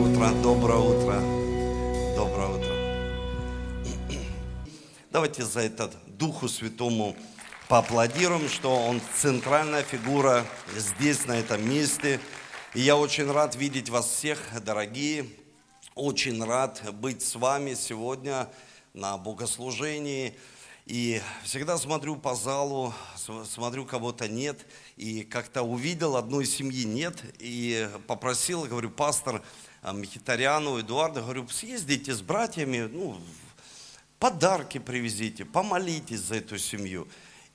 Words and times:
утро, 0.00 0.30
доброе 0.42 0.78
утро, 0.78 1.20
доброе 2.16 2.48
утро. 2.48 2.74
Давайте 5.10 5.44
за 5.44 5.60
это 5.60 5.92
Духу 6.06 6.48
Святому 6.48 7.14
поаплодируем, 7.68 8.48
что 8.48 8.74
Он 8.74 9.02
центральная 9.14 9.82
фигура 9.82 10.46
здесь, 10.74 11.26
на 11.26 11.38
этом 11.38 11.68
месте. 11.68 12.18
И 12.74 12.80
я 12.80 12.96
очень 12.96 13.30
рад 13.30 13.56
видеть 13.56 13.90
вас 13.90 14.06
всех, 14.06 14.38
дорогие. 14.64 15.26
Очень 15.94 16.42
рад 16.42 16.82
быть 16.94 17.22
с 17.22 17.34
вами 17.34 17.74
сегодня 17.74 18.48
на 18.94 19.18
богослужении. 19.18 20.34
И 20.86 21.20
всегда 21.44 21.76
смотрю 21.76 22.16
по 22.16 22.34
залу, 22.34 22.94
смотрю, 23.44 23.84
кого-то 23.84 24.28
нет, 24.28 24.66
и 24.96 25.22
как-то 25.22 25.62
увидел, 25.62 26.16
одной 26.16 26.46
семьи 26.46 26.84
нет, 26.84 27.22
и 27.38 27.88
попросил, 28.06 28.64
говорю, 28.64 28.90
пастор 28.90 29.42
Мехитаряну, 29.82 30.78
Эдуарда, 30.78 31.22
говорю, 31.22 31.48
съездите 31.48 32.14
с 32.14 32.20
братьями, 32.20 32.88
ну, 32.92 33.20
подарки 34.18 34.78
привезите, 34.78 35.44
помолитесь 35.44 36.20
за 36.20 36.36
эту 36.36 36.58
семью. 36.58 37.08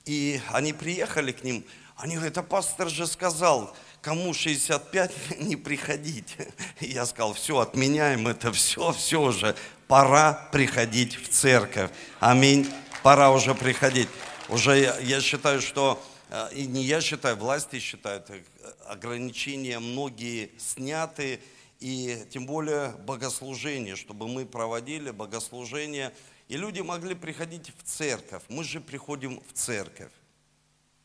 И 0.04 0.40
они 0.50 0.72
приехали 0.72 1.32
к 1.32 1.44
ним, 1.44 1.64
они 1.96 2.16
говорят, 2.16 2.36
а 2.38 2.42
пастор 2.42 2.90
же 2.90 3.06
сказал, 3.06 3.74
кому 4.02 4.34
65, 4.34 5.12
не 5.40 5.56
приходить. 5.56 6.36
И 6.80 6.86
я 6.86 7.06
сказал, 7.06 7.34
все, 7.34 7.58
отменяем 7.58 8.26
это, 8.26 8.52
все, 8.52 8.92
все 8.92 9.20
уже, 9.20 9.56
пора 9.86 10.48
приходить 10.52 11.16
в 11.16 11.28
церковь. 11.28 11.90
Аминь 12.20 12.68
пора 13.02 13.30
уже 13.30 13.54
приходить. 13.54 14.08
Уже 14.48 14.80
я, 14.80 14.98
я 14.98 15.20
считаю, 15.20 15.60
что, 15.60 16.02
э, 16.28 16.48
и 16.54 16.66
не 16.66 16.82
я 16.82 17.00
считаю, 17.00 17.36
власти 17.36 17.78
считают, 17.78 18.28
э, 18.30 18.42
ограничения 18.86 19.78
многие 19.78 20.50
сняты, 20.58 21.40
и 21.80 22.26
тем 22.30 22.46
более 22.46 22.90
богослужение, 23.06 23.96
чтобы 23.96 24.28
мы 24.28 24.46
проводили 24.46 25.10
богослужение, 25.10 26.12
и 26.48 26.56
люди 26.56 26.80
могли 26.80 27.14
приходить 27.14 27.72
в 27.76 27.82
церковь. 27.82 28.42
Мы 28.48 28.64
же 28.64 28.80
приходим 28.80 29.42
в 29.48 29.52
церковь. 29.52 30.12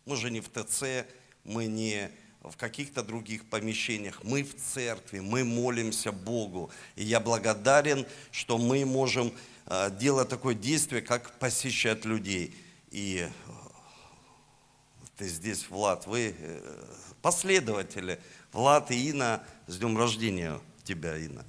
Мы 0.05 0.15
же 0.15 0.31
не 0.31 0.39
в 0.39 0.49
ТЦ, 0.49 1.05
мы 1.43 1.65
не 1.65 2.09
в 2.41 2.57
каких-то 2.57 3.03
других 3.03 3.49
помещениях. 3.49 4.23
Мы 4.23 4.43
в 4.43 4.55
церкви, 4.55 5.19
мы 5.19 5.43
молимся 5.43 6.11
Богу. 6.11 6.71
И 6.95 7.03
я 7.03 7.19
благодарен, 7.19 8.05
что 8.31 8.57
мы 8.57 8.85
можем 8.85 9.31
Э, 9.73 9.89
делать 9.89 10.27
такое 10.27 10.53
действие, 10.53 11.01
как 11.01 11.31
посещать 11.39 12.03
людей. 12.03 12.53
И 12.89 13.25
э, 13.29 13.51
ты 15.17 15.29
здесь, 15.29 15.69
Влад, 15.69 16.07
вы 16.07 16.35
э, 16.37 16.85
последователи. 17.21 18.19
Влад 18.51 18.91
и 18.91 19.09
Инна, 19.09 19.41
с 19.71 19.77
днем 19.77 19.97
рождения 19.97 20.59
тебя, 20.83 21.17
Инна. 21.17 21.45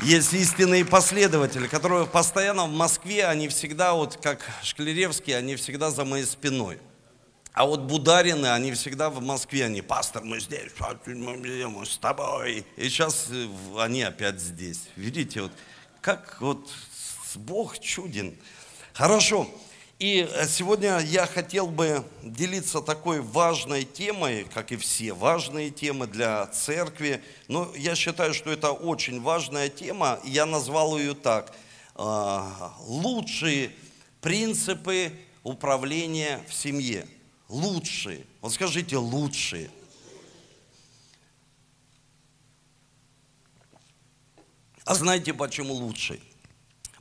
Есть 0.00 0.34
истинные 0.34 0.84
последователи, 0.84 1.66
которые 1.68 2.06
постоянно 2.06 2.66
в 2.66 2.72
Москве, 2.72 3.26
они 3.26 3.48
всегда, 3.48 3.94
вот 3.94 4.18
как 4.22 4.44
Шклеревский, 4.62 5.36
они 5.36 5.56
всегда 5.56 5.90
за 5.90 6.04
моей 6.04 6.26
спиной. 6.26 6.78
А 7.54 7.64
вот 7.64 7.80
Бударины, 7.80 8.48
они 8.48 8.72
всегда 8.72 9.08
в 9.08 9.22
Москве, 9.22 9.64
они, 9.64 9.80
пастор, 9.80 10.22
мы 10.22 10.38
здесь, 10.38 10.70
мы 11.06 11.86
с 11.86 11.96
тобой. 11.96 12.66
И 12.76 12.88
сейчас 12.90 13.28
они 13.78 14.02
опять 14.02 14.38
здесь. 14.38 14.82
Видите, 14.96 15.40
вот 15.42 15.52
как 16.02 16.36
вот 16.42 16.70
Бог 17.36 17.78
чуден. 17.78 18.36
Хорошо. 18.92 19.48
И 19.98 20.28
э, 20.30 20.46
сегодня 20.46 20.98
я 20.98 21.26
хотел 21.26 21.68
бы 21.68 22.04
делиться 22.22 22.82
такой 22.82 23.22
важной 23.22 23.84
темой, 23.84 24.46
как 24.52 24.70
и 24.70 24.76
все 24.76 25.14
важные 25.14 25.70
темы 25.70 26.06
для 26.06 26.46
церкви. 26.48 27.22
Но 27.48 27.72
я 27.74 27.94
считаю, 27.94 28.34
что 28.34 28.50
это 28.50 28.72
очень 28.72 29.22
важная 29.22 29.70
тема. 29.70 30.20
Я 30.22 30.44
назвал 30.44 30.98
ее 30.98 31.14
так. 31.14 31.52
«А, 31.98 32.74
лучшие 32.80 33.70
принципы 34.20 35.12
управления 35.42 36.44
в 36.46 36.52
семье. 36.52 37.08
Лучшие. 37.48 38.26
Вот 38.42 38.52
скажите, 38.52 38.98
лучшие. 38.98 39.70
А 44.84 44.94
знаете, 44.94 45.32
почему 45.32 45.72
лучше? 45.72 46.20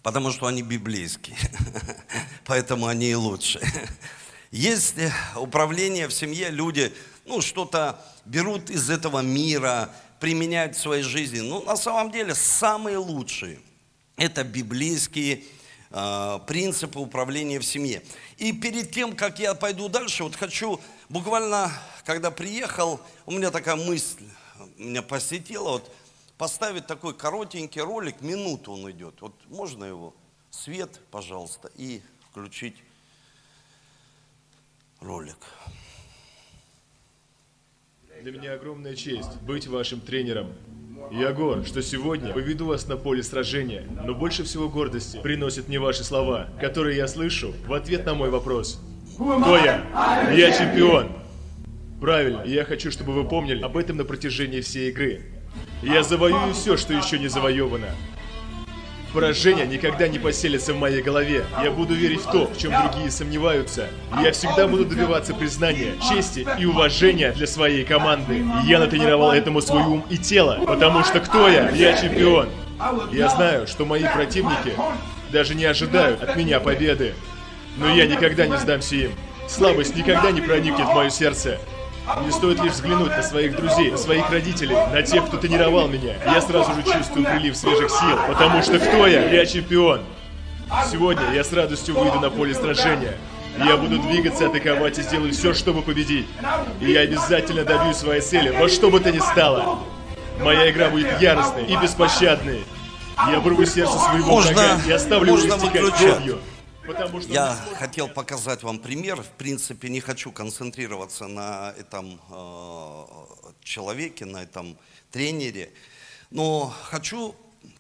Потому 0.06 0.32
что 0.32 0.46
они 0.46 0.62
библейские. 0.62 1.36
Поэтому 2.46 2.86
они 2.86 3.10
и 3.10 3.16
лучше. 3.16 3.60
Есть 4.52 4.98
управление 5.36 6.08
в 6.08 6.14
семье, 6.14 6.52
люди 6.52 6.94
ну, 7.26 7.42
что-то 7.42 8.00
берут 8.24 8.70
из 8.70 8.92
этого 8.92 9.22
мира, 9.22 9.90
применяют 10.20 10.76
в 10.76 10.80
своей 10.80 11.02
жизни. 11.02 11.40
Но 11.40 11.62
на 11.62 11.76
самом 11.76 12.12
деле 12.12 12.36
самые 12.36 12.98
лучшие– 12.98 13.60
это 14.16 14.44
библейские 14.44 15.42
э, 15.90 16.40
принципы 16.46 17.00
управления 17.00 17.58
в 17.58 17.66
семье. 17.66 18.04
И 18.38 18.54
перед 18.54 18.92
тем, 18.92 19.16
как 19.16 19.40
я 19.40 19.56
пойду 19.56 19.90
дальше, 19.90 20.24
вот 20.24 20.36
хочу 20.36 20.80
буквально, 21.10 21.72
когда 22.06 22.30
приехал, 22.30 23.02
у 23.26 23.32
меня 23.32 23.50
такая 23.50 23.76
мысль 23.76 24.22
меня 24.78 25.02
посетила, 25.02 25.70
вот 25.70 25.92
поставить 26.38 26.88
такой 26.88 27.14
коротенький 27.14 27.82
ролик, 27.82 28.22
минуту 28.22 28.74
он 28.74 28.90
идет. 28.92 29.22
Вот 29.22 29.34
можно 29.48 29.86
его? 29.86 30.14
Свет, 30.50 31.02
пожалуйста, 31.12 31.70
и 31.76 32.02
включить 32.30 32.76
ролик. 35.02 35.38
Для 38.22 38.32
меня 38.32 38.54
огромная 38.54 38.96
честь 38.96 39.40
быть 39.42 39.68
вашим 39.68 40.00
тренером. 40.00 40.54
Я 41.12 41.34
гор, 41.34 41.66
что 41.66 41.84
сегодня 41.84 42.34
поведу 42.34 42.66
вас 42.66 42.88
на 42.88 42.98
поле 42.98 43.22
сражения, 43.22 43.88
но 44.04 44.16
больше 44.16 44.44
всего 44.44 44.70
гордости 44.70 45.22
приносят 45.22 45.68
мне 45.68 45.80
ваши 45.80 46.04
слова, 46.04 46.50
которые 46.60 46.98
я 46.98 47.08
слышу 47.08 47.54
в 47.68 47.74
ответ 47.74 48.06
на 48.06 48.16
мой 48.16 48.30
вопрос. 48.30 48.82
Кто 49.14 49.58
я? 49.58 50.32
Я 50.34 50.52
чемпион. 50.58 51.12
Правильно, 52.02 52.44
я 52.44 52.66
хочу, 52.66 52.92
чтобы 52.92 53.14
вы 53.14 53.28
помнили 53.28 53.62
об 53.62 53.78
этом 53.78 53.98
на 53.98 54.06
протяжении 54.06 54.62
всей 54.62 54.90
игры. 54.90 55.35
Я 55.82 56.04
завоюю 56.04 56.54
все, 56.54 56.78
что 56.78 56.94
еще 56.94 57.20
не 57.20 57.28
завоевано. 57.28 57.88
Поражение 59.14 59.66
никогда 59.66 60.10
не 60.10 60.20
поселится 60.20 60.74
в 60.74 60.78
моей 60.78 61.02
голове. 61.02 61.46
Я 61.64 61.72
буду 61.72 61.94
верить 61.94 62.20
в 62.20 62.30
то, 62.30 62.48
в 62.48 62.58
чем 62.58 62.74
другие 62.82 63.10
сомневаются. 63.10 63.88
Я 64.22 64.34
всегда 64.34 64.68
буду 64.68 64.84
добиваться 64.84 65.34
признания, 65.34 65.94
чести 66.10 66.46
и 66.60 66.66
уважения 66.66 67.32
для 67.32 67.48
своей 67.48 67.86
команды. 67.86 68.44
Я 68.66 68.80
натренировал 68.80 69.32
этому 69.32 69.62
свой 69.62 69.84
ум 69.84 70.06
и 70.10 70.18
тело, 70.18 70.60
потому 70.68 71.06
что 71.06 71.22
кто 71.22 71.48
я? 71.48 71.70
Я 71.70 71.96
чемпион. 71.96 72.50
Я 73.14 73.30
знаю, 73.30 73.68
что 73.68 73.86
мои 73.86 74.04
противники 74.04 74.74
даже 75.32 75.56
не 75.56 75.64
ожидают 75.64 76.22
от 76.22 76.36
меня 76.36 76.60
победы. 76.60 77.14
Но 77.78 77.88
я 77.96 78.08
никогда 78.08 78.48
не 78.48 78.58
сдамся 78.58 78.96
им. 78.98 79.12
Слабость 79.48 79.96
никогда 79.96 80.32
не 80.32 80.42
проникнет 80.42 80.88
в 80.88 80.94
мое 80.94 81.10
сердце. 81.10 81.58
Мне 82.22 82.32
стоит 82.32 82.62
лишь 82.62 82.74
взглянуть 82.74 83.10
на 83.10 83.24
своих 83.24 83.56
друзей, 83.56 83.92
на 83.92 83.98
своих 83.98 84.30
родителей, 84.30 84.76
на 84.76 85.02
тех, 85.02 85.26
кто 85.26 85.38
тренировал 85.38 85.88
меня. 85.88 86.16
Я 86.26 86.40
сразу 86.42 86.74
же 86.74 86.84
чувствую 86.84 87.26
прилив 87.26 87.58
свежих 87.58 87.90
сил, 87.90 88.18
потому 88.28 88.62
что 88.62 88.80
кто 88.80 89.08
я? 89.08 89.30
Я 89.30 89.46
чемпион. 89.46 90.02
Сегодня 90.92 91.32
я 91.34 91.44
с 91.44 91.52
радостью 91.52 91.98
выйду 91.98 92.20
на 92.20 92.30
поле 92.30 92.54
сражения. 92.54 93.18
Я 93.58 93.78
буду 93.78 94.00
двигаться, 94.00 94.48
атаковать 94.48 95.00
и 95.00 95.02
сделаю 95.02 95.32
все, 95.32 95.54
чтобы 95.54 95.82
победить. 95.82 96.28
И 96.82 96.92
я 96.92 97.02
обязательно 97.02 97.64
добьюсь 97.64 97.98
своей 97.98 98.22
цели, 98.22 98.50
во 98.50 98.68
что 98.70 98.90
бы 98.90 99.00
то 99.00 99.12
ни 99.12 99.20
стало. 99.20 99.80
Моя 100.42 100.70
игра 100.70 100.90
будет 100.90 101.22
яростной 101.22 101.66
и 101.66 101.76
беспощадной. 101.78 102.64
Я 103.30 103.40
вырву 103.40 103.66
сердце 103.66 103.98
своего 103.98 104.28
можно, 104.28 104.52
врага 104.52 104.82
и 104.86 104.92
оставлю 104.92 105.36
его 105.36 105.48
истекать 105.48 105.94
кровью. 105.94 106.40
Потому 106.86 107.20
что 107.20 107.32
Я 107.32 107.56
хотел 107.80 108.08
показать 108.08 108.62
вам 108.62 108.80
пример. 108.80 109.22
В 109.22 109.30
принципе, 109.30 109.90
не 109.90 110.00
хочу 110.00 110.32
концентрироваться 110.32 111.28
на 111.28 111.74
этом 111.78 112.22
э, 112.30 113.06
человеке, 113.64 114.26
на 114.26 114.44
этом 114.44 114.78
тренере. 115.10 115.72
Но 116.30 116.74
хочу 116.84 117.36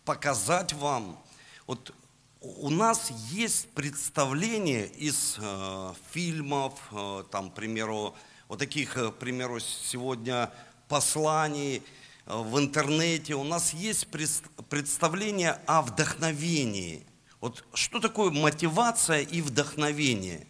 показать 0.06 0.74
вам, 0.74 1.22
вот 1.68 1.94
у 2.42 2.70
нас 2.70 3.12
есть 3.32 3.70
представление 3.72 4.88
из 4.88 5.38
э, 5.40 5.94
фильмов, 6.12 6.74
э, 6.92 7.24
там, 7.30 7.52
к 7.52 7.54
примеру, 7.54 8.16
вот 8.48 8.58
таких, 8.58 8.98
э, 8.98 9.12
к 9.12 9.16
примеру, 9.16 9.60
сегодня 9.60 10.52
посланий 10.88 11.84
э, 12.26 12.36
в 12.36 12.58
интернете. 12.58 13.36
У 13.36 13.44
нас 13.44 13.74
есть 13.74 14.08
представление 14.08 15.60
о 15.68 15.84
вдохновении– 15.84 17.06
вот 17.46 17.64
что 17.76 18.00
такое 18.00 18.32
мотивация 18.32 19.22
и 19.22 19.40
вдохновение? 19.40 20.48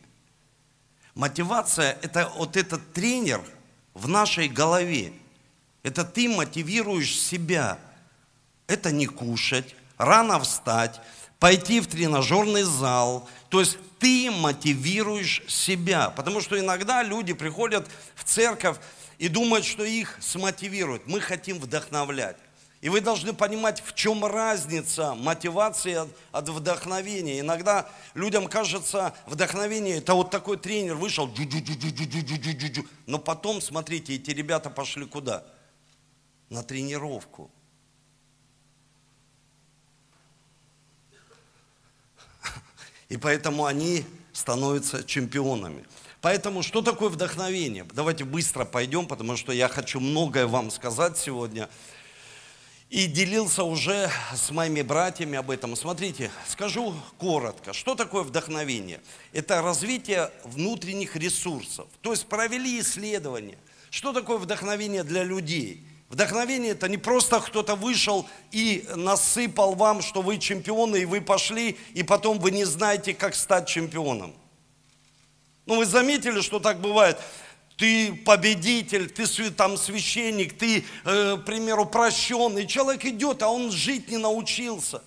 Мотивация– 1.13 1.97
это 2.01 2.31
вот 2.37 2.55
этот 2.55 2.93
тренер 2.93 3.41
в 3.93 4.07
нашей 4.07 4.47
голове. 4.47 5.11
Это 5.83 6.05
ты 6.05 6.29
мотивируешь 6.29 7.19
себя. 7.19 7.79
Это 8.67 8.93
не 8.93 9.07
кушать, 9.07 9.75
рано 9.97 10.39
встать, 10.39 11.01
пойти 11.37 11.81
в 11.81 11.87
тренажерный 11.87 12.63
зал. 12.63 13.27
То 13.49 13.59
есть 13.59 13.77
ты 13.99 14.31
мотивируешь 14.31 15.43
себя. 15.49 16.11
Потому 16.11 16.39
что 16.39 16.57
иногда 16.57 17.03
люди 17.03 17.33
приходят 17.33 17.89
в 18.15 18.23
церковь 18.23 18.77
и 19.17 19.27
думают, 19.27 19.65
что 19.65 19.83
их 19.83 20.17
смотивируют. 20.21 21.07
Мы 21.07 21.19
хотим 21.19 21.59
вдохновлять. 21.59 22.37
И 22.85 22.89
вы 22.89 23.01
должны 23.01 23.33
понимать, 23.33 23.81
в 23.83 23.95
чем 23.95 24.23
разница 24.23 25.15
мотивации 25.15 26.07
от, 26.31 26.49
вдохновения. 26.49 27.39
Иногда 27.39 27.89
людям 28.13 28.47
кажется, 28.47 29.15
вдохновение 29.25 29.97
это 29.97 30.13
вот 30.13 30.29
такой 30.29 30.57
тренер 30.57 30.93
вышел, 30.93 31.27
но 33.07 33.17
потом, 33.17 33.59
смотрите, 33.59 34.13
эти 34.13 34.29
ребята 34.29 34.69
пошли 34.69 35.05
куда? 35.07 35.43
На 36.51 36.61
тренировку. 36.61 37.49
И 43.09 43.17
поэтому 43.17 43.65
они 43.65 44.05
становятся 44.31 45.03
чемпионами. 45.03 45.87
Поэтому 46.21 46.61
что 46.61 46.83
такое 46.83 47.09
вдохновение? 47.09 47.87
Давайте 47.93 48.25
быстро 48.25 48.63
пойдем, 48.63 49.07
потому 49.07 49.37
что 49.37 49.51
я 49.51 49.69
хочу 49.69 49.99
многое 49.99 50.45
вам 50.45 50.69
сказать 50.69 51.17
сегодня– 51.17 51.67
и 52.89 53.07
делился 53.07 53.63
уже 53.63 54.11
с 54.33 54.51
моими 54.51 54.81
братьями 54.81 55.37
об 55.37 55.49
этом. 55.49 55.75
Смотрите, 55.75 56.31
скажу 56.47 56.93
коротко, 57.17 57.73
что 57.73 57.95
такое 57.95 58.23
вдохновение? 58.23 59.01
Это 59.33 59.61
развитие 59.61 60.31
внутренних 60.43 61.15
ресурсов. 61.15 61.87
То 62.01 62.11
есть 62.11 62.27
провели 62.27 62.79
исследования. 62.79 63.57
Что 63.89 64.13
такое 64.13 64.37
вдохновение 64.37 65.03
для 65.03 65.23
людей? 65.23 65.83
Вдохновение 66.09 66.71
это 66.71 66.87
не 66.87 66.97
просто 66.97 67.39
кто-то 67.39 67.75
вышел 67.75 68.27
и 68.51 68.87
насыпал 68.95 69.73
вам, 69.73 70.01
что 70.01 70.21
вы 70.21 70.37
чемпионы, 70.37 70.97
и 70.97 71.05
вы 71.05 71.19
пошли, 71.19 71.77
и 71.93 72.03
потом 72.03 72.39
вы 72.39 72.51
не 72.51 72.63
знаете, 72.63 73.13
как 73.13 73.33
стать 73.33 73.67
чемпионом. 73.67 74.33
Ну, 75.65 75.77
вы 75.77 75.85
заметили, 75.85 76.41
что 76.41 76.59
так 76.59 76.79
бывает? 76.79 77.17
Ты 77.77 78.13
победитель, 78.13 79.09
ты 79.09 79.25
там 79.51 79.77
священник, 79.77 80.57
ты, 80.57 80.85
э, 81.03 81.37
к 81.37 81.45
примеру, 81.45 81.85
прощенный. 81.85 82.67
Человек 82.67 83.05
идет, 83.05 83.43
а 83.43 83.49
он 83.49 83.71
жить 83.71 84.09
не 84.09 84.17
научился. 84.17 85.03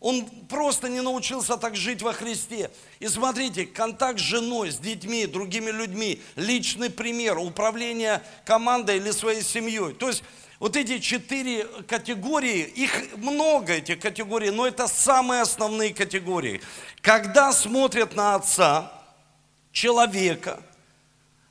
Он 0.00 0.24
просто 0.48 0.88
не 0.88 1.00
научился 1.00 1.56
так 1.56 1.76
жить 1.76 2.02
во 2.02 2.12
Христе. 2.12 2.70
И 2.98 3.06
смотрите, 3.06 3.66
контакт 3.66 4.18
с 4.18 4.22
женой, 4.22 4.72
с 4.72 4.78
детьми, 4.78 5.26
другими 5.26 5.70
людьми, 5.70 6.20
личный 6.34 6.90
пример, 6.90 7.38
управление 7.38 8.22
командой 8.44 8.96
или 8.96 9.12
своей 9.12 9.42
семьей. 9.42 9.92
То 9.92 10.08
есть 10.08 10.24
вот 10.58 10.76
эти 10.76 10.98
четыре 10.98 11.64
категории, 11.86 12.62
их 12.62 13.16
много, 13.16 13.74
этих 13.74 14.00
категорий, 14.00 14.50
но 14.50 14.66
это 14.66 14.88
самые 14.88 15.42
основные 15.42 15.94
категории. 15.94 16.62
Когда 17.00 17.52
смотрят 17.52 18.16
на 18.16 18.34
отца, 18.34 18.92
человека– 19.72 20.60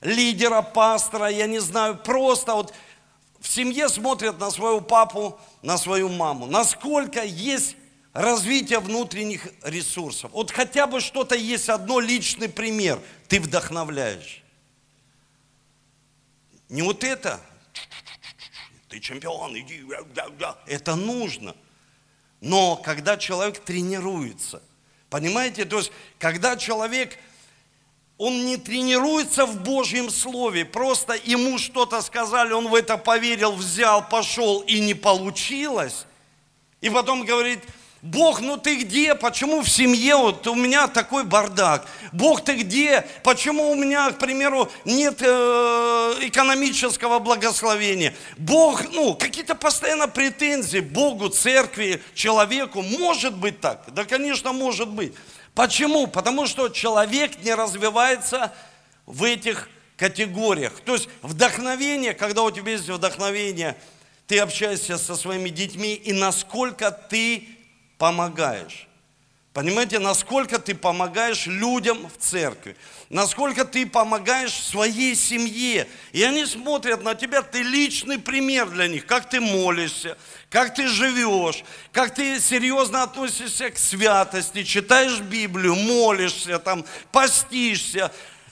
лидера, 0.02 0.62
пастора, 0.62 1.28
я 1.28 1.48
не 1.48 1.60
знаю, 1.60 1.98
просто 1.98 2.54
вот 2.54 2.74
в 3.40 3.48
семье 3.48 3.90
смотрят 3.90 4.40
на 4.40 4.52
своего 4.52 4.82
папу, 4.82 5.40
на 5.62 5.78
свою 5.78 6.10
маму. 6.10 6.46
Насколько 6.46 7.24
есть 7.24 7.76
развитие 8.14 8.80
внутренних 8.80 9.48
ресурсов. 9.64 10.32
Вот 10.32 10.52
хотя 10.52 10.86
бы 10.88 11.00
что-то 11.00 11.36
есть, 11.36 11.70
одно 11.70 12.00
личный 12.00 12.50
пример, 12.50 13.00
ты 13.28 13.40
вдохновляешь. 13.40 14.44
Не 16.70 16.82
вот 16.82 17.04
это, 17.04 17.40
ты 18.90 19.00
чемпион, 19.00 19.58
иди, 19.58 19.84
это 20.68 20.96
нужно. 20.96 21.56
Но 22.42 22.76
когда 22.76 23.18
человек 23.18 23.60
тренируется, 23.60 24.62
понимаете, 25.10 25.66
то 25.66 25.78
есть 25.78 25.92
когда 26.18 26.58
человек 26.58 27.18
он 28.22 28.46
не 28.46 28.58
тренируется 28.58 29.48
в 29.48 29.64
Божьем 29.64 30.12
Слове, 30.12 30.64
просто 30.64 31.18
ему 31.24 31.58
что-то 31.58 32.04
сказали, 32.04 32.54
он 32.54 32.68
в 32.68 32.76
это 32.76 32.96
поверил, 33.00 33.54
взял, 33.54 34.08
пошел 34.08 34.60
и 34.60 34.80
не 34.80 34.94
получилось. 34.94 36.06
И 36.82 36.92
потом 36.92 37.26
говорит, 37.26 37.62
Бог, 38.04 38.42
ну 38.42 38.58
ты 38.58 38.76
где? 38.76 39.16
Почему 39.16 39.62
в 39.62 39.70
семье 39.70 40.18
вот 40.18 40.46
у 40.46 40.54
меня 40.54 40.88
такой 40.88 41.24
бардак? 41.24 41.88
Бог, 42.12 42.44
ты 42.44 42.58
где? 42.58 43.08
Почему 43.24 43.72
у 43.72 43.76
меня, 43.76 44.12
к 44.12 44.20
примеру, 44.20 44.70
нет 44.86 45.18
э, 45.22 46.16
экономического 46.22 47.18
благословения? 47.18 48.14
Бог, 48.38 48.84
ну, 48.92 49.16
какие-то 49.16 49.56
постоянно 49.56 50.08
претензии 50.08 50.80
Богу, 50.80 51.30
церкви, 51.30 52.04
человеку. 52.14 52.84
Может 52.84 53.36
быть 53.36 53.60
так? 53.60 53.84
Да, 53.88 54.06
конечно, 54.06 54.54
может 54.54 54.90
быть. 54.90 55.14
Почему? 55.54 56.08
Потому 56.08 56.48
что 56.48 56.70
человек 56.70 57.44
не 57.44 57.54
развивается 57.54 58.54
в 59.06 59.24
этих 59.24 59.70
категориях. 59.98 60.80
То 60.82 60.94
есть 60.94 61.10
вдохновение, 61.22 62.14
когда 62.14 62.44
у 62.44 62.52
тебя 62.52 62.72
есть 62.72 62.90
вдохновение, 62.90 63.78
ты 64.28 64.40
общаешься 64.40 64.98
со 64.98 65.16
своими 65.16 65.50
детьми, 65.50 65.94
и 65.94 66.14
насколько 66.14 66.92
ты 66.92 67.50
помогаешь. 67.98 68.88
Понимаете, 69.54 70.00
насколько 70.00 70.60
ты 70.60 70.74
помогаешь 70.74 71.46
людям 71.46 72.08
в 72.08 72.24
церкви, 72.24 72.78
насколько 73.10 73.66
ты 73.66 73.86
помогаешь 73.86 74.54
своей 74.54 75.14
семье. 75.14 75.90
И 76.14 76.24
они 76.24 76.46
смотрят 76.46 77.04
на 77.04 77.16
тебя, 77.16 77.42
ты 77.42 77.62
личный 77.62 78.18
пример 78.18 78.70
для 78.70 78.88
них, 78.88 79.06
как 79.06 79.30
ты 79.30 79.42
молишься, 79.42 80.18
как 80.50 80.74
ты 80.74 80.88
живешь, 80.88 81.66
как 81.92 82.16
ты 82.16 82.40
серьезно 82.40 83.04
относишься 83.04 83.70
к 83.72 83.78
святости, 83.78 84.64
читаешь 84.64 85.20
Библию, 85.20 85.76
молишься, 85.76 86.58
там, 86.58 86.86
постишься, 87.12 88.10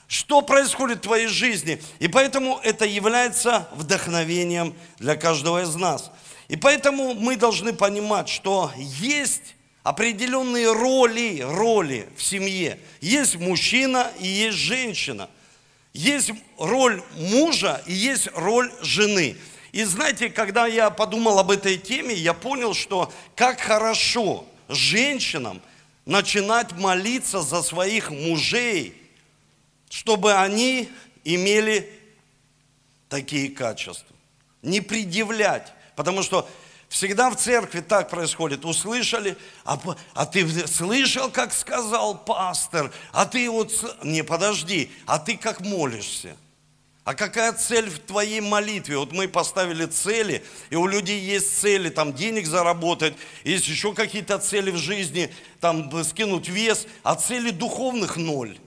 что 0.09 0.41
происходит 0.41 0.97
в 0.97 1.03
твоей 1.03 1.27
жизни. 1.27 1.81
И 1.99 2.09
поэтому 2.09 2.59
это 2.61 2.83
является 2.83 3.69
вдохновением 3.71 4.75
для 4.97 5.15
каждого 5.15 5.61
из 5.61 5.73
нас. 5.75 6.11
И 6.49 6.57
поэтому 6.57 7.13
мы 7.13 7.37
должны 7.37 7.71
понимать, 7.71 8.27
что 8.27 8.73
есть 8.75 9.55
определенные 9.83 10.71
роли, 10.71 11.39
роли 11.41 12.07
в 12.15 12.23
семье. 12.23 12.79
Есть 13.01 13.35
мужчина 13.35 14.11
и 14.19 14.27
есть 14.27 14.57
женщина. 14.57 15.29
Есть 15.93 16.31
роль 16.57 17.01
мужа 17.15 17.81
и 17.85 17.93
есть 17.93 18.29
роль 18.33 18.71
жены. 18.81 19.37
И 19.71 19.83
знаете, 19.83 20.29
когда 20.29 20.67
я 20.67 20.89
подумал 20.89 21.39
об 21.39 21.51
этой 21.51 21.77
теме, 21.77 22.13
я 22.13 22.33
понял, 22.33 22.73
что 22.73 23.11
как 23.35 23.59
хорошо 23.59 24.45
женщинам 24.67 25.61
начинать 26.05 26.71
молиться 26.73 27.41
за 27.41 27.61
своих 27.61 28.09
мужей, 28.09 28.95
чтобы 29.89 30.33
они 30.33 30.89
имели 31.23 31.91
такие 33.09 33.49
качества. 33.49 34.15
Не 34.61 34.81
предъявлять. 34.81 35.71
Потому 35.95 36.23
что 36.23 36.49
Всегда 36.89 37.29
в 37.29 37.35
церкви 37.35 37.81
так 37.81 38.09
происходит. 38.09 38.65
Услышали, 38.65 39.37
а, 39.63 39.79
а 40.15 40.25
ты 40.25 40.67
слышал, 40.67 41.29
как 41.29 41.53
сказал 41.53 42.17
пастор, 42.17 42.91
а 43.11 43.27
ты 43.27 43.47
вот, 43.49 43.71
не 44.03 44.23
подожди, 44.23 44.91
а 45.05 45.19
ты 45.19 45.37
как 45.37 45.61
молишься? 45.61 46.35
А 47.03 47.13
какая 47.13 47.53
цель 47.53 47.89
в 47.89 47.99
твоей 47.99 48.41
молитве? 48.41 48.97
Вот 48.97 49.11
мы 49.11 49.27
поставили 49.27 49.85
цели, 49.85 50.43
и 50.71 50.75
у 50.75 50.87
людей 50.87 51.19
есть 51.19 51.59
цели, 51.59 51.89
там 51.89 52.13
денег 52.13 52.47
заработать, 52.47 53.13
есть 53.43 53.67
еще 53.67 53.93
какие-то 53.93 54.39
цели 54.39 54.71
в 54.71 54.77
жизни, 54.77 55.31
там 55.59 55.91
скинуть 56.03 56.49
вес, 56.49 56.87
а 57.03 57.15
цели 57.15 57.51
духовных 57.51 58.17
ноль. 58.17 58.57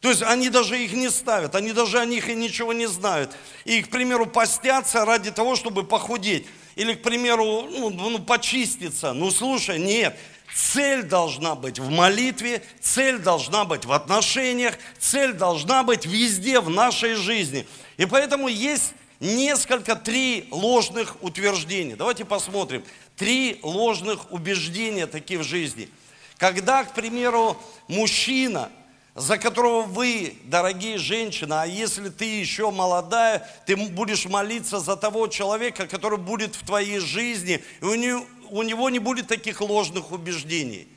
То 0.00 0.08
есть 0.08 0.22
они 0.22 0.50
даже 0.50 0.76
их 0.82 0.92
не 0.92 1.08
ставят, 1.08 1.54
они 1.54 1.72
даже 1.72 2.00
о 2.00 2.04
них 2.04 2.28
и 2.28 2.34
ничего 2.34 2.72
не 2.72 2.86
знают. 2.86 3.30
И, 3.64 3.82
к 3.82 3.90
примеру, 3.90 4.26
постятся 4.26 5.04
ради 5.04 5.30
того, 5.30 5.54
чтобы 5.54 5.84
похудеть 5.84 6.46
или, 6.76 6.94
к 6.94 7.02
примеру, 7.02 7.68
ну, 7.70 7.90
ну, 7.90 8.18
почиститься. 8.18 9.12
Ну, 9.12 9.30
слушай, 9.30 9.78
нет. 9.78 10.16
Цель 10.54 11.02
должна 11.02 11.54
быть 11.54 11.78
в 11.78 11.90
молитве, 11.90 12.62
цель 12.80 13.18
должна 13.18 13.64
быть 13.64 13.86
в 13.86 13.92
отношениях, 13.92 14.74
цель 14.98 15.32
должна 15.32 15.82
быть 15.82 16.04
везде 16.04 16.60
в 16.60 16.68
нашей 16.68 17.14
жизни. 17.14 17.66
И 17.96 18.04
поэтому 18.04 18.48
есть 18.48 18.92
несколько, 19.20 19.96
три 19.96 20.48
ложных 20.50 21.16
утверждения. 21.22 21.96
Давайте 21.96 22.24
посмотрим. 22.24 22.84
Три 23.16 23.60
ложных 23.62 24.30
убеждения 24.30 25.06
такие 25.06 25.40
в 25.40 25.44
жизни. 25.44 25.88
Когда, 26.36 26.84
к 26.84 26.94
примеру, 26.94 27.56
мужчина– 27.88 28.70
за 29.14 29.36
которого 29.36 29.82
вы, 29.82 30.38
дорогие 30.44 30.96
женщины, 30.96 31.52
а 31.54 31.66
если 31.66 32.08
ты 32.08 32.24
еще 32.24 32.70
молодая, 32.70 33.46
ты 33.66 33.76
будешь 33.76 34.24
молиться 34.24 34.80
за 34.80 34.96
того 34.96 35.28
человека, 35.28 35.86
который 35.86 36.18
будет 36.18 36.54
в 36.54 36.64
твоей 36.64 36.98
жизни, 36.98 37.62
и 37.80 37.84
у 37.84 37.94
него, 37.94 38.24
у 38.48 38.62
него 38.62 38.88
не 38.88 38.98
будет 38.98 39.28
таких 39.28 39.60
ложных 39.60 40.12
убеждений. 40.12 40.88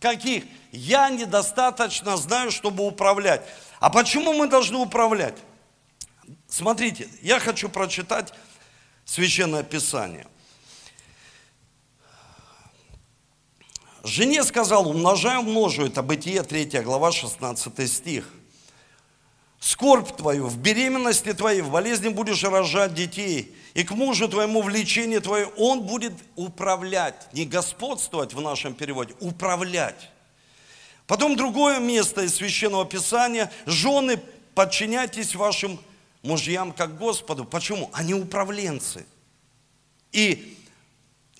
Каких? 0.00 0.44
Я 0.72 1.10
недостаточно 1.10 2.16
знаю, 2.16 2.50
чтобы 2.50 2.84
управлять. 2.84 3.42
А 3.78 3.90
почему 3.90 4.32
мы 4.32 4.48
должны 4.48 4.78
управлять? 4.78 5.36
Смотрите, 6.48 7.08
я 7.22 7.38
хочу 7.38 7.68
прочитать 7.68 8.32
Священное 9.04 9.62
Писание. 9.62 10.26
Жене 14.02 14.42
сказал, 14.42 14.88
умножай, 14.88 15.38
умножу. 15.38 15.86
Это 15.86 16.02
Бытие 16.02 16.42
3 16.42 16.80
глава, 16.80 17.12
16 17.12 17.90
стих. 17.90 18.28
скорбь 19.60 20.16
твою, 20.16 20.48
в 20.48 20.58
беременности 20.58 21.32
твоей, 21.32 21.60
в 21.60 21.70
болезни 21.70 22.08
будешь 22.08 22.42
рожать 22.42 22.94
детей, 22.94 23.54
и 23.74 23.84
к 23.84 23.92
мужу 23.92 24.28
твоему 24.28 24.60
влечение 24.60 25.20
твое, 25.20 25.46
он 25.56 25.82
будет 25.82 26.14
управлять, 26.34 27.32
не 27.32 27.44
господствовать 27.44 28.34
в 28.34 28.40
нашем 28.40 28.74
переводе, 28.74 29.14
управлять. 29.20 30.10
Потом 31.06 31.36
другое 31.36 31.78
место 31.78 32.22
из 32.22 32.34
Священного 32.34 32.84
Писания, 32.84 33.52
жены, 33.66 34.20
подчиняйтесь 34.56 35.36
вашим 35.36 35.78
мужьям 36.22 36.72
как 36.72 36.98
Господу. 36.98 37.44
Почему? 37.44 37.88
Они 37.92 38.14
управленцы. 38.14 39.06
И 40.10 40.58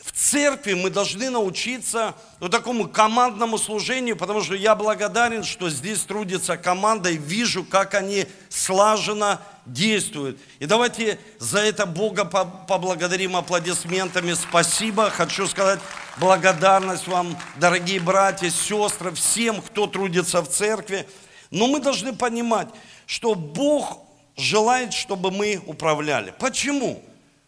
в 0.02 0.10
церкви 0.10 0.74
мы 0.74 0.90
должны 0.90 1.30
научиться 1.30 2.14
вот 2.40 2.50
такому 2.50 2.88
командному 2.88 3.56
служению, 3.56 4.16
потому 4.16 4.42
что 4.42 4.54
я 4.54 4.74
благодарен, 4.74 5.44
что 5.44 5.70
здесь 5.70 6.00
трудится 6.00 6.56
команда 6.56 7.10
и 7.10 7.16
вижу, 7.16 7.62
как 7.62 7.94
они 7.94 8.26
слаженно 8.48 9.40
действуют. 9.64 10.40
И 10.58 10.66
давайте 10.66 11.20
за 11.38 11.60
это 11.60 11.86
Бога 11.86 12.24
поблагодарим 12.24 13.36
аплодисментами. 13.36 14.32
Спасибо. 14.34 15.08
Хочу 15.08 15.46
сказать 15.46 15.78
благодарность 16.16 17.06
вам, 17.06 17.38
дорогие 17.56 18.00
братья, 18.00 18.50
сестры, 18.50 19.12
всем, 19.12 19.62
кто 19.62 19.86
трудится 19.86 20.42
в 20.42 20.48
церкви. 20.48 21.06
Но 21.52 21.68
мы 21.68 21.78
должны 21.78 22.12
понимать, 22.12 22.68
что 23.06 23.36
Бог 23.36 24.00
желает, 24.36 24.94
чтобы 24.94 25.30
мы 25.30 25.62
управляли. 25.64 26.34
Почему? 26.40 27.00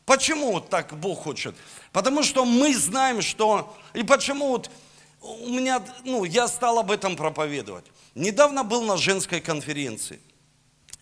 Почему 0.07 0.53
вот 0.53 0.69
так 0.69 0.93
Бог 0.99 1.25
хочет? 1.25 1.57
Потому 1.95 2.25
что 2.25 2.45
мы 2.45 2.75
знаем, 2.75 3.23
что... 3.23 3.73
И 3.95 4.03
почему 4.03 4.49
вот 4.49 4.69
у 5.21 5.49
меня, 5.49 5.81
ну, 6.05 6.25
я 6.25 6.49
стал 6.49 6.81
об 6.81 6.91
этом 6.91 7.15
проповедовать. 7.15 7.85
Недавно 8.17 8.65
был 8.65 8.83
на 8.83 8.97
женской 8.97 9.41
конференции. 9.41 10.19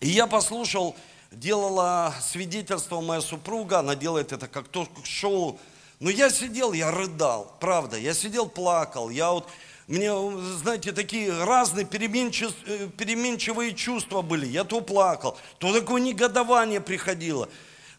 И 0.01 0.11
я 0.11 0.27
послушал, 0.27 0.95
делала 1.31 2.15
свидетельство 2.21 3.01
моя 3.01 3.23
супруга, 3.23 3.79
она 3.79 3.95
делает 3.95 4.33
это 4.33 4.49
как 4.49 4.69
ток-шоу. 4.69 5.59
Но 5.99 6.11
я 6.11 6.29
сидел, 6.29 6.75
я 6.75 6.91
рыдал, 6.91 7.57
правда. 7.59 7.97
Я 7.97 8.13
сидел, 8.13 8.47
плакал. 8.47 9.09
Я 9.09 9.31
вот, 9.31 9.49
мне, 9.87 10.13
знаете, 10.59 10.93
такие 10.93 11.33
разные 11.43 11.87
э, 11.87 11.89
переменчивые 11.89 13.75
чувства 13.75 14.21
были. 14.21 14.45
Я 14.45 14.65
то 14.65 14.83
плакал, 14.83 15.39
то 15.57 15.73
такое 15.73 16.03
негодование 16.03 16.83
приходило. 16.83 17.49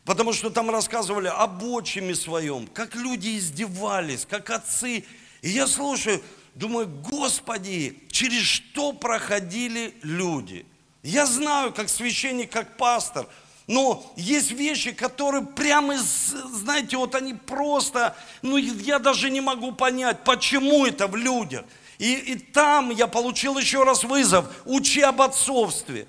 Потому 0.05 0.33
что 0.33 0.49
там 0.49 0.69
рассказывали 0.69 1.27
об 1.27 1.63
отчиме 1.63 2.15
своем, 2.15 2.67
как 2.67 2.95
люди 2.95 3.37
издевались, 3.37 4.25
как 4.29 4.49
отцы. 4.49 5.05
И 5.41 5.49
я 5.49 5.65
слушаю, 5.65 6.21
думаю, 6.55 6.87
Господи, 6.87 7.99
через 8.11 8.43
что 8.43 8.91
проходили 8.91 9.95
люди? 10.01 10.65
Я 11.03 11.25
знаю, 11.25 11.73
как 11.73 11.89
священник, 11.89 12.51
как 12.51 12.77
пастор, 12.77 13.27
но 13.67 14.13
есть 14.17 14.51
вещи, 14.51 14.91
которые 14.91 15.45
прямо, 15.45 15.95
знаете, 15.97 16.97
вот 16.97 17.15
они 17.15 17.33
просто, 17.33 18.15
ну 18.41 18.57
я 18.57 18.99
даже 18.99 19.29
не 19.29 19.39
могу 19.41 19.71
понять, 19.71 20.23
почему 20.25 20.85
это 20.85 21.07
в 21.07 21.15
людях. 21.15 21.63
И, 21.97 22.13
и 22.13 22.35
там 22.35 22.89
я 22.89 23.07
получил 23.07 23.57
еще 23.57 23.83
раз 23.83 24.03
вызов, 24.03 24.45
учи 24.65 25.01
об 25.01 25.21
отцовстве. 25.21 26.07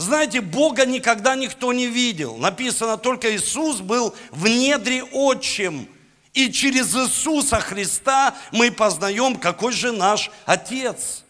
Знаете, 0.00 0.40
Бога 0.40 0.86
никогда 0.86 1.34
никто 1.34 1.74
не 1.74 1.86
видел. 1.86 2.38
Написано, 2.38 2.96
только 2.96 3.36
Иисус 3.36 3.80
был 3.80 4.14
в 4.30 4.48
недре 4.48 5.04
отчим. 5.04 5.86
И 6.32 6.50
через 6.50 6.96
Иисуса 6.96 7.60
Христа 7.60 8.34
мы 8.50 8.70
познаем, 8.70 9.36
какой 9.36 9.72
же 9.72 9.92
наш 9.92 10.30
Отец. 10.46 11.22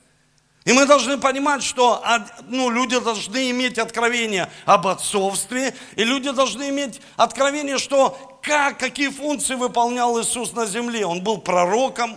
И 0.64 0.72
мы 0.72 0.86
должны 0.86 1.18
понимать, 1.18 1.64
что 1.64 2.00
ну, 2.46 2.70
люди 2.70 2.96
должны 3.00 3.50
иметь 3.50 3.76
откровение 3.76 4.48
об 4.66 4.86
отцовстве, 4.86 5.74
и 5.96 6.04
люди 6.04 6.30
должны 6.30 6.68
иметь 6.68 7.00
откровение, 7.16 7.76
что 7.76 8.38
как, 8.40 8.78
какие 8.78 9.08
функции 9.08 9.56
выполнял 9.56 10.20
Иисус 10.20 10.52
на 10.52 10.66
земле. 10.66 11.04
Он 11.04 11.24
был 11.24 11.38
пророком, 11.38 12.16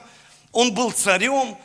он 0.52 0.72
был 0.72 0.92
царем, 0.92 1.58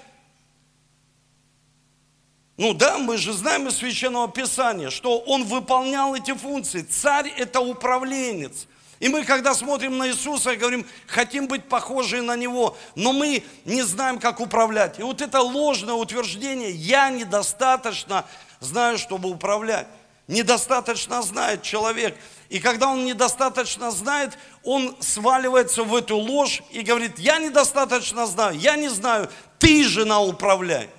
ну 2.59 2.75
да, 2.75 2.99
мы 2.99 3.19
же 3.19 3.33
знаем 3.33 3.69
из 3.69 3.77
Священного 3.77 4.27
Писания, 4.27 4.91
что 4.91 5.21
он 5.21 5.45
выполнял 5.45 6.17
эти 6.17 6.35
функции. 6.35 6.83
Царь– 6.83 7.33
это 7.37 7.61
управленец. 7.61 8.67
И 8.99 9.09
мы, 9.09 9.23
когда 9.23 9.55
смотрим 9.55 9.97
на 9.97 10.09
Иисуса, 10.09 10.57
говорим, 10.57 10.85
хотим 11.07 11.47
быть 11.47 11.69
похожи 11.69 12.21
на 12.21 12.35
Него, 12.35 12.77
но 12.97 13.13
мы 13.13 13.45
не 13.65 13.83
знаем, 13.83 14.19
как 14.19 14.41
управлять. 14.41 14.99
И 14.99 15.05
вот 15.05 15.23
это 15.23 15.41
ложное 15.41 15.95
утверждение 15.95 16.73
«я 16.73 17.11
недостаточно 17.11 18.25
знаю, 18.59 18.99
чтобы 18.99 19.31
управлять». 19.31 19.87
Недостаточно 20.27 21.23
знает 21.23 21.63
человек. 21.63 22.19
И 22.49 22.59
когда 22.59 22.89
он 22.89 23.05
недостаточно 23.05 23.93
знает, 23.93 24.37
он 24.65 24.97
сваливается 24.99 25.85
в 25.85 25.95
эту 25.95 26.17
ложь 26.17 26.63
и 26.73 26.81
говорит, 26.81 27.21
я 27.21 27.39
недостаточно 27.39 28.27
знаю, 28.27 28.59
я 28.59 28.75
не 28.75 28.89
знаю, 28.89 29.31
ты, 29.61 29.85
жена, 29.85 30.21
управляй 30.21 30.91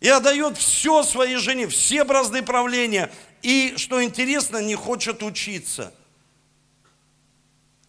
и 0.00 0.08
отдает 0.08 0.58
все 0.58 1.02
своей 1.02 1.36
жене, 1.36 1.68
все 1.68 2.04
бразды 2.04 2.42
правления. 2.42 3.10
И, 3.42 3.74
что 3.76 4.02
интересно, 4.02 4.58
не 4.58 4.74
хочет 4.74 5.22
учиться. 5.22 5.92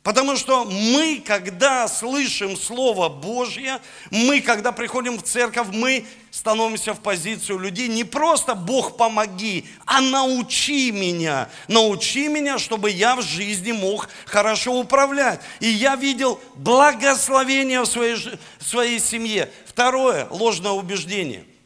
Потому 0.04 0.38
что 0.38 0.64
мы, 0.64 1.22
когда 1.26 1.86
слышим 1.90 2.56
Слово 2.56 3.10
Божье, 3.10 3.82
мы, 4.10 4.40
когда 4.40 4.72
приходим 4.72 5.18
в 5.18 5.24
церковь, 5.24 5.68
мы 5.74 6.06
становимся 6.32 6.94
в 6.94 7.02
позицию 7.02 7.60
людей 7.60 7.90
не 7.90 8.06
просто 8.06 8.56
«Бог, 8.56 8.96
помоги», 8.96 9.66
а 9.86 10.00
«научи 10.00 10.94
меня». 10.94 11.50
Научи 11.68 12.30
меня, 12.30 12.58
чтобы 12.58 12.90
я 12.90 13.18
в 13.18 13.22
жизни 13.22 13.74
мог 13.74 14.08
хорошо 14.26 14.80
управлять. 14.80 15.42
И 15.60 15.68
я 15.68 15.98
видел 15.98 16.40
благословение 16.56 17.82
в 17.82 17.86
своей, 17.86 18.16
в 18.16 18.64
своей 18.64 19.02
семье. 19.02 19.52
Второе– 19.66 20.28
ложное 20.30 20.72
убеждение– 20.72 21.44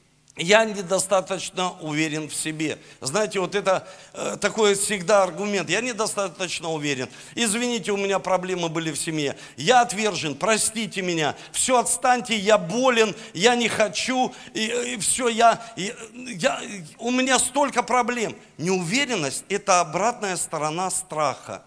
я 0.41 0.65
недостаточно 0.65 1.71
уверен 1.81 2.27
в 2.27 2.33
себе. 2.33 2.79
Знаете, 3.00 3.39
вот 3.39 3.53
это 3.53 3.88
э, 4.13 4.38
такой 4.41 4.74
всегда 4.74 5.21
аргумент. 5.21 5.69
Я 5.69 5.81
недостаточно 5.81 6.69
уверен. 6.71 7.07
Извините, 7.36 7.91
у 7.91 7.98
меня 7.98 8.17
проблемы 8.17 8.67
были 8.67 8.91
в 8.91 8.98
семье. 8.98 9.38
Я 9.55 9.81
отвержен, 9.81 10.36
простите 10.36 11.03
меня. 11.03 11.36
Все, 11.51 11.77
отстаньте, 11.77 12.36
я 12.36 12.57
болен, 12.57 13.15
я 13.33 13.55
не 13.55 13.69
хочу. 13.69 14.33
И, 14.53 14.93
и 14.93 14.98
все, 14.98 15.27
я, 15.27 15.62
и, 15.75 15.93
я, 16.13 16.60
у 16.98 17.12
меня 17.12 17.38
столько 17.38 17.83
проблем. 17.83 18.36
Неуверенность– 18.57 19.45
это 19.50 19.79
обратная 19.79 20.38
сторона 20.38 20.89
страха. 20.89 21.63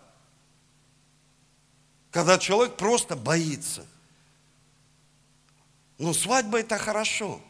Когда 2.10 2.38
человек 2.38 2.74
просто 2.74 3.14
боится. 3.14 3.86
Ну, 5.98 6.12
свадьба– 6.12 6.58
это 6.60 6.76
хорошо. 6.76 7.40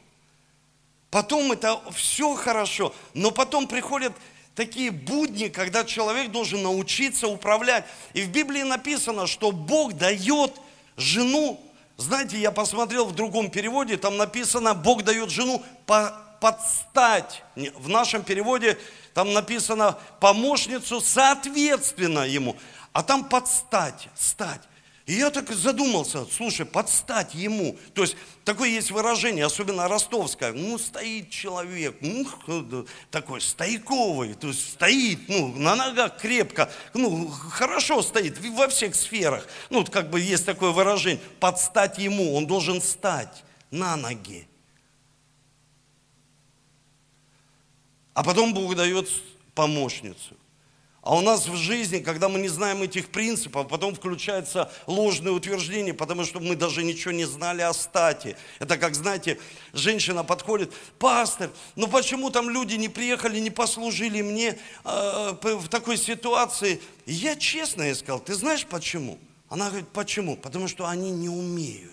Потом 1.14 1.52
это 1.52 1.80
все 1.92 2.34
хорошо, 2.34 2.92
но 3.14 3.30
потом 3.30 3.68
приходят 3.68 4.12
такие 4.56 4.90
будни, 4.90 5.46
когда 5.46 5.84
человек 5.84 6.32
должен 6.32 6.64
научиться 6.64 7.28
управлять. 7.28 7.84
И 8.14 8.22
в 8.22 8.30
Библии 8.30 8.62
написано, 8.62 9.28
что 9.28 9.52
Бог 9.52 9.92
дает 9.92 10.50
жену, 10.96 11.60
знаете, 11.98 12.36
я 12.40 12.50
посмотрел 12.50 13.04
в 13.04 13.14
другом 13.14 13.48
переводе, 13.48 13.96
там 13.96 14.16
написано, 14.16 14.74
Бог 14.74 15.04
дает 15.04 15.30
жену 15.30 15.62
по, 15.86 16.20
подстать. 16.40 17.44
В 17.54 17.88
нашем 17.88 18.24
переводе 18.24 18.76
там 19.14 19.32
написано 19.32 19.96
помощницу 20.18 21.00
соответственно 21.00 22.26
ему, 22.26 22.56
а 22.92 23.04
там 23.04 23.28
подстать, 23.28 24.08
стать. 24.16 24.62
И 25.06 25.12
я 25.16 25.30
так 25.30 25.52
задумался, 25.52 26.24
слушай, 26.24 26.64
подстать 26.64 27.34
ему. 27.34 27.76
То 27.92 28.02
есть 28.02 28.16
такое 28.42 28.70
есть 28.70 28.90
выражение, 28.90 29.44
особенно 29.44 29.86
ростовское. 29.86 30.52
Ну, 30.54 30.78
стоит 30.78 31.28
человек, 31.28 31.96
ну, 32.00 32.26
такой 33.10 33.42
стойковый, 33.42 34.32
то 34.32 34.48
есть 34.48 34.72
стоит, 34.72 35.28
ну, 35.28 35.48
на 35.56 35.76
ногах 35.76 36.16
крепко, 36.16 36.72
ну, 36.94 37.28
хорошо 37.28 38.00
стоит 38.00 38.38
во 38.40 38.66
всех 38.68 38.94
сферах. 38.94 39.46
Ну, 39.68 39.84
как 39.84 40.08
бы 40.08 40.20
есть 40.20 40.46
такое 40.46 40.70
выражение, 40.70 41.20
подстать 41.38 41.98
ему, 41.98 42.34
он 42.34 42.46
должен 42.46 42.80
стать 42.80 43.44
на 43.70 43.96
ноги. 43.96 44.48
А 48.14 48.22
потом 48.22 48.54
Бог 48.54 48.74
дает 48.74 49.10
помощницу. 49.54 50.34
А 51.04 51.16
у 51.16 51.20
нас 51.20 51.46
в 51.46 51.54
жизни, 51.54 51.98
когда 51.98 52.30
мы 52.30 52.38
не 52.38 52.48
знаем 52.48 52.80
этих 52.80 53.10
принципов, 53.10 53.68
потом 53.68 53.94
включается 53.94 54.72
ложное 54.86 55.32
утверждение, 55.32 55.92
потому 55.92 56.24
что 56.24 56.40
мы 56.40 56.56
даже 56.56 56.82
ничего 56.82 57.12
не 57.12 57.26
знали 57.26 57.60
о 57.60 57.74
стати. 57.74 58.38
Это 58.58 58.78
как, 58.78 58.94
знаете, 58.94 59.38
женщина 59.74 60.24
подходит, 60.24 60.72
пастор, 60.98 61.50
ну 61.76 61.88
почему 61.88 62.30
там 62.30 62.48
люди 62.48 62.76
не 62.76 62.88
приехали, 62.88 63.38
не 63.38 63.50
послужили 63.50 64.22
мне 64.22 64.58
э, 64.84 65.34
в 65.42 65.68
такой 65.68 65.98
ситуации? 65.98 66.80
Я 67.04 67.36
честно 67.36 67.82
ей 67.82 67.94
сказал, 67.94 68.20
ты 68.20 68.34
знаешь 68.34 68.64
почему? 68.64 69.18
Она 69.50 69.68
говорит, 69.68 69.88
почему? 69.88 70.38
Потому 70.38 70.68
что 70.68 70.88
они 70.88 71.10
не 71.10 71.28
умеют 71.28 71.92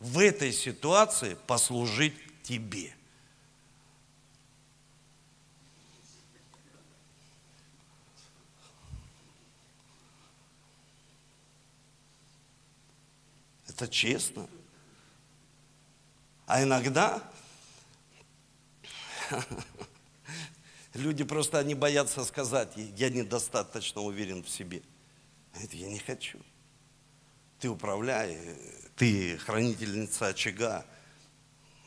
в 0.00 0.18
этой 0.18 0.50
ситуации 0.50 1.36
послужить 1.46 2.14
тебе. 2.42 2.94
Это 13.74 13.88
честно. 13.88 14.48
А 16.46 16.62
иногда 16.62 17.20
люди 20.94 21.24
просто 21.24 21.58
они 21.58 21.74
боятся 21.74 22.24
сказать, 22.24 22.70
я 22.76 23.10
недостаточно 23.10 24.02
уверен 24.02 24.44
в 24.44 24.48
себе. 24.48 24.82
Это 25.60 25.76
я 25.76 25.88
не 25.88 25.98
хочу. 25.98 26.38
Ты 27.58 27.68
управляй, 27.68 28.38
ты 28.94 29.38
хранительница 29.38 30.28
очага. 30.28 30.86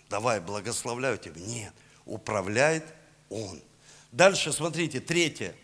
Давай, 0.10 0.42
благословляю 0.42 1.18
тебя. 1.18 1.40
Нет, 1.40 1.74
управляет 2.06 2.84
Он. 3.30 3.62
Дальше, 4.12 4.52
смотрите, 4.52 5.00
третье. 5.00 5.56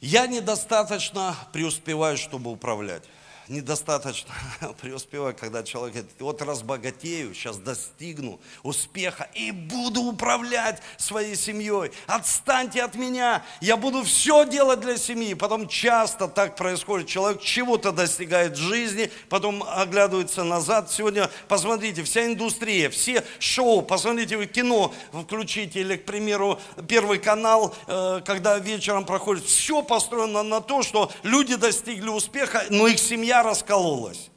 Я 0.00 0.26
недостаточно 0.26 1.34
преуспеваю, 1.52 2.18
чтобы 2.18 2.50
управлять 2.50 3.04
недостаточно 3.50 4.32
преуспеваю, 4.80 5.34
когда 5.34 5.62
человек 5.62 5.94
говорит, 5.94 6.12
вот 6.20 6.40
разбогатею, 6.42 7.34
сейчас 7.34 7.58
достигну 7.58 8.40
успеха 8.62 9.28
и 9.34 9.50
буду 9.50 10.02
управлять 10.02 10.80
своей 10.96 11.34
семьей. 11.36 11.90
Отстаньте 12.06 12.82
от 12.82 12.94
меня, 12.94 13.44
я 13.60 13.76
буду 13.76 14.04
все 14.04 14.46
делать 14.46 14.80
для 14.80 14.96
семьи. 14.96 15.34
Потом 15.34 15.68
часто 15.68 16.28
так 16.28 16.56
происходит, 16.56 17.08
человек 17.08 17.42
чего-то 17.42 17.92
достигает 17.92 18.56
в 18.56 18.60
жизни, 18.60 19.10
потом 19.28 19.62
оглядывается 19.64 20.44
назад. 20.44 20.90
Сегодня, 20.90 21.28
посмотрите, 21.48 22.04
вся 22.04 22.26
индустрия, 22.26 22.88
все 22.88 23.24
шоу, 23.40 23.82
посмотрите, 23.82 24.36
вы 24.36 24.46
кино 24.46 24.94
включите, 25.12 25.80
или, 25.80 25.96
к 25.96 26.04
примеру, 26.04 26.58
Первый 26.88 27.18
канал, 27.18 27.74
э, 27.86 28.20
когда 28.24 28.58
вечером 28.58 29.04
проходит, 29.04 29.44
все 29.44 29.82
построено 29.82 30.42
на 30.42 30.60
то, 30.60 30.82
что 30.82 31.10
люди 31.22 31.56
достигли 31.56 32.08
успеха, 32.08 32.64
но 32.70 32.86
их 32.86 32.98
семья 32.98 33.39
раскололась. 33.42 34.30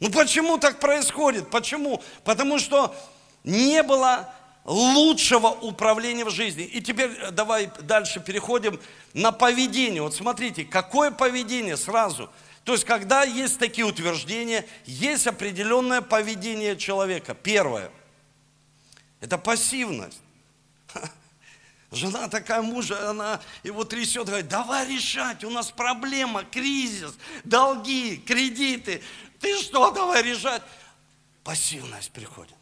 Ну 0.00 0.10
почему 0.10 0.58
так 0.58 0.78
происходит? 0.78 1.50
Почему? 1.50 2.02
Потому 2.24 2.58
что 2.58 2.94
не 3.44 3.82
было 3.82 4.32
лучшего 4.64 5.48
управления 5.48 6.24
в 6.24 6.30
жизни. 6.30 6.64
И 6.64 6.80
теперь 6.80 7.10
э, 7.10 7.30
давай 7.30 7.70
дальше 7.80 8.20
переходим 8.20 8.78
на 9.14 9.32
поведение. 9.32 10.02
Вот 10.02 10.14
смотрите, 10.14 10.64
какое 10.64 11.10
поведение 11.10 11.76
сразу. 11.76 12.30
То 12.64 12.72
есть, 12.72 12.84
когда 12.84 13.22
есть 13.22 13.58
такие 13.58 13.86
утверждения, 13.86 14.66
есть 14.84 15.26
определенное 15.26 16.02
поведение 16.02 16.76
человека. 16.76 17.34
Первое– 17.34 17.90
это 19.20 19.38
пассивность. 19.38 20.20
Жена 21.90 22.28
такая 22.28 22.60
мужа, 22.60 23.08
она 23.08 23.40
его 23.62 23.82
трясет, 23.84 24.26
говорит, 24.26 24.48
давай 24.48 24.86
решать, 24.86 25.42
у 25.42 25.50
нас 25.50 25.70
проблема, 25.70 26.44
кризис, 26.44 27.16
долги, 27.44 28.18
кредиты. 28.18 29.02
Ты 29.40 29.58
что, 29.58 29.90
давай 29.90 30.22
решать? 30.22 30.62
Пассивность 31.44 32.10
приходит. 32.10 32.54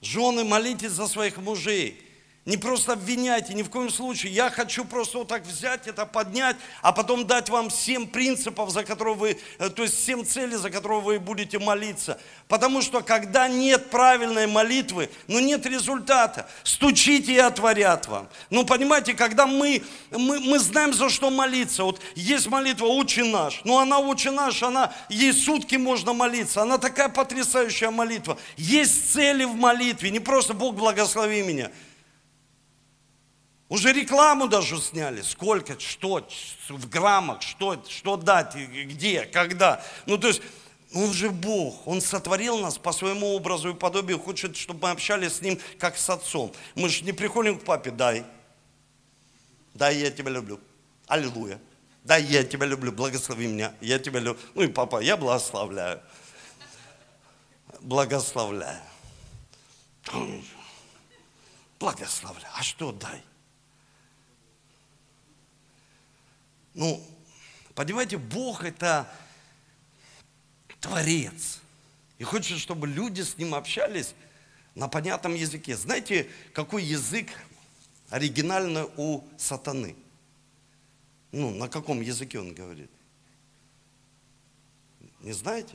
Жены, 0.00 0.44
молитесь 0.44 0.92
за 0.92 1.06
своих 1.06 1.36
мужей. 1.36 2.03
Не 2.46 2.58
просто 2.58 2.92
обвиняйте, 2.92 3.54
ни 3.54 3.62
в 3.62 3.70
коем 3.70 3.88
случае. 3.88 4.34
Я 4.34 4.50
хочу 4.50 4.84
просто 4.84 5.16
вот 5.16 5.28
так 5.28 5.46
взять 5.46 5.86
это, 5.86 6.04
поднять, 6.04 6.56
а 6.82 6.92
потом 6.92 7.26
дать 7.26 7.48
вам 7.48 7.70
семь 7.70 8.06
принципов, 8.06 8.68
за 8.68 8.84
которые 8.84 9.14
вы, 9.14 9.38
э, 9.58 9.70
то 9.70 9.82
есть 9.82 10.04
семь 10.04 10.26
целей, 10.26 10.56
за 10.56 10.68
которые 10.68 11.00
вы 11.00 11.18
будете 11.18 11.58
молиться. 11.58 12.20
Потому 12.46 12.82
что 12.82 13.00
когда 13.00 13.48
нет 13.48 13.88
правильной 13.88 14.46
молитвы, 14.46 15.08
ну 15.26 15.38
нет 15.38 15.64
результата. 15.64 16.46
Стучите 16.64 17.32
и 17.32 17.38
отворят 17.38 18.08
вам. 18.08 18.28
Ну 18.50 18.66
понимаете, 18.66 19.14
когда 19.14 19.46
мы, 19.46 19.82
мы, 20.10 20.38
мы 20.40 20.58
знаем, 20.58 20.92
за 20.92 21.08
что 21.08 21.30
молиться. 21.30 21.84
Вот 21.84 22.02
есть 22.14 22.46
молитва 22.48 22.88
«Учи 22.88 23.22
наш». 23.22 23.62
Ну 23.64 23.78
она 23.78 24.00
«Учи 24.00 24.28
наш», 24.28 24.62
она, 24.62 24.92
ей 25.08 25.32
сутки 25.32 25.76
можно 25.76 26.12
молиться. 26.12 26.60
Она 26.60 26.76
такая 26.76 27.08
потрясающая 27.08 27.90
молитва. 27.90 28.36
Есть 28.58 29.14
цели 29.14 29.44
в 29.44 29.54
молитве, 29.54 30.10
не 30.10 30.20
просто 30.20 30.52
«Бог 30.52 30.74
благослови 30.74 31.40
меня». 31.40 31.70
Уже 33.74 33.92
рекламу 33.92 34.46
даже 34.46 34.80
сняли. 34.80 35.20
Сколько, 35.22 35.80
что, 35.80 36.24
в 36.68 36.88
граммах, 36.88 37.42
что, 37.42 37.84
что 37.88 38.16
дать, 38.16 38.54
где, 38.54 39.26
когда. 39.26 39.84
Ну, 40.06 40.16
то 40.16 40.28
есть, 40.28 40.42
он 40.94 41.12
же 41.12 41.28
Бог, 41.30 41.84
Он 41.84 42.00
сотворил 42.00 42.60
нас 42.60 42.78
по 42.78 42.92
своему 42.92 43.34
образу 43.34 43.70
и 43.70 43.74
подобию, 43.74 44.20
хочет, 44.20 44.56
чтобы 44.56 44.82
мы 44.82 44.90
общались 44.90 45.38
с 45.38 45.40
Ним, 45.40 45.58
как 45.80 45.96
с 45.96 46.08
Отцом. 46.08 46.52
Мы 46.76 46.88
же 46.88 47.02
не 47.02 47.10
приходим 47.10 47.58
к 47.58 47.64
папе, 47.64 47.90
дай, 47.90 48.24
дай, 49.74 49.96
я 49.96 50.12
тебя 50.12 50.30
люблю, 50.30 50.60
аллилуйя, 51.08 51.60
дай, 52.04 52.22
я 52.22 52.44
тебя 52.44 52.66
люблю, 52.66 52.92
благослови 52.92 53.48
меня, 53.48 53.74
я 53.80 53.98
тебя 53.98 54.20
люблю. 54.20 54.40
Ну 54.54 54.62
и 54.62 54.68
папа, 54.68 55.00
я 55.00 55.16
благословляю, 55.16 56.00
благословляю, 57.80 58.80
благословляю, 61.80 62.52
а 62.56 62.62
что 62.62 62.92
дай? 62.92 63.20
Ну, 66.74 67.00
понимаете, 67.74 68.18
Бог 68.18 68.64
это 68.64 69.08
Творец. 70.80 71.60
И 72.18 72.24
хочет, 72.24 72.58
чтобы 72.58 72.86
люди 72.86 73.22
с 73.22 73.38
Ним 73.38 73.54
общались 73.54 74.14
на 74.74 74.88
понятном 74.88 75.34
языке. 75.34 75.76
Знаете, 75.76 76.28
какой 76.52 76.82
язык 76.82 77.28
оригинальный 78.10 78.88
у 78.96 79.22
сатаны? 79.38 79.96
Ну, 81.32 81.50
на 81.50 81.68
каком 81.68 82.00
языке 82.00 82.38
он 82.38 82.54
говорит? 82.54 82.90
Не 85.20 85.32
знаете? 85.32 85.74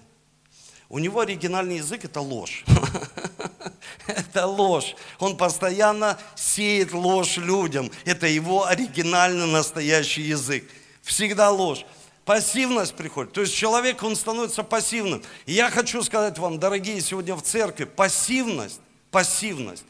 У 0.89 0.99
него 0.99 1.21
оригинальный 1.21 1.77
язык– 1.77 2.03
это 2.05 2.19
ложь. 2.21 2.65
Это 4.07 4.47
ложь. 4.47 4.95
Он 5.19 5.37
постоянно 5.37 6.17
сеет 6.35 6.93
ложь 6.93 7.37
людям. 7.37 7.91
Это 8.05 8.25
его 8.25 8.65
оригинальный 8.65 9.45
настоящий 9.45 10.23
язык 10.23 10.67
всегда 11.09 11.49
ложь. 11.49 11.85
Пассивность 12.23 12.95
приходит. 12.95 13.33
То 13.33 13.41
есть 13.41 13.55
человек, 13.55 14.03
он 14.03 14.15
становится 14.15 14.63
пассивным. 14.63 15.23
И 15.47 15.53
я 15.53 15.71
хочу 15.71 16.03
сказать 16.03 16.37
вам, 16.37 16.59
дорогие, 16.59 17.01
сегодня 17.01 17.35
в 17.35 17.41
церкви, 17.41 17.85
пассивность, 17.85 18.79
пассивность, 19.09 19.83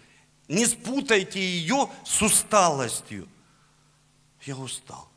не 0.48 0.66
спутайте 0.66 1.40
ее 1.40 1.90
с 2.06 2.22
усталостью. 2.22 3.28
Я 4.44 4.56
устал. 4.56 5.10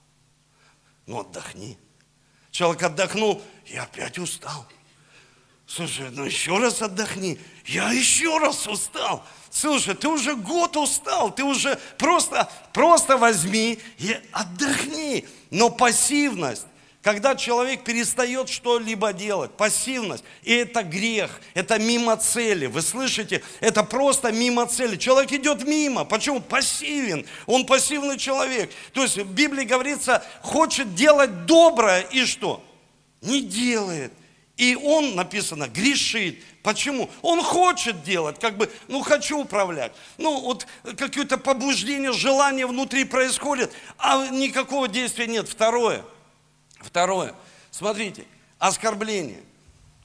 Ну 1.07 1.21
отдохни. 1.21 1.79
Человек 2.51 2.83
отдохнул, 2.83 3.41
я 3.67 3.85
опять 3.85 4.19
устал. 4.19 4.67
Слушай, 5.75 6.11
ну 6.11 6.27
еще 6.27 6.59
раз 6.59 6.83
отдохни. 6.83 7.39
Я 7.65 7.93
еще 7.93 8.37
раз 8.37 8.67
устал. 8.67 9.25
Слушай, 9.51 9.95
ты 9.95 10.07
уже 10.07 10.35
год 10.35 10.77
устал, 10.77 11.35
ты 11.35 11.45
уже 11.45 11.79
просто, 11.97 12.51
просто 12.75 13.17
возьми 13.17 13.79
и 13.97 14.15
отдохни. 14.33 15.27
Но 15.51 15.71
пассивность, 15.71 16.67
когда 17.01 17.35
человек 17.37 17.85
перестает 17.85 18.51
что-либо 18.51 19.15
делать, 19.15 19.53
пассивность, 19.53 20.25
и 20.43 20.53
это 20.53 20.83
грех, 20.83 21.41
это 21.55 21.79
мимо 21.79 22.19
цели. 22.19 22.67
Вы 22.67 22.83
слышите? 22.83 23.43
Это 23.61 23.83
просто 23.83 24.31
мимо 24.31 24.67
цели. 24.67 24.97
Человек 24.97 25.33
идет 25.33 25.67
мимо. 25.67 26.05
Почему? 26.05 26.41
Пассивен. 26.41 27.25
Он 27.47 27.65
пассивный 27.65 28.19
человек. 28.19 28.71
То 28.93 29.05
есть 29.05 29.17
в 29.17 29.33
Библии 29.33 29.65
говорится, 29.65 30.23
хочет 30.43 30.95
делать 30.95 31.47
доброе 31.47 32.03
и 32.03 32.27
что? 32.27 32.63
Не 33.23 33.41
делает. 33.41 34.13
И 34.57 34.77
он, 34.77 35.15
написано, 35.15 35.67
грешит. 35.69 36.45
Почему? 36.63 37.11
Он 37.23 37.43
хочет 37.43 38.03
делать, 38.05 38.39
как 38.39 38.57
бы, 38.57 38.71
ну, 38.87 39.03
хочу 39.03 39.41
управлять. 39.41 39.93
Ну, 40.19 40.41
вот 40.41 40.67
какое-то 40.97 41.39
побуждение, 41.39 42.13
желание 42.13 42.67
внутри 42.67 43.05
происходит, 43.05 43.73
а 43.99 44.29
никакого 44.29 44.89
действия 44.89 45.27
нет. 45.27 45.49
Второе. 45.49 46.05
Второе. 46.81 47.35
Смотрите, 47.71 48.27
оскорбление. 48.59 49.43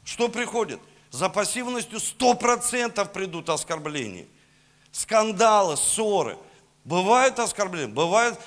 Что 0.06 0.30
приходит? 0.30 0.80
За 1.12 1.30
пассивностью 1.30 2.00
100% 2.00 3.12
придут 3.12 3.50
оскорбления. 3.50 4.26
Скандалы, 4.92 5.76
ссоры. 5.76 6.38
Бывают 6.86 7.38
оскорбления, 7.40 7.94
бывают 7.94 8.40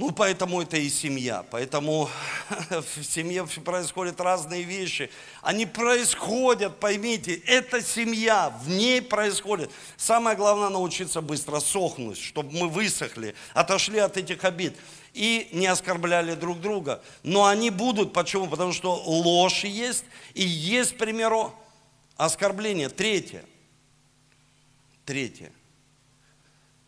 ну, 0.00 0.12
поэтому 0.12 0.62
это 0.62 0.78
и 0.78 0.88
семья. 0.88 1.44
Поэтому 1.50 2.08
в 2.70 3.04
семье 3.04 3.46
происходят 3.46 4.18
разные 4.18 4.62
вещи. 4.62 5.10
Они 5.42 5.66
происходят, 5.66 6.80
поймите, 6.80 7.34
это 7.44 7.82
семья, 7.82 8.48
в 8.64 8.70
ней 8.70 9.02
происходит. 9.02 9.70
Самое 9.98 10.38
главное 10.38 10.70
научиться 10.70 11.20
быстро 11.20 11.60
сохнуть, 11.60 12.16
чтобы 12.16 12.50
мы 12.50 12.68
высохли, 12.70 13.34
отошли 13.52 13.98
от 13.98 14.16
этих 14.16 14.42
обид 14.44 14.74
и 15.12 15.50
не 15.52 15.66
оскорбляли 15.66 16.34
друг 16.34 16.62
друга. 16.62 17.02
Но 17.22 17.44
они 17.44 17.68
будут, 17.68 18.14
почему? 18.14 18.46
Потому 18.48 18.72
что 18.72 18.94
ложь 18.94 19.64
есть, 19.64 20.06
и 20.32 20.42
есть, 20.42 20.94
к 20.94 20.96
примеру, 20.96 21.54
оскорбление. 22.16 22.88
Третье. 22.88 23.44
Третье. 25.04 25.52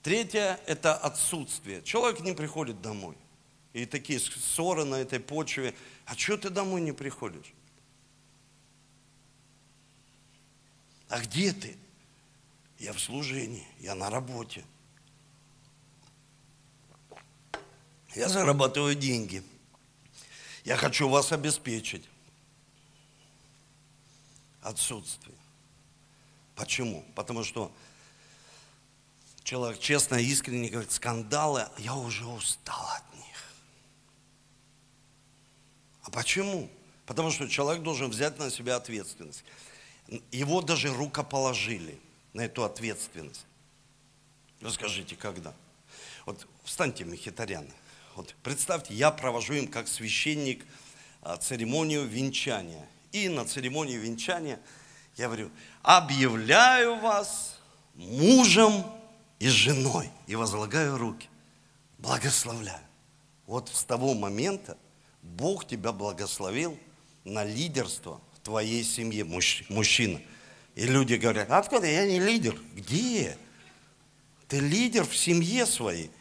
Третье– 0.02 0.60
это 0.66 0.96
отсутствие. 0.96 1.82
Человек 1.82 2.20
не 2.20 2.32
приходит 2.32 2.82
домой. 2.82 3.16
И 3.72 3.86
такие 3.86 4.18
ссоры 4.18 4.84
на 4.84 4.96
этой 4.96 5.20
почве. 5.20 5.74
А 6.04 6.16
что 6.16 6.36
ты 6.36 6.50
домой 6.50 6.80
не 6.80 6.92
приходишь? 6.92 7.54
А 11.08 11.20
где 11.20 11.52
ты? 11.52 11.76
Я 12.78 12.92
в 12.92 13.00
служении, 13.00 13.66
я 13.78 13.94
на 13.94 14.10
работе. 14.10 14.64
Я 18.14 18.28
зарабатываю 18.28 18.94
деньги. 18.94 19.42
Я 20.64 20.76
хочу 20.76 21.08
вас 21.08 21.32
обеспечить. 21.32 22.08
Отсутствие. 24.62 25.36
Почему? 26.56 27.04
Потому 27.14 27.44
что 27.44 27.72
человек 29.44 29.78
честно, 29.80 30.16
искренне 30.16 30.68
говорит, 30.68 30.92
скандалы, 30.92 31.66
я 31.78 31.94
уже 31.94 32.26
устал 32.26 32.86
от 32.96 33.16
них. 33.16 33.44
А 36.02 36.10
почему? 36.10 36.70
Потому 37.06 37.30
что 37.30 37.48
человек 37.48 37.82
должен 37.82 38.10
взять 38.10 38.38
на 38.38 38.50
себя 38.50 38.76
ответственность. 38.76 39.44
Его 40.30 40.62
даже 40.62 40.92
рукоположили 40.92 41.98
на 42.32 42.42
эту 42.42 42.64
ответственность. 42.64 43.44
Вы 44.60 44.70
скажите, 44.70 45.16
когда? 45.16 45.54
Вот 46.24 46.46
встаньте, 46.64 47.04
мехитаряны. 47.04 47.72
Вот 48.14 48.34
представьте, 48.42 48.94
я 48.94 49.10
провожу 49.10 49.54
им 49.54 49.66
как 49.66 49.88
священник 49.88 50.64
а, 51.22 51.36
церемонию 51.36 52.06
венчания. 52.06 52.86
И 53.10 53.28
на 53.28 53.44
церемонии 53.44 53.96
венчания 53.96 54.60
я 55.16 55.26
говорю, 55.26 55.50
объявляю 55.82 56.96
вас 57.00 57.58
мужем 57.94 58.84
и 59.42 59.48
женой. 59.48 60.08
И 60.28 60.36
возлагаю 60.36 60.96
руки. 60.96 61.28
Благословляю. 61.98 62.78
Вот 63.46 63.68
с 63.74 63.82
того 63.82 64.14
момента 64.14 64.78
Бог 65.20 65.66
тебя 65.66 65.90
благословил 65.90 66.78
на 67.24 67.42
лидерство 67.42 68.20
в 68.34 68.38
твоей 68.38 68.84
семье, 68.84 69.24
мужчина. 69.24 70.20
И 70.76 70.86
люди 70.86 71.14
говорят, 71.14 71.50
откуда 71.50 71.88
я 71.88 72.06
не 72.06 72.20
лидер? 72.20 72.56
Где? 72.76 73.36
Ты 74.46 74.60
лидер 74.60 75.04
в 75.04 75.16
семье 75.16 75.66
своей. 75.66 76.12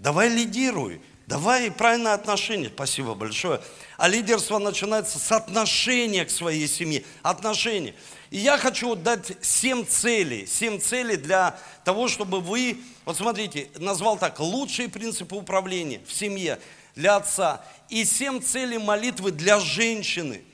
Давай 0.00 0.28
лидируй. 0.28 1.00
Давай 1.26 1.70
правильное 1.70 2.12
отношение. 2.12 2.68
Спасибо 2.68 3.14
большое. 3.14 3.60
А 3.96 4.08
лидерство 4.08 4.58
начинается 4.58 5.18
с 5.18 5.32
отношения 5.32 6.26
к 6.26 6.30
своей 6.30 6.68
семье. 6.68 7.02
Отношения. 7.22 7.94
И 8.30 8.38
я 8.38 8.58
хочу 8.58 8.94
дать 8.94 9.32
семь 9.40 9.86
целей. 9.86 10.46
Семь 10.46 10.78
целей 10.78 11.16
для 11.16 11.58
того, 11.82 12.08
чтобы 12.08 12.40
вы, 12.40 12.78
вот 13.06 13.16
смотрите, 13.16 13.70
назвал 13.76 14.18
так, 14.18 14.38
лучшие 14.38 14.90
принципы 14.90 15.34
управления 15.34 16.02
в 16.06 16.12
семье 16.12 16.60
для 16.94 17.16
отца. 17.16 17.64
И 17.88 18.04
семь 18.04 18.42
целей 18.42 18.76
молитвы 18.76 19.30
для 19.30 19.60
женщины. 19.60 20.44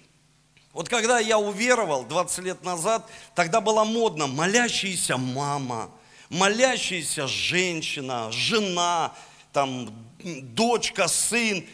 Вот 0.72 0.88
когда 0.88 1.18
я 1.18 1.36
уверовал 1.36 2.04
20 2.04 2.38
лет 2.44 2.64
назад, 2.64 3.08
тогда 3.34 3.60
было 3.60 3.82
модно 3.82 4.28
молящаяся 4.28 5.16
мама, 5.16 5.90
молящаяся 6.28 7.26
женщина, 7.26 8.30
жена, 8.30 9.12
там, 9.52 9.90
дочка, 10.22 11.08
сын. 11.08 11.64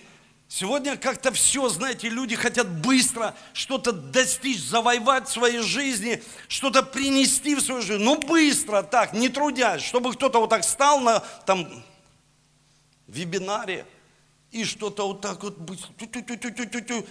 Сегодня 0.48 0.96
как-то 0.96 1.32
все, 1.32 1.68
знаете, 1.68 2.08
люди 2.08 2.36
хотят 2.36 2.68
быстро 2.80 3.34
что-то 3.52 3.92
достичь, 3.92 4.62
завоевать 4.62 5.28
в 5.28 5.32
своей 5.32 5.60
жизни, 5.60 6.22
что-то 6.46 6.84
принести 6.84 7.56
в 7.56 7.60
свою 7.60 7.82
жизнь. 7.82 8.02
Ну, 8.02 8.20
быстро 8.20 8.82
так, 8.82 9.12
не 9.12 9.28
трудясь, 9.28 9.82
чтобы 9.82 10.12
кто-то 10.12 10.38
вот 10.38 10.50
так 10.50 10.62
стал 10.62 11.00
на 11.00 11.18
там 11.20 11.68
вебинаре 13.08 13.86
и 14.52 14.64
что-то 14.64 15.08
вот 15.08 15.20
так 15.20 15.42
вот 15.42 15.58
быстро, 15.58 15.92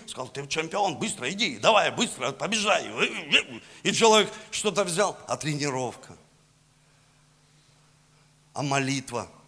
сказал, 0.07 0.29
ты 0.29 0.47
чемпион, 0.47 0.95
быстро 0.95 1.29
иди, 1.29 1.57
давай, 1.57 1.91
быстро, 1.91 2.31
побежай. 2.31 2.89
И 3.83 3.91
человек 3.91 4.31
что-то 4.49 4.85
взял, 4.85 5.17
а 5.27 5.35
тренировка, 5.35 6.15
а 8.53 8.63
молитва– 8.63 9.29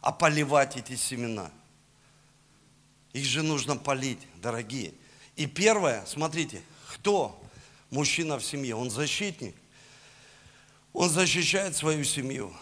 а 0.00 0.12
поливать 0.12 0.76
эти 0.76 0.96
семена. 0.96 1.50
Их 3.12 3.24
же 3.24 3.42
нужно 3.42 3.76
полить, 3.76 4.20
дорогие. 4.36 4.94
И 5.36 5.46
первое, 5.46 6.04
смотрите, 6.06 6.62
кто 6.92 7.40
мужчина 7.90 8.38
в 8.38 8.44
семье? 8.44 8.76
Он 8.76 8.90
защитник. 8.90 9.54
Он 10.92 11.08
защищает 11.08 11.76
свою 11.76 12.04
семью. 12.04 12.54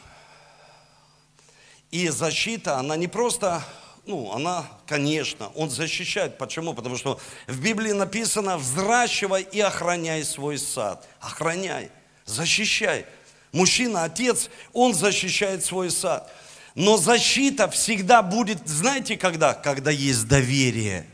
И 1.91 2.09
защита, 2.09 2.79
она 2.79 2.97
не 2.97 3.09
просто, 3.09 3.65
ну, 4.05 4.33
она, 4.33 4.67
конечно, 4.87 5.49
он 5.55 5.71
защищает. 5.71 6.37
Почему? 6.37 6.75
Потому 6.75 6.97
что 6.97 7.19
в 7.47 7.61
Библии 7.61 7.93
написано, 7.93 8.59
взращивай 8.59 9.43
и 9.43 9.61
охраняй 9.61 10.25
свой 10.25 10.59
сад. 10.59 11.07
Охраняй, 11.21 11.91
защищай. 12.27 13.07
Мужчина, 13.53 14.05
отец, 14.05 14.51
он 14.75 14.93
защищает 14.93 15.65
свой 15.65 15.91
сад. 15.91 16.31
Но 16.75 16.97
защита 16.97 17.69
всегда 17.69 18.23
будет, 18.23 18.67
знаете, 18.69 19.17
когда? 19.17 19.55
Когда 19.55 19.91
есть 19.91 20.29
доверие. 20.29 21.07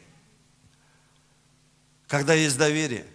Когда 2.07 2.35
есть 2.35 2.59
доверие. 2.59 3.07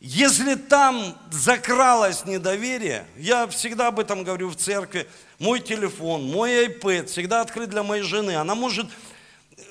Если 0.00 0.56
там 0.56 1.16
закралось 1.30 2.24
недоверие, 2.24 3.06
я 3.16 3.46
всегда 3.46 3.86
об 3.86 4.00
этом 4.00 4.24
говорю 4.24 4.48
в 4.48 4.56
церкви, 4.56 5.06
мой 5.38 5.60
телефон, 5.60 6.24
мой 6.24 6.66
iPad 6.66 7.06
всегда 7.06 7.40
открыт 7.40 7.70
для 7.70 7.84
моей 7.84 8.02
жены. 8.02 8.34
Она 8.34 8.56
может, 8.56 8.88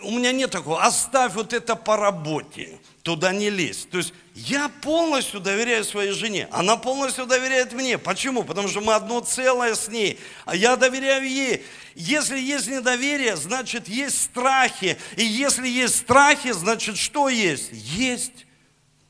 у 0.04 0.12
меня 0.12 0.32
нет 0.32 0.52
такого, 0.52 0.82
оставь 0.84 1.34
вот 1.34 1.52
это 1.52 1.76
по 1.76 1.98
работе, 1.98 2.80
туда 3.04 3.34
не 3.34 3.50
лезь. 3.50 3.86
То 3.92 3.98
есть 3.98 4.14
я 4.34 4.70
полностью 4.70 5.40
доверяю 5.42 5.84
своей 5.84 6.12
жене, 6.12 6.48
она 6.52 6.78
полностью 6.78 7.26
доверяет 7.26 7.74
мне. 7.74 7.98
Почему? 7.98 8.44
Потому 8.44 8.70
что 8.70 8.80
мы 8.80 8.94
одно 8.94 9.20
целое 9.20 9.76
с 9.76 9.90
ней, 9.90 10.20
а 10.46 10.56
я 10.56 10.78
доверяю 10.78 11.30
ей. 11.30 11.66
Если 11.96 12.40
есть 12.40 12.68
недоверие, 12.68 13.36
значит 13.36 13.90
есть 13.90 14.22
страхи. 14.22 14.98
И 15.18 15.24
если 15.24 15.68
есть 15.68 15.98
страхи, 15.98 16.52
значит 16.52 16.98
что 16.98 17.28
есть? 17.28 17.70
Есть 17.74 18.46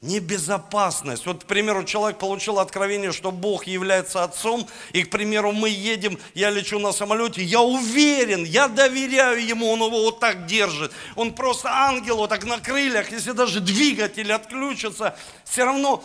небезопасность. 0.02 1.28
Вот, 1.28 1.44
к 1.44 1.48
примеру, 1.48 1.84
человек 1.84 2.18
получил 2.18 2.58
откровение, 2.58 3.12
что 3.12 3.32
Бог 3.32 3.68
является 3.68 4.24
Отцом, 4.24 4.68
и, 4.94 5.04
к 5.04 5.12
примеру, 5.12 5.52
мы 5.52 5.70
едем, 5.70 6.18
я 6.34 6.50
лечу 6.50 6.80
на 6.80 6.92
самолете, 6.92 7.44
я 7.44 7.62
уверен, 7.62 8.44
я 8.44 8.68
доверяю 8.68 9.46
Ему, 9.46 9.70
Он 9.70 9.80
его 9.80 10.02
вот 10.02 10.20
так 10.20 10.48
держит. 10.48 10.92
Он 11.16 11.34
просто 11.34 11.70
ангел 11.72 12.18
вот 12.18 12.32
так 12.32 12.46
на 12.46 12.58
крыльях, 12.58 13.12
если 13.12 13.32
даже 13.32 13.60
двигатель 13.60 14.32
отключится, 14.34 15.16
все 15.46 15.66
равно 15.66 16.04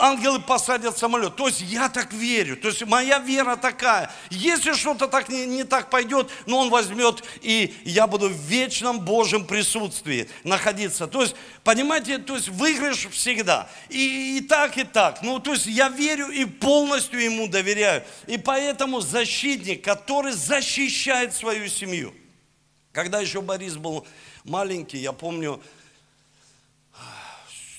ангелы 0.00 0.40
посадят 0.40 0.98
самолет. 0.98 1.36
То 1.36 1.48
есть 1.48 1.60
я 1.62 1.88
так 1.88 2.12
верю, 2.12 2.56
то 2.56 2.68
есть 2.68 2.84
моя 2.86 3.18
вера 3.18 3.56
такая. 3.56 4.10
Если 4.30 4.72
что-то 4.74 5.08
так 5.08 5.28
не, 5.28 5.46
не 5.46 5.64
так 5.64 5.90
пойдет, 5.90 6.28
но 6.46 6.58
он 6.58 6.70
возьмет, 6.70 7.22
и 7.40 7.74
я 7.84 8.06
буду 8.06 8.28
в 8.28 8.32
вечном 8.32 9.00
Божьем 9.00 9.46
присутствии 9.46 10.28
находиться. 10.44 11.06
То 11.06 11.22
есть, 11.22 11.34
понимаете, 11.64 12.18
то 12.18 12.36
есть 12.36 12.48
выигрыш 12.48 13.08
всегда. 13.30 13.68
И, 13.88 14.38
и 14.38 14.40
так, 14.40 14.76
и 14.76 14.84
так. 14.84 15.22
Ну, 15.22 15.38
то 15.38 15.52
есть 15.52 15.66
я 15.66 15.88
верю 15.88 16.28
и 16.28 16.44
полностью 16.44 17.20
ему 17.20 17.48
доверяю. 17.48 18.04
И 18.26 18.38
поэтому 18.38 19.00
защитник, 19.00 19.84
который 19.84 20.32
защищает 20.32 21.34
свою 21.34 21.68
семью. 21.68 22.14
Когда 22.92 23.20
еще 23.20 23.40
Борис 23.40 23.76
был 23.76 24.06
маленький, 24.44 24.98
я 24.98 25.12
помню, 25.12 25.62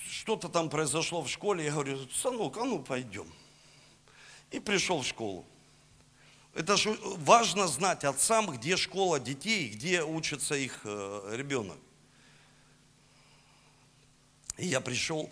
что-то 0.09 0.47
там 0.47 0.69
произошло 0.69 1.21
в 1.21 1.29
школе, 1.29 1.65
я 1.65 1.71
говорю, 1.71 2.07
сынок, 2.09 2.57
а 2.57 2.63
ну 2.63 2.79
пойдем. 2.79 3.27
И 4.51 4.59
пришел 4.59 5.01
в 5.01 5.05
школу. 5.05 5.45
Это 6.53 6.75
же 6.75 6.97
важно 7.17 7.67
знать 7.67 8.03
отцам, 8.03 8.51
где 8.51 8.75
школа 8.75 9.19
детей, 9.19 9.69
где 9.69 10.03
учится 10.03 10.55
их 10.55 10.81
э, 10.83 11.33
ребенок. 11.35 11.77
И 14.57 14.67
я 14.67 14.81
пришел, 14.81 15.29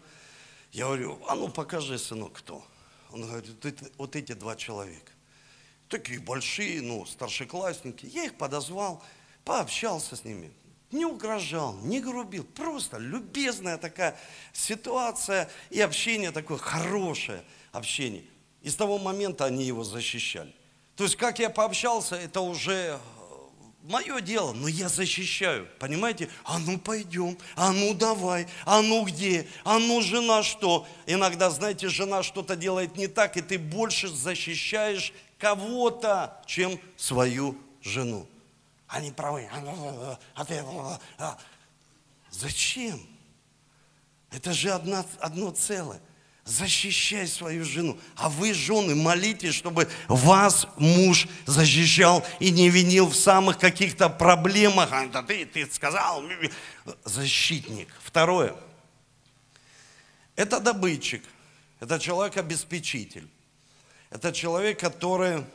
я 0.71 0.85
говорю, 0.85 1.19
а 1.27 1.35
ну 1.35 1.49
покажи, 1.49 1.97
сынок, 1.97 2.33
кто. 2.33 2.63
Он 3.11 3.27
говорит, 3.27 3.93
вот 3.97 4.15
эти 4.15 4.33
два 4.33 4.55
человека. 4.55 5.11
Такие 5.87 6.19
большие, 6.19 6.81
ну, 6.81 7.05
старшеклассники. 7.05 8.05
Я 8.05 8.25
их 8.25 8.37
подозвал, 8.37 9.03
пообщался 9.43 10.15
с 10.15 10.23
ними 10.23 10.53
не 10.91 11.05
угрожал, 11.05 11.75
не 11.83 11.99
грубил, 11.99 12.43
просто 12.43 12.97
любезная 12.97 13.77
такая 13.77 14.17
ситуация 14.53 15.49
и 15.69 15.79
общение 15.81 16.31
такое 16.31 16.57
хорошее 16.57 17.43
общение. 17.71 18.23
И 18.61 18.69
с 18.69 18.75
того 18.75 18.97
момента 18.97 19.45
они 19.45 19.63
его 19.63 19.83
защищали. 19.83 20.53
То 20.95 21.03
есть, 21.03 21.15
как 21.15 21.39
я 21.39 21.49
пообщался, 21.49 22.15
это 22.15 22.41
уже 22.41 22.99
мое 23.83 24.21
дело, 24.21 24.53
но 24.53 24.67
я 24.67 24.89
защищаю, 24.89 25.67
понимаете? 25.79 26.29
А 26.43 26.59
ну 26.59 26.77
пойдем, 26.77 27.37
а 27.55 27.71
ну 27.71 27.93
давай, 27.93 28.47
а 28.65 28.81
ну 28.81 29.05
где, 29.05 29.47
а 29.63 29.79
ну 29.79 30.01
жена 30.01 30.43
что? 30.43 30.87
Иногда, 31.05 31.49
знаете, 31.49 31.89
жена 31.89 32.23
что-то 32.23 32.55
делает 32.55 32.97
не 32.97 33.07
так, 33.07 33.37
и 33.37 33.41
ты 33.41 33.57
больше 33.57 34.07
защищаешь 34.07 35.13
кого-то, 35.37 36.41
чем 36.45 36.79
свою 36.97 37.57
жену. 37.81 38.27
они 38.87 39.11
правы, 39.11 39.49
а 40.35 40.45
ты... 40.45 40.63
Зачем? 42.31 42.99
Это 44.31 44.53
же 44.53 44.69
одна, 44.69 45.03
одно 45.19 45.51
целое. 45.51 45.99
Защищай 46.49 47.27
свою 47.27 47.63
жену. 47.63 47.99
А 48.15 48.27
вы, 48.27 48.55
жены, 48.55 48.95
молитесь, 48.95 49.53
чтобы 49.53 49.87
вас 50.07 50.65
муж 50.77 51.27
защищал 51.45 52.25
и 52.39 52.49
не 52.49 52.69
винил 52.69 53.07
в 53.07 53.15
самых 53.15 53.59
каких-то 53.59 54.09
проблемах. 54.09 54.89
А, 54.91 55.05
да 55.05 55.21
ты, 55.21 55.45
ты 55.45 55.69
сказал. 55.71 56.23
Защитник. 57.05 57.87
Второе. 58.03 58.55
Это 60.35 60.59
добытчик. 60.59 61.23
Это 61.81 61.99
человек-обеспечитель. 61.99 63.27
Это 64.09 64.33
человек, 64.33 64.79
который 64.79 65.45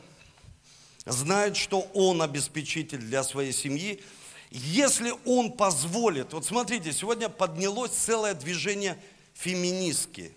знает, 1.05 1.57
что 1.57 1.81
он 1.93 2.21
обеспечитель 2.21 2.99
для 2.99 3.25
своей 3.25 3.51
семьи. 3.51 4.01
Если 4.49 5.13
он 5.25 5.51
позволит, 5.51 6.31
вот 6.31 6.45
смотрите, 6.45 6.93
сегодня 6.93 7.27
поднялось 7.27 7.91
целое 7.91 8.33
движение 8.33 8.97
феминистки. 9.33 10.33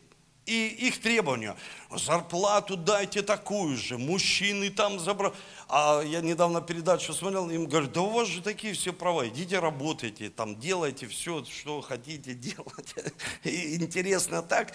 И 0.48 0.68
их 0.68 0.98
требования, 1.02 1.54
зарплату 1.90 2.78
дайте 2.78 3.20
такую 3.20 3.76
же, 3.76 3.98
мужчины 3.98 4.70
там 4.70 4.98
забрали. 4.98 5.34
А 5.68 6.00
я 6.00 6.22
недавно 6.22 6.62
передачу 6.62 7.12
смотрел, 7.12 7.50
им 7.50 7.66
говорят, 7.66 7.92
да 7.92 8.00
у 8.00 8.08
вас 8.08 8.28
же 8.28 8.40
такие 8.40 8.72
все 8.72 8.94
права, 8.94 9.28
идите 9.28 9.58
работайте, 9.58 10.30
там 10.30 10.58
делайте 10.58 11.06
все, 11.06 11.44
что 11.44 11.82
хотите 11.82 12.32
делать. 12.32 12.94
И 13.44 13.76
интересно 13.76 14.40
так. 14.40 14.72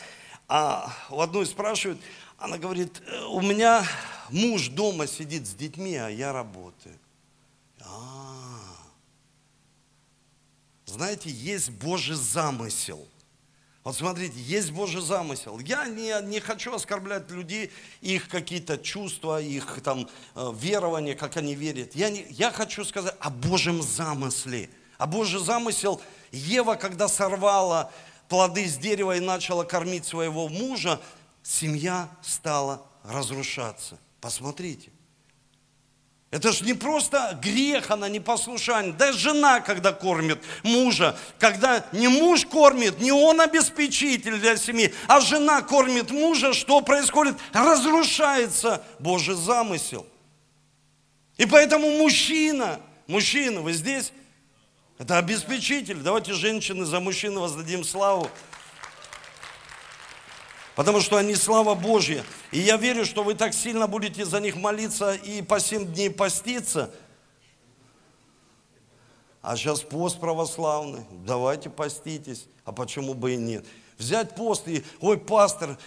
А 0.48 0.94
у 1.10 1.20
одной 1.22 1.48
спрашивают, 1.48 2.00
она 2.38 2.60
говорит, 2.60 3.02
у 3.30 3.42
меня 3.42 3.84
муж 4.30 4.68
дома 4.68 5.08
сидит 5.08 5.48
с 5.48 5.56
детьми, 5.56 5.96
а 5.96 6.08
я 6.10 6.34
работаю. 6.34 7.00
А, 7.80 8.76
знаете, 10.86 11.32
есть 11.32 11.72
Божий 11.72 12.16
замысел. 12.16 13.08
Вот 13.84 13.98
смотрите, 13.98 14.36
есть 14.38 14.72
Божий 14.72 15.02
замысел. 15.02 15.60
Я 15.60 15.88
не, 15.88 16.16
не 16.26 16.40
хочу 16.40 16.74
оскорблять 16.74 17.30
людей, 17.30 17.70
их 18.00 18.30
какие-то 18.30 18.78
чувства, 18.78 19.42
их 19.42 19.82
там 19.84 20.08
э, 20.36 20.52
верования, 20.56 21.16
как 21.16 21.36
они 21.36 21.54
верят. 21.54 21.94
Я, 21.94 22.10
не, 22.10 22.26
я 22.30 22.50
хочу 22.52 22.86
сказать 22.86 23.16
о 23.20 23.30
Божьем 23.30 23.82
замысле. 23.82 24.70
А 24.98 25.06
Божий 25.06 25.42
замысел, 25.42 26.02
Ева, 26.32 26.76
когда 26.76 27.10
сорвала 27.10 27.92
плоды 28.30 28.68
с 28.68 28.78
дерева 28.78 29.18
и 29.18 29.20
начала 29.20 29.66
кормить 29.66 30.06
своего 30.06 30.48
мужа, 30.48 31.02
семья 31.42 32.10
стала 32.22 32.86
разрушаться. 33.04 34.00
Посмотрите. 34.22 34.93
Это 36.34 36.52
же 36.52 36.66
не 36.66 36.74
просто 36.74 37.38
грех, 37.44 37.92
она 37.92 38.10
непослушание. 38.10 38.92
Да 38.92 39.14
жена, 39.14 39.60
когда 39.60 39.92
кормит 39.94 40.44
мужа, 40.64 41.16
когда 41.38 41.86
не 41.92 42.08
муж 42.08 42.48
кормит, 42.48 43.00
не 43.00 43.12
он 43.12 43.40
обеспечитель 43.40 44.40
для 44.40 44.58
семьи, 44.58 44.92
а 45.08 45.22
жена 45.22 45.62
кормит 45.62 46.10
мужа, 46.10 46.54
что 46.54 46.82
происходит? 46.82 47.36
Разрушается 47.54 48.84
Божий 48.98 49.36
замысел. 49.36 50.08
И 51.38 51.46
поэтому 51.46 52.00
мужчина, 52.00 52.80
мужчина, 53.06 53.62
вы 53.62 53.74
здесь? 53.74 54.12
Это 54.98 55.20
обеспечитель. 55.20 55.98
Давайте 55.98 56.34
женщины 56.34 56.84
за 56.84 57.00
мужчину 57.00 57.42
воздадим 57.42 57.84
славу. 57.84 58.32
Потому 60.76 61.02
что 61.02 61.18
они 61.18 61.36
слава 61.36 61.76
Божья. 61.76 62.24
И 62.52 62.60
я 62.60 62.78
верю, 62.78 63.06
что 63.06 63.24
вы 63.24 63.36
так 63.36 63.54
сильно 63.54 63.88
будете 63.88 64.26
за 64.26 64.40
них 64.40 64.56
молиться 64.56 65.14
и 65.14 65.42
по 65.42 65.60
семь 65.60 65.86
дней 65.94 66.10
поститься. 66.10 66.94
А 69.42 69.56
сейчас 69.56 69.82
пост 69.82 70.20
православный. 70.20 71.06
Давайте 71.12 71.70
поститесь. 71.70 72.48
А 72.66 72.72
почему 72.72 73.14
бы 73.14 73.34
и 73.34 73.38
нет? 73.38 73.66
Взять 73.98 74.36
пост 74.36 74.68
и, 74.68 74.84
ой, 75.00 75.20
пастор, 75.20 75.78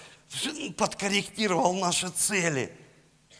подкорректировал 0.76 1.74
наши 1.74 2.08
цели. 2.10 2.72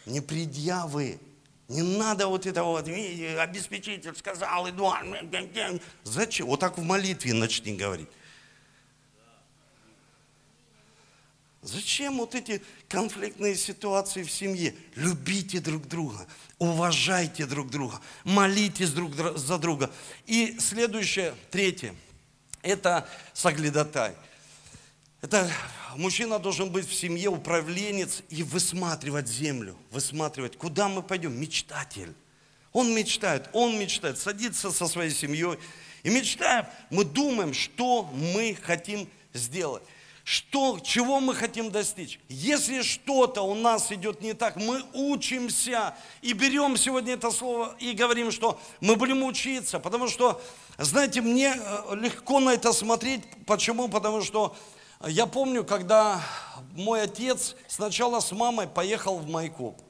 Не 0.04 0.20
предъявы. 0.20 1.20
Не 1.68 1.82
надо 1.82 2.28
вот 2.28 2.46
этого 2.46 2.70
вот, 2.70 2.87
обеспечитель 2.87 4.14
сказал, 4.16 4.68
Эдуард. 4.68 5.06
Зачем? 6.04 6.46
Вот 6.46 6.61
так 6.61 6.78
в 6.78 6.82
молитве 6.82 7.35
начни 7.35 7.74
говорить. 7.74 8.09
Зачем 11.66 12.18
вот 12.18 12.37
эти 12.37 12.62
конфликтные 12.88 13.57
ситуации 13.57 14.22
в 14.22 14.31
семье? 14.31 14.72
Любите 14.94 15.59
друг 15.59 15.88
друга, 15.88 16.24
уважайте 16.59 17.44
друг 17.44 17.70
друга, 17.70 18.00
молитесь 18.22 18.92
друг 18.92 19.16
за 19.16 19.59
друга. 19.59 19.90
И 20.26 20.57
следующее, 20.61 21.35
третье, 21.50 21.92
это 22.62 23.09
соглядатай. 23.35 24.14
Это 25.22 25.50
мужчина 25.96 26.38
должен 26.38 26.70
быть 26.70 26.87
в 26.87 26.94
семье 26.94 27.31
управленец 27.31 28.22
и 28.29 28.44
высматривать 28.44 29.26
землю, 29.26 29.76
высматривать, 29.90 30.57
куда 30.57 30.88
мы 30.88 31.02
пойдем, 31.02 31.37
мечтатель. 31.37 32.14
Он 32.72 32.94
мечтает, 32.94 33.50
он 33.52 33.76
мечтает, 33.76 34.18
садится 34.18 34.70
со 34.70 34.87
своей 34.87 35.11
семьей 35.11 35.59
и 36.05 36.11
мечтаем, 36.11 36.66
мы 36.90 37.05
думаем, 37.05 37.52
что 37.55 38.05
мы 38.05 38.57
хотим 38.62 39.09
сделать 39.33 39.83
что, 40.27 40.81
чего 40.81 41.21
мы 41.21 41.37
хотим 41.37 41.71
достичь. 41.71 42.19
Если 42.29 42.83
что-то 42.83 43.43
у 43.43 43.55
нас 43.55 43.93
идет 43.93 44.23
не 44.23 44.35
так, 44.35 44.57
мы 44.57 44.83
учимся 44.93 45.95
и 46.21 46.33
берем 46.33 46.77
сегодня 46.77 47.12
это 47.12 47.31
слово 47.31 47.77
и 47.79 47.93
говорим, 47.93 48.33
что 48.33 48.59
мы 48.81 48.97
будем 48.97 49.23
учиться, 49.23 49.79
потому 49.79 50.09
что, 50.09 50.43
знаете, 50.79 51.21
мне 51.21 51.55
э, 51.57 51.95
легко 51.95 52.41
на 52.41 52.55
это 52.55 52.73
смотреть. 52.73 53.23
Почему? 53.47 53.87
Потому 53.87 54.21
что 54.21 54.57
я 55.07 55.27
помню, 55.27 55.62
когда 55.62 56.21
мой 56.73 57.03
отец 57.03 57.55
сначала 57.69 58.19
с 58.19 58.33
мамой 58.33 58.67
поехал 58.67 59.19
в 59.19 59.29
Майкоп. 59.29 59.81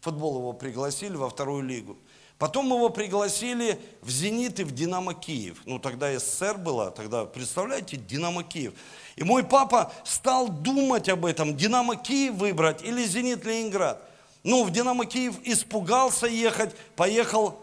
Футбол 0.00 0.38
его 0.38 0.52
пригласили 0.52 1.14
во 1.14 1.30
вторую 1.30 1.62
лигу. 1.62 1.96
Потом 2.40 2.72
его 2.72 2.88
пригласили 2.88 3.78
в 4.00 4.08
«Зенит» 4.08 4.60
и 4.60 4.64
в 4.64 4.72
«Динамо 4.72 5.12
Киев». 5.12 5.58
Ну, 5.66 5.78
тогда 5.78 6.18
СССР 6.18 6.56
была, 6.56 6.90
тогда, 6.90 7.26
представляете, 7.26 7.98
«Динамо 7.98 8.42
Киев». 8.42 8.72
И 9.16 9.22
мой 9.22 9.44
папа 9.44 9.92
стал 10.06 10.48
думать 10.48 11.10
об 11.10 11.26
этом, 11.26 11.54
«Динамо 11.54 11.96
Киев» 11.96 12.36
выбрать 12.36 12.82
или 12.82 13.04
«Зенит 13.04 13.44
Ленинград». 13.44 14.02
Ну, 14.42 14.64
в 14.64 14.70
«Динамо 14.70 15.04
Киев» 15.04 15.34
испугался 15.44 16.28
ехать, 16.28 16.74
поехал 16.96 17.60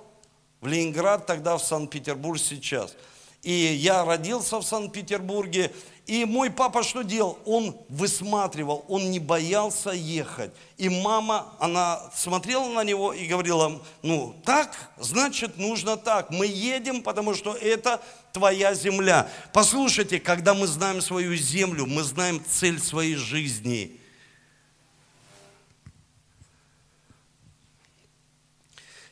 в 0.61 0.67
Ленинград, 0.67 1.25
тогда 1.25 1.57
в 1.57 1.63
Санкт-Петербург 1.63 2.39
сейчас. 2.39 2.95
И 3.43 3.51
я 3.51 4.03
родился 4.03 4.57
в 4.57 4.63
Санкт-Петербурге, 4.63 5.71
и 6.07 6.23
мой 6.23 6.49
папа 6.49 6.83
что 6.83 7.01
делал? 7.01 7.37
Он 7.45 7.77
высматривал, 7.89 8.85
он 8.87 9.11
не 9.11 9.19
боялся 9.19 9.91
ехать. 9.91 10.51
И 10.77 10.87
мама, 10.87 11.53
она 11.59 12.01
смотрела 12.15 12.69
на 12.69 12.85
него 12.85 13.11
и 13.11 13.25
говорила, 13.27 13.81
ну 14.01 14.33
так, 14.45 14.73
значит 14.97 15.57
нужно 15.57 15.97
так. 15.97 16.29
Мы 16.31 16.47
едем, 16.47 17.03
потому 17.03 17.35
что 17.35 17.53
это 17.53 18.01
твоя 18.31 18.73
земля. 18.73 19.29
Послушайте, 19.51 20.21
когда 20.21 20.53
мы 20.53 20.65
знаем 20.65 21.01
свою 21.01 21.35
землю, 21.35 21.85
мы 21.85 22.03
знаем 22.03 22.41
цель 22.49 22.79
своей 22.79 23.15
жизни. 23.15 23.99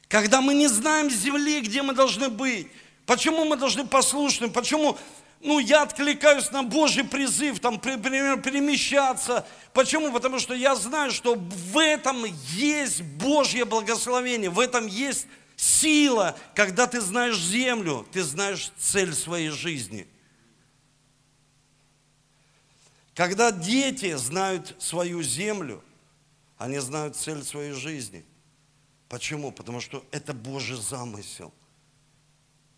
Когда 0.08 0.40
мы 0.40 0.54
не 0.54 0.68
знаем 0.68 1.10
земли, 1.10 1.60
где 1.60 1.82
мы 1.82 1.94
должны 1.94 2.30
быть, 2.30 2.70
почему 3.06 3.46
мы 3.46 3.56
должны 3.58 3.86
послушны, 3.86 4.50
почему 4.50 4.98
ну, 5.42 5.60
я 5.60 5.84
откликаюсь 5.84 6.50
на 6.52 6.64
Божий 6.64 7.04
призыв, 7.04 7.60
там, 7.60 7.76
например, 7.76 8.42
перемещаться. 8.42 9.46
Почему? 9.74 10.12
Потому 10.12 10.40
что 10.40 10.56
я 10.56 10.76
знаю, 10.76 11.12
что 11.12 11.36
в 11.36 11.78
этом 11.78 12.26
есть 12.54 13.02
Божье 13.04 13.66
благословение, 13.66 14.50
в 14.50 14.60
этом 14.60 14.88
есть 14.88 15.28
сила, 15.56 16.38
когда 16.56 16.88
ты 16.88 17.00
знаешь 17.00 17.38
землю, 17.38 18.08
ты 18.12 18.24
знаешь 18.24 18.72
цель 18.78 19.14
своей 19.14 19.50
жизни. 19.50 20.08
Когда 23.14 23.52
дети 23.52 24.16
знают 24.16 24.76
свою 24.80 25.22
землю, 25.22 25.84
они 26.58 26.80
знают 26.80 27.16
цель 27.16 27.44
своей 27.44 27.74
жизни. 27.74 28.26
Почему? 29.08 29.52
Потому 29.52 29.80
что 29.80 30.04
это 30.12 30.34
Божий 30.34 30.76
замысел. 30.76 31.54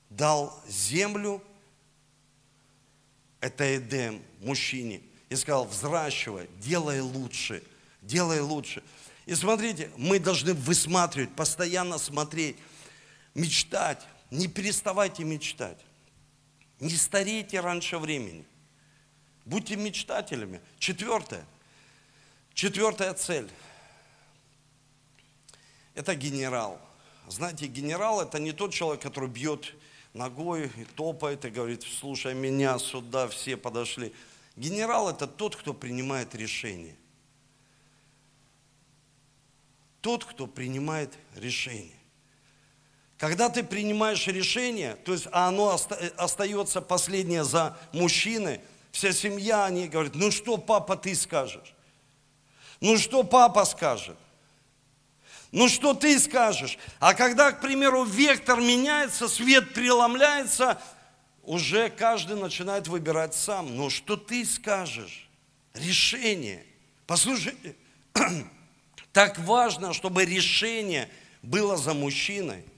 Дал 0.10 0.63
землю– 0.67 1.43
это 3.39 3.78
Эдем, 3.78 4.24
мужчине, 4.39 5.02
и 5.30 5.36
сказал, 5.36 5.65
взращивай, 5.65 6.50
делай 6.60 7.02
лучше, 7.02 7.63
делай 8.02 8.39
лучше. 8.39 8.84
И 9.26 9.36
смотрите, 9.36 9.91
мы 9.98 10.20
должны 10.20 10.54
высматривать, 10.54 11.36
постоянно 11.36 11.98
смотреть, 11.98 12.56
мечтать, 13.36 14.06
не 14.32 14.48
переставайте 14.48 15.24
мечтать. 15.24 15.78
Не 16.80 16.96
старейте 16.96 17.60
раньше 17.60 17.98
времени. 17.98 18.46
Будьте 19.46 19.76
мечтателями. 19.76 20.62
Четвертое. 20.78 21.46
Четвертая 22.54 23.13
цель. 23.13 23.50
Это 25.96 26.13
генерал. 26.13 26.80
знаете, 27.28 27.65
генерал 27.67 28.22
это 28.22 28.39
не 28.39 28.52
тот 28.52 28.74
человек, 28.74 29.02
который 29.02 29.30
бьет 29.30 29.74
ногой 30.18 30.72
и 30.76 30.84
топает 30.84 31.46
и 31.46 31.50
говорит, 31.50 31.84
слушай 31.84 32.34
меня 32.34 32.78
сюда, 32.80 33.28
все 33.28 33.56
подошли. 33.56 34.14
Генерал 34.56 35.10
это 35.10 35.28
тот, 35.28 35.56
кто 35.56 35.74
принимает 35.74 36.34
решение. 36.36 36.96
Тот, 40.02 40.26
кто 40.26 40.48
принимает 40.48 41.14
решение. 41.36 41.96
Когда 43.18 43.50
ты 43.50 43.64
принимаешь 43.64 44.28
решение, 44.28 44.96
то 44.96 45.14
есть 45.14 45.28
а 45.32 45.48
оно 45.48 45.78
остается 46.18 46.82
последнее 46.82 47.44
за 47.44 47.78
мужчиной, 47.92 48.62
вся 48.92 49.12
семья, 49.12 49.66
они 49.66 49.88
говорят, 49.88 50.16
ну 50.16 50.32
что, 50.32 50.58
папа, 50.58 50.96
ты 50.96 51.16
скажешь? 51.16 51.74
Ну 52.80 52.98
что 52.98 53.24
папа 53.24 53.66
скажет? 53.66 54.18
Ну 55.52 55.68
что 55.70 55.94
ты 55.94 56.20
скажешь? 56.20 56.78
А 57.00 57.14
когда, 57.14 57.52
к 57.52 57.62
примеру, 57.62 58.04
вектор 58.04 58.60
меняется, 58.60 59.28
свет 59.28 59.74
преломляется, 59.74 60.82
уже 61.44 61.90
каждый 61.90 62.36
начинает 62.36 62.88
выбирать 62.88 63.34
сам. 63.34 63.76
Ну 63.76 63.90
что 63.90 64.18
ты 64.18 64.46
скажешь? 64.46 65.30
Решение. 65.74 66.66
Послушайте, 67.06 67.76
так 69.14 69.40
важно, 69.40 69.94
чтобы 69.94 70.26
решение 70.26 71.10
было 71.42 71.78
за 71.78 71.94
мужчиной– 71.94 72.64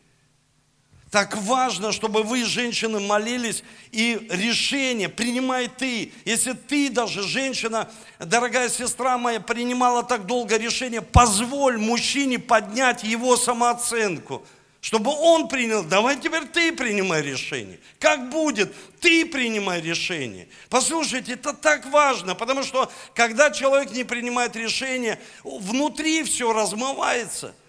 так 1.11 1.35
важно, 1.37 1.91
чтобы 1.91 2.21
вы, 2.21 2.45
женщины, 2.45 2.99
молились, 2.99 3.63
и 3.91 4.27
решение 4.29 5.09
принимай 5.09 5.67
ты. 5.67 6.13
Если 6.23 6.53
ты 6.53 6.89
даже, 6.89 7.23
женщина, 7.23 7.89
дорогая 8.19 8.69
сестра 8.69 9.17
моя, 9.17 9.39
принимала 9.39 10.03
так 10.03 10.27
долго 10.27 10.57
решение, 10.57 11.01
позволь 11.01 11.79
мужчине 11.79 12.37
поднять 12.37 13.03
его 13.03 13.37
самооценку, 13.37 14.45
чтобы 14.81 15.09
он 15.09 15.47
принял, 15.47 15.83
давай 15.83 16.15
теперь 16.15 16.45
ты 16.45 16.71
принимай 16.71 17.23
решение. 17.23 17.79
Как 17.97 18.29
будет, 18.29 18.71
ты 18.99 19.25
принимай 19.25 19.81
решение. 19.81 20.47
Послушайте, 20.69 21.33
это 21.33 21.53
так 21.53 21.87
важно, 21.87 22.35
потому 22.35 22.61
что 22.61 22.91
когда 23.15 23.49
человек 23.49 23.91
не 23.93 24.03
принимает 24.03 24.55
решение, 24.55 25.19
внутри 25.43 26.21
все 26.23 26.53
размывается– 26.53 27.55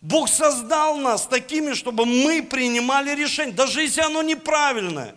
Бог 0.00 0.28
создал 0.28 0.96
нас 0.96 1.26
такими, 1.26 1.74
чтобы 1.74 2.06
мы 2.06 2.42
принимали 2.42 3.14
решение, 3.14 3.54
даже 3.54 3.82
если 3.82 4.00
оно 4.00 4.22
неправильное. 4.22 5.14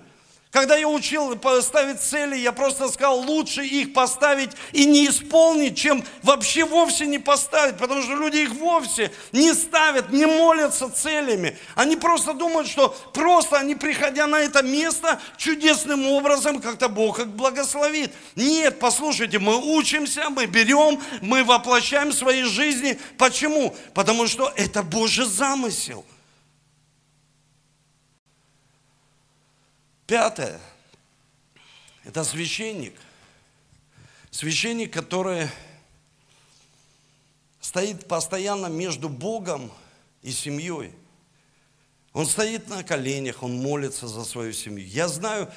Когда 0.54 0.78
я 0.78 0.88
учил 0.88 1.36
ставить 1.64 2.00
цели, 2.00 2.36
я 2.36 2.52
просто 2.52 2.88
сказал, 2.90 3.22
лучше 3.22 3.66
их 3.66 3.92
поставить 3.92 4.52
и 4.72 4.86
не 4.86 5.08
исполнить, 5.08 5.76
чем 5.76 6.04
вообще 6.22 6.64
вовсе 6.64 7.08
не 7.08 7.18
поставить, 7.18 7.78
потому 7.78 8.04
что 8.04 8.14
люди 8.14 8.38
их 8.38 8.52
вовсе 8.52 9.12
не 9.32 9.52
ставят, 9.54 10.12
не 10.12 10.28
молятся 10.28 10.92
целями. 10.92 11.58
Они 11.74 11.96
просто 11.96 12.34
думают, 12.34 12.68
что 12.68 12.90
просто 13.14 13.58
они, 13.58 13.74
приходя 13.74 14.28
на 14.28 14.42
это 14.42 14.62
место, 14.62 15.20
чудесным 15.38 16.08
образом 16.08 16.62
как-то 16.62 16.88
Бог 16.88 17.18
их 17.18 17.30
благословит. 17.30 18.12
Нет, 18.36 18.78
послушайте, 18.78 19.40
мы 19.40 19.58
учимся, 19.58 20.30
мы 20.30 20.46
берем, 20.46 21.02
мы 21.22 21.44
воплощаем 21.44 22.10
в 22.10 22.14
своей 22.14 22.44
жизни. 22.44 23.00
Почему? 23.18 23.76
Потому 23.96 24.28
что 24.28 24.54
это 24.56 24.84
Божий 24.84 25.26
замысел– 25.26 26.06
Пятое. 30.14 30.60
Это 32.04 32.24
священник. 32.24 32.94
Священник, 34.30 34.94
который 34.94 35.48
стоит 37.60 38.08
постоянно 38.08 38.68
между 38.68 39.10
Богом 39.10 39.72
и 40.22 40.30
семьей. 40.30 40.94
Он 42.12 42.28
стоит 42.28 42.70
на 42.70 42.84
коленях, 42.84 43.42
он 43.42 43.56
молится 43.56 44.08
за 44.08 44.24
свою 44.24 44.54
семью. 44.54 44.86
Я 44.88 45.08
знаю, 45.08 45.52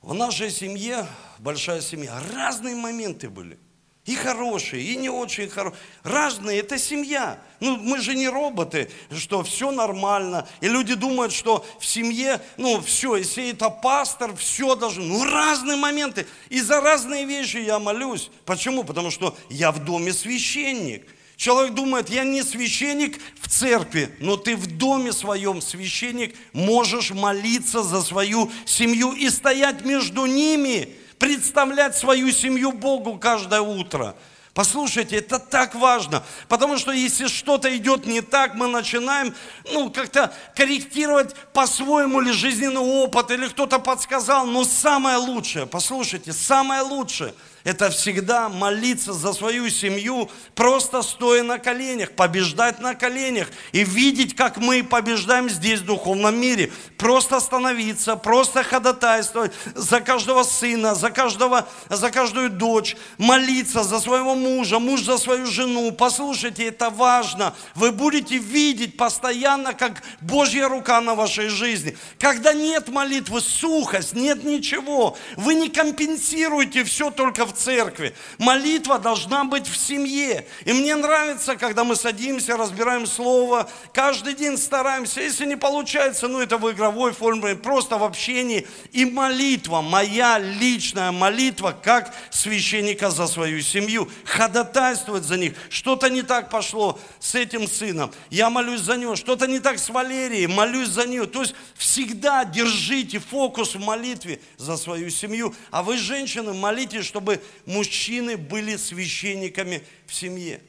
в 0.00 0.14
нашей 0.14 0.50
семье, 0.50 1.06
большая 1.38 1.82
семья, 1.82 2.22
разные 2.32 2.76
моменты 2.76 3.28
были– 3.28 3.58
и 4.06 4.14
хорошие, 4.14 4.82
и 4.82 4.96
не 4.96 5.10
очень 5.10 5.48
хорошие. 5.48 5.78
Разные, 6.02 6.60
это 6.60 6.78
семья. 6.78 7.38
Ну, 7.60 7.76
мы 7.76 8.00
же 8.00 8.14
не 8.14 8.28
роботы, 8.28 8.90
что 9.16 9.42
все 9.42 9.70
нормально. 9.70 10.48
И 10.62 10.68
люди 10.68 10.94
думают, 10.94 11.32
что 11.32 11.64
в 11.78 11.84
семье, 11.84 12.40
ну, 12.56 12.80
все, 12.80 13.16
если 13.16 13.50
это 13.50 13.68
пастор, 13.68 14.34
все 14.34 14.74
должно. 14.74 15.04
Ну, 15.04 15.24
разные 15.24 15.76
моменты. 15.76 16.26
И 16.48 16.60
за 16.60 16.80
разные 16.80 17.26
вещи 17.26 17.58
я 17.58 17.78
молюсь. 17.78 18.30
Почему? 18.46 18.84
Потому 18.84 19.10
что 19.10 19.36
я 19.50 19.70
в 19.70 19.84
доме 19.84 20.14
священник. 20.14 21.06
Человек 21.36 21.74
думает, 21.74 22.10
я 22.10 22.24
не 22.24 22.42
священник 22.42 23.18
в 23.40 23.48
церкви, 23.48 24.14
но 24.20 24.36
ты 24.36 24.56
в 24.56 24.66
доме 24.76 25.12
своем 25.12 25.62
священник, 25.62 26.36
можешь 26.52 27.12
молиться 27.12 27.82
за 27.82 28.02
свою 28.02 28.50
семью 28.66 29.12
и 29.12 29.30
стоять 29.30 29.82
между 29.84 30.26
ними 30.26 30.94
представлять 31.20 31.96
свою 31.96 32.32
семью 32.32 32.72
Богу 32.72 33.18
каждое 33.18 33.60
утро. 33.60 34.16
Послушайте, 34.54 35.16
это 35.16 35.38
так 35.38 35.76
важно, 35.76 36.24
потому 36.48 36.76
что 36.76 36.90
если 36.90 37.28
что-то 37.28 37.74
идет 37.76 38.04
не 38.06 38.20
так, 38.20 38.56
мы 38.56 38.66
начинаем, 38.66 39.32
ну, 39.72 39.90
как-то 39.90 40.34
корректировать 40.56 41.36
по-своему 41.52 42.20
или 42.20 42.32
жизненный 42.32 42.80
опыт, 42.80 43.30
или 43.30 43.46
кто-то 43.46 43.78
подсказал, 43.78 44.46
но 44.46 44.64
самое 44.64 45.18
лучшее, 45.18 45.66
послушайте, 45.66 46.32
самое 46.32 46.82
лучшее– 46.82 47.32
это 47.64 47.90
всегда 47.90 48.48
молиться 48.48 49.12
за 49.12 49.32
свою 49.32 49.68
семью, 49.68 50.30
просто 50.54 51.02
стоя 51.02 51.42
на 51.42 51.58
коленях, 51.58 52.12
побеждать 52.12 52.80
на 52.80 52.94
коленях 52.94 53.48
и 53.72 53.84
видеть, 53.84 54.34
как 54.34 54.56
мы 54.56 54.82
побеждаем 54.82 55.50
здесь 55.50 55.80
в 55.80 55.84
духовном 55.84 56.40
мире. 56.40 56.72
Просто 56.96 57.36
остановиться, 57.36 58.16
просто 58.16 58.62
ходатайствовать 58.62 59.52
за 59.74 60.00
каждого 60.00 60.42
сына, 60.42 60.94
за, 60.94 61.10
каждого, 61.10 61.68
за 61.88 62.10
каждую 62.10 62.50
дочь, 62.50 62.96
молиться 63.18 63.82
за 63.82 64.00
своего 64.00 64.34
мужа, 64.34 64.78
муж 64.78 65.02
за 65.02 65.18
свою 65.18 65.46
жену. 65.46 65.92
Послушайте, 65.92 66.64
это 66.64 66.88
важно. 66.88 67.54
Вы 67.74 67.92
будете 67.92 68.38
видеть 68.38 68.96
постоянно, 68.96 69.74
как 69.74 70.02
Божья 70.20 70.68
рука 70.68 71.00
на 71.00 71.14
вашей 71.14 71.48
жизни. 71.48 71.96
Когда 72.18 72.54
нет 72.54 72.88
молитвы, 72.88 73.40
сухость, 73.40 74.14
нет 74.14 74.44
ничего, 74.44 75.16
вы 75.36 75.54
не 75.54 75.68
компенсируете 75.68 76.84
все 76.84 77.10
только 77.10 77.49
в 77.50 77.54
церкви. 77.54 78.14
Молитва 78.38 78.98
должна 78.98 79.44
быть 79.44 79.66
в 79.68 79.76
семье. 79.76 80.46
И 80.64 80.72
мне 80.72 80.96
нравится, 80.96 81.56
когда 81.56 81.84
мы 81.84 81.96
садимся, 81.96 82.56
разбираем 82.56 83.06
слово, 83.06 83.68
каждый 83.92 84.34
день 84.34 84.56
стараемся. 84.56 85.20
Если 85.20 85.44
не 85.44 85.56
получается, 85.56 86.28
ну 86.28 86.40
это 86.40 86.56
в 86.58 86.70
игровой 86.70 87.12
форме, 87.12 87.56
просто 87.56 87.98
в 87.98 88.04
общении. 88.04 88.66
И 88.92 89.04
молитва, 89.04 89.80
моя 89.80 90.38
личная 90.38 91.12
молитва, 91.12 91.76
как 91.82 92.14
священника 92.30 93.10
за 93.10 93.26
свою 93.26 93.60
семью, 93.60 94.08
ходатайствовать 94.24 95.24
за 95.24 95.36
них. 95.36 95.54
Что-то 95.68 96.08
не 96.08 96.22
так 96.22 96.50
пошло 96.50 96.98
с 97.18 97.34
этим 97.34 97.68
сыном. 97.68 98.12
Я 98.30 98.50
молюсь 98.50 98.80
за 98.80 98.96
него. 98.96 99.16
Что-то 99.16 99.46
не 99.46 99.58
так 99.58 99.78
с 99.78 99.90
Валерией, 99.90 100.46
молюсь 100.46 100.88
за 100.88 101.06
нее. 101.06 101.26
То 101.26 101.42
есть 101.42 101.54
всегда 101.74 102.44
держите 102.44 103.18
фокус 103.18 103.74
в 103.74 103.80
молитве 103.80 104.40
за 104.56 104.76
свою 104.76 105.10
семью. 105.10 105.54
А 105.70 105.82
вы, 105.82 105.96
женщины, 105.96 106.52
молитесь, 106.52 107.04
чтобы 107.04 107.39
мужчины 107.66 108.36
были 108.36 108.76
священниками 108.76 109.84
в 110.06 110.14
семье, 110.14 110.62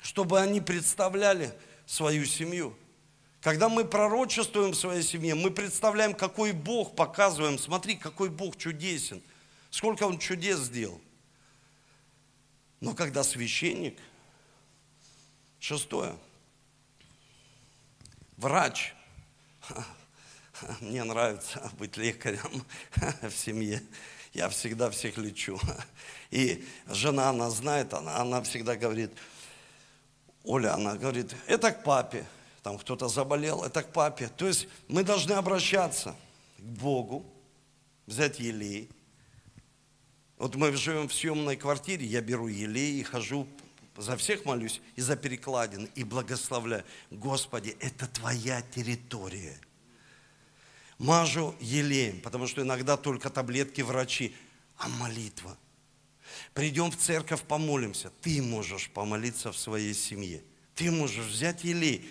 чтобы 0.00 0.40
они 0.40 0.60
представляли 0.60 1.52
свою 1.86 2.24
семью. 2.24 2.76
Когда 3.42 3.68
мы 3.68 3.84
пророчествуем 3.84 4.70
в 4.70 4.76
своей 4.76 5.02
семье, 5.02 5.34
мы 5.34 5.50
представляем, 5.50 6.14
какой 6.14 6.52
Бог 6.52 6.94
показываем. 6.94 7.58
Смотри, 7.58 7.96
какой 7.96 8.30
Бог 8.30 8.56
чудесен. 8.56 9.20
Сколько 9.70 10.04
Он 10.04 10.18
чудес 10.18 10.60
сделал. 10.60 11.00
Но 12.80 12.94
когда 12.94 13.24
священник, 13.24 13.98
шестое, 15.58 16.16
врач, 18.36 18.94
мне 20.80 21.02
нравится 21.02 21.70
быть 21.78 21.96
лекарем 21.96 22.64
в 23.22 23.30
семье. 23.30 23.82
Я 24.32 24.48
всегда 24.48 24.90
всех 24.90 25.18
лечу. 25.18 25.60
И 26.30 26.64
жена, 26.86 27.30
она 27.30 27.50
знает, 27.50 27.92
она, 27.92 28.16
она 28.16 28.42
всегда 28.42 28.76
говорит, 28.76 29.10
Оля, 30.44 30.74
она 30.74 30.96
говорит, 30.96 31.34
это 31.46 31.72
к 31.72 31.84
папе. 31.84 32.24
Там 32.62 32.78
кто-то 32.78 33.08
заболел, 33.08 33.62
это 33.62 33.82
к 33.82 33.92
папе. 33.92 34.28
То 34.36 34.46
есть 34.46 34.68
мы 34.88 35.04
должны 35.04 35.32
обращаться 35.32 36.16
к 36.58 36.62
Богу, 36.62 37.26
взять 38.06 38.40
елей. 38.40 38.88
Вот 40.38 40.54
мы 40.56 40.72
живем 40.72 41.08
в 41.08 41.14
съемной 41.14 41.56
квартире, 41.56 42.06
я 42.06 42.20
беру 42.20 42.48
елей 42.48 43.00
и 43.00 43.02
хожу, 43.02 43.46
за 43.96 44.16
всех 44.16 44.44
молюсь, 44.44 44.80
и 44.96 45.02
за 45.02 45.16
перекладины, 45.16 45.88
и 45.94 46.02
благословляю. 46.04 46.84
Господи, 47.10 47.76
это 47.80 48.06
Твоя 48.06 48.62
территория– 48.62 49.60
мажу 51.02 51.54
елеем, 51.60 52.20
потому 52.20 52.46
что 52.46 52.62
иногда 52.62 52.96
только 52.96 53.28
таблетки 53.28 53.82
врачи, 53.82 54.34
а 54.78 54.88
молитва. 54.88 55.58
Придем 56.54 56.90
в 56.90 56.96
церковь, 56.96 57.42
помолимся. 57.42 58.10
Ты 58.20 58.40
можешь 58.40 58.88
помолиться 58.90 59.52
в 59.52 59.58
своей 59.58 59.94
семье. 59.94 60.42
Ты 60.74 60.90
можешь 60.90 61.26
взять 61.26 61.64
елей, 61.64 62.08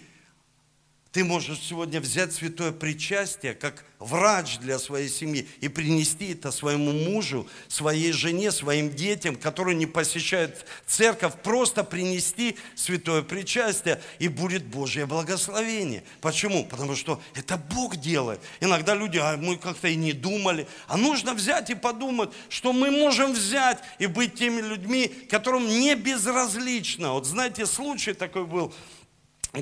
Ты 1.11 1.25
можешь 1.25 1.59
сегодня 1.59 1.99
взять 1.99 2.31
святое 2.31 2.71
причастие 2.71 3.53
как 3.53 3.83
врач 3.99 4.59
для 4.59 4.79
своей 4.79 5.09
семьи 5.09 5.45
и 5.59 5.67
принести 5.67 6.31
это 6.31 6.51
своему 6.51 6.93
мужу, 6.93 7.49
своей 7.67 8.13
жене, 8.13 8.49
своим 8.53 8.95
детям, 8.95 9.35
которые 9.35 9.75
не 9.75 9.85
посещают 9.85 10.65
церковь, 10.87 11.33
просто 11.43 11.83
принести 11.83 12.57
святое 12.75 13.23
причастие, 13.23 14.01
и 14.19 14.29
будет 14.29 14.63
Божье 14.63 15.05
благословение. 15.05 16.05
Почему? 16.21 16.65
Потому 16.65 16.95
что 16.95 17.21
это 17.35 17.57
Бог 17.57 17.97
делает. 17.97 18.39
Иногда 18.61 18.95
люди, 18.95 19.17
а 19.17 19.35
мы 19.35 19.57
как-то 19.57 19.89
и 19.89 19.97
не 19.97 20.13
думали. 20.13 20.65
А 20.87 20.95
нужно 20.95 21.33
взять 21.33 21.69
и 21.69 21.75
подумать, 21.75 22.29
что 22.47 22.71
мы 22.71 22.89
можем 22.89 23.33
взять 23.33 23.79
и 23.99 24.05
быть 24.05 24.35
теми 24.35 24.61
людьми, 24.61 25.07
которым 25.29 25.67
не 25.67 25.93
безразлично. 25.95 27.11
Вот 27.11 27.25
знаете, 27.25 27.65
случай 27.65 28.13
такой 28.13 28.45
был, 28.45 28.73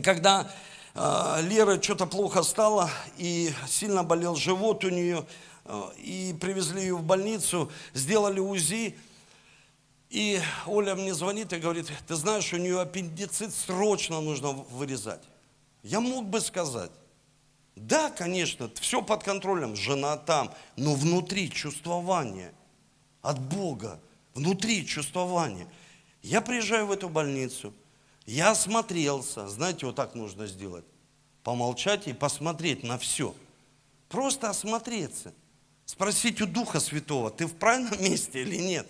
когда 0.03 0.53
Лера 0.99 1.81
что-то 1.81 2.05
плохо 2.05 2.43
стало, 2.43 2.89
и 3.17 3.53
сильно 3.67 4.03
болел 4.03 4.35
живот 4.35 4.83
у 4.83 4.89
нее, 4.89 5.25
а, 5.63 5.93
и 5.97 6.35
привезли 6.41 6.81
ее 6.81 6.95
в 6.97 7.03
больницу, 7.03 7.71
сделали 7.93 8.41
УЗИ, 8.41 8.97
и 10.09 10.41
Оля 10.65 10.95
мне 10.95 11.13
звонит 11.13 11.53
и 11.53 11.57
говорит, 11.59 11.89
ты 12.05 12.15
знаешь, 12.15 12.51
у 12.51 12.57
нее 12.57 12.81
аппендицит 12.81 13.53
срочно 13.53 14.19
нужно 14.19 14.51
вырезать. 14.51 15.21
Я 15.83 16.01
мог 16.01 16.25
бы 16.25 16.41
сказать, 16.41 16.91
да, 17.77 18.09
конечно, 18.09 18.69
все 18.81 19.01
под 19.01 19.23
контролем, 19.23 19.77
жена 19.77 20.17
там, 20.17 20.53
но 20.75 20.95
внутри 20.95 21.49
чувствование 21.49 22.51
от 23.21 23.39
Бога, 23.39 24.01
внутри 24.33 24.85
чувствование. 24.85 25.67
Я 26.23 26.41
приезжаю 26.41 26.87
в 26.87 26.91
эту 26.91 27.07
больницу, 27.07 27.73
я 28.25 28.51
осмотрелся, 28.51 29.47
знаете, 29.47 29.85
вот 29.85 29.95
так 29.95 30.13
нужно 30.13 30.45
сделать. 30.45 30.85
Помолчать 31.49 32.07
и 32.07 32.13
посмотреть 32.13 32.83
на 32.83 32.99
все. 32.99 33.35
Просто 34.07 34.51
осмотреться. 34.51 35.33
Спросить 35.83 36.39
у 36.43 36.45
Духа 36.45 36.79
Святого, 36.79 37.31
ты 37.31 37.47
в 37.47 37.55
правильном 37.55 37.99
месте 38.03 38.43
или 38.43 38.57
нет? 38.57 38.87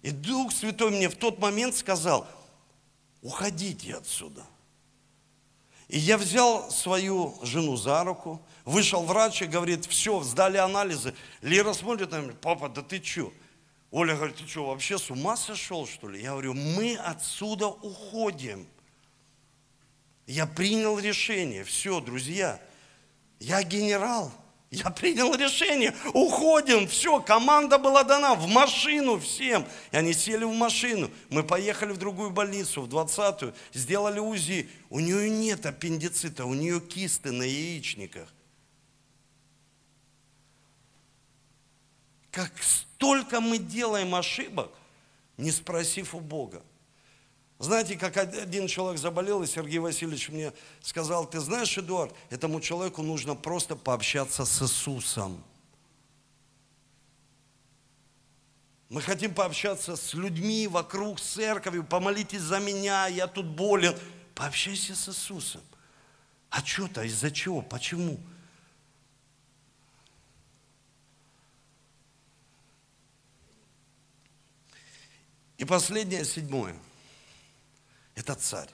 И 0.00 0.12
Дух 0.12 0.52
Святой 0.52 0.92
мне 0.92 1.08
в 1.08 1.16
тот 1.16 1.40
момент 1.40 1.74
сказал, 1.74 2.28
уходите 3.22 3.96
отсюда. 3.96 4.44
И 5.88 5.98
я 5.98 6.16
взял 6.16 6.70
свою 6.70 7.34
жену 7.42 7.76
за 7.76 8.04
руку, 8.04 8.40
вышел 8.64 9.02
врач 9.02 9.42
и 9.42 9.46
говорит, 9.46 9.84
все, 9.86 10.22
сдали 10.22 10.58
анализы. 10.58 11.12
Лера 11.42 11.72
смотрит 11.72 12.12
на 12.12 12.20
меня, 12.20 12.34
папа, 12.40 12.68
да 12.68 12.82
ты 12.82 13.02
что? 13.02 13.32
Оля 13.90 14.14
говорит, 14.14 14.36
ты 14.36 14.46
что, 14.46 14.66
вообще 14.66 14.96
с 14.96 15.10
ума 15.10 15.36
сошел, 15.36 15.88
что 15.88 16.08
ли? 16.08 16.22
Я 16.22 16.30
говорю, 16.30 16.54
мы 16.54 16.94
отсюда 16.94 17.66
уходим. 17.66 18.68
Я 20.30 20.46
принял 20.46 20.96
решение. 20.96 21.64
Все, 21.64 22.00
друзья, 22.00 22.60
я 23.40 23.64
генерал. 23.64 24.32
Я 24.70 24.88
принял 24.90 25.34
решение, 25.34 25.92
уходим, 26.14 26.86
все, 26.86 27.20
команда 27.20 27.76
была 27.76 28.04
дана, 28.04 28.36
в 28.36 28.46
машину 28.46 29.18
всем. 29.18 29.66
И 29.90 29.96
они 29.96 30.12
сели 30.12 30.44
в 30.44 30.52
машину, 30.52 31.10
мы 31.28 31.42
поехали 31.42 31.90
в 31.90 31.96
другую 31.96 32.30
больницу, 32.30 32.82
в 32.82 32.88
20-ю, 32.88 33.52
сделали 33.72 34.20
УЗИ. 34.20 34.70
У 34.88 35.00
нее 35.00 35.28
нет 35.28 35.66
аппендицита, 35.66 36.44
у 36.44 36.54
нее 36.54 36.80
кисты 36.80 37.32
на 37.32 37.42
яичниках. 37.42 38.32
Как 42.30 42.52
столько 42.62 43.40
мы 43.40 43.58
делаем 43.58 44.14
ошибок, 44.14 44.70
не 45.36 45.50
спросив 45.50 46.14
у 46.14 46.20
Бога. 46.20 46.62
Знаете, 47.60 47.98
как 47.98 48.16
один 48.16 48.66
человек 48.68 48.98
заболел, 48.98 49.42
и 49.42 49.46
Сергей 49.46 49.80
Васильевич 49.80 50.30
мне 50.30 50.54
сказал, 50.80 51.28
ты 51.28 51.40
знаешь, 51.40 51.76
Эдуард, 51.76 52.14
этому 52.30 52.58
человеку 52.58 53.02
нужно 53.02 53.34
просто 53.34 53.76
пообщаться 53.76 54.46
с 54.46 54.62
Иисусом. 54.62 55.44
Мы 58.88 59.02
хотим 59.02 59.34
пообщаться 59.34 59.94
с 59.96 60.14
людьми 60.14 60.68
вокруг 60.68 61.20
церкви, 61.20 61.80
помолитесь 61.80 62.40
за 62.40 62.60
меня, 62.60 63.08
я 63.08 63.26
тут 63.26 63.44
болен. 63.44 63.94
Пообщайся 64.34 64.96
с 64.96 65.10
Иисусом. 65.10 65.60
А 66.48 66.64
что-то, 66.64 67.02
из-за 67.02 67.30
чего, 67.30 67.60
почему? 67.60 68.18
И 75.58 75.66
последнее, 75.66 76.24
седьмое. 76.24 76.74
Это 78.20 78.34
царь. 78.34 78.68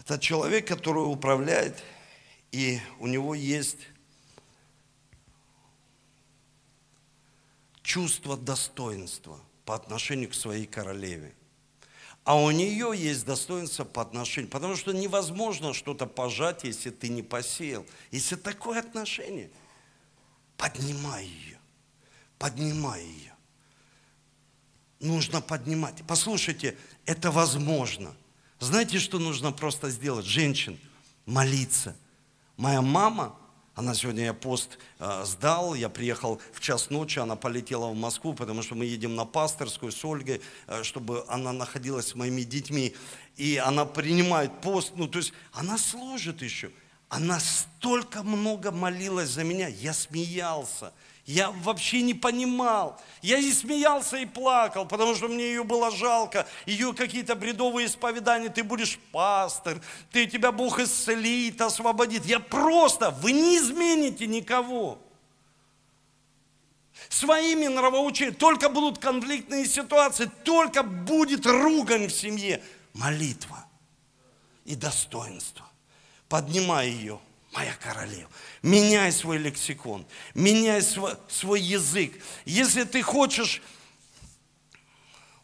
Это 0.00 0.18
человек, 0.18 0.68
который 0.68 0.98
управляет, 0.98 1.82
и 2.52 2.78
у 2.98 3.06
него 3.06 3.34
есть 3.34 3.78
чувство 7.82 8.36
достоинства 8.36 9.40
по 9.64 9.74
отношению 9.74 10.28
к 10.28 10.34
своей 10.34 10.66
королеве. 10.66 11.34
А 12.24 12.36
у 12.36 12.50
нее 12.50 12.92
есть 12.94 13.24
достоинство 13.24 13.84
по 13.84 14.02
отношению, 14.02 14.50
потому 14.50 14.76
что 14.76 14.92
невозможно 14.92 15.72
что-то 15.72 16.04
пожать, 16.04 16.64
если 16.64 16.90
ты 16.90 17.08
не 17.08 17.22
посеял. 17.22 17.86
Если 18.10 18.36
такое 18.36 18.80
отношение, 18.80 19.50
поднимай 20.58 21.24
ее, 21.24 21.58
поднимай 22.36 23.04
ее 23.04 23.33
нужно 25.04 25.40
поднимать. 25.40 26.02
Послушайте, 26.06 26.76
это 27.06 27.30
возможно. 27.30 28.14
Знаете, 28.58 28.98
что 28.98 29.18
нужно 29.18 29.52
просто 29.52 29.90
сделать? 29.90 30.26
Женщин, 30.26 30.78
молиться. 31.26 31.96
Моя 32.56 32.82
мама, 32.82 33.36
она 33.74 33.94
сегодня 33.94 34.24
я 34.24 34.34
пост 34.34 34.78
э, 35.00 35.24
сдал, 35.26 35.74
я 35.74 35.88
приехал 35.88 36.40
в 36.52 36.60
час 36.60 36.90
ночи, 36.90 37.18
она 37.18 37.36
полетела 37.36 37.88
в 37.88 37.96
Москву, 37.96 38.32
потому 38.32 38.62
что 38.62 38.74
мы 38.74 38.84
едем 38.84 39.16
на 39.16 39.24
пасторскую 39.24 39.90
с 39.90 40.04
Ольгой, 40.04 40.40
э, 40.66 40.82
чтобы 40.82 41.24
она 41.28 41.52
находилась 41.52 42.08
с 42.08 42.14
моими 42.14 42.42
детьми. 42.42 42.94
И 43.36 43.56
она 43.56 43.84
принимает 43.84 44.60
пост, 44.60 44.92
ну 44.94 45.08
то 45.08 45.18
есть 45.18 45.32
она 45.52 45.76
служит 45.76 46.40
еще. 46.40 46.70
Она 47.08 47.40
столько 47.40 48.22
много 48.22 48.70
молилась 48.70 49.30
за 49.30 49.44
меня, 49.44 49.68
я 49.68 49.92
смеялся. 49.92 50.92
Я 51.26 51.50
вообще 51.50 52.02
не 52.02 52.12
понимал. 52.12 53.00
Я 53.22 53.38
и 53.38 53.50
смеялся, 53.50 54.18
и 54.18 54.26
плакал, 54.26 54.86
потому 54.86 55.14
что 55.14 55.28
мне 55.28 55.46
ее 55.46 55.64
было 55.64 55.90
жалко. 55.90 56.46
Ее 56.66 56.92
какие-то 56.92 57.34
бредовые 57.34 57.86
исповедания. 57.86 58.50
Ты 58.50 58.62
будешь 58.62 58.98
пастор, 59.10 59.80
ты, 60.12 60.26
тебя 60.26 60.52
Бог 60.52 60.78
исцелит, 60.80 61.60
освободит. 61.62 62.26
Я 62.26 62.40
просто, 62.40 63.10
вы 63.10 63.32
не 63.32 63.56
измените 63.56 64.26
никого. 64.26 64.98
Своими 67.08 67.68
нравоучениями. 67.68 68.34
Только 68.34 68.68
будут 68.68 68.98
конфликтные 68.98 69.64
ситуации, 69.64 70.30
только 70.44 70.82
будет 70.82 71.46
ругань 71.46 72.08
в 72.08 72.12
семье. 72.12 72.62
Молитва 72.92 73.64
и 74.66 74.76
достоинство. 74.76 75.66
Поднимай 76.28 76.90
ее 76.90 77.18
моя 77.54 77.74
королева. 77.74 78.28
Меняй 78.62 79.12
свой 79.12 79.38
лексикон, 79.38 80.06
меняй 80.34 80.82
свой, 80.82 81.14
свой 81.28 81.60
язык. 81.60 82.12
Если 82.44 82.84
ты 82.84 83.02
хочешь, 83.02 83.62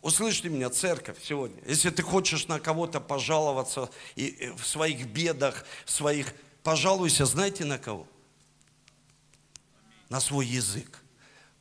услышьте 0.02 0.48
меня, 0.48 0.70
церковь 0.70 1.18
сегодня, 1.22 1.62
если 1.66 1.90
ты 1.90 2.02
хочешь 2.02 2.48
на 2.48 2.58
кого-то 2.58 3.00
пожаловаться 3.00 3.90
и, 4.16 4.52
в 4.56 4.66
своих 4.66 5.06
бедах, 5.06 5.64
в 5.84 5.90
своих, 5.90 6.34
пожалуйся, 6.62 7.26
знаете 7.26 7.64
на 7.64 7.78
кого? 7.78 8.06
На 10.08 10.20
свой 10.20 10.46
язык. 10.46 10.98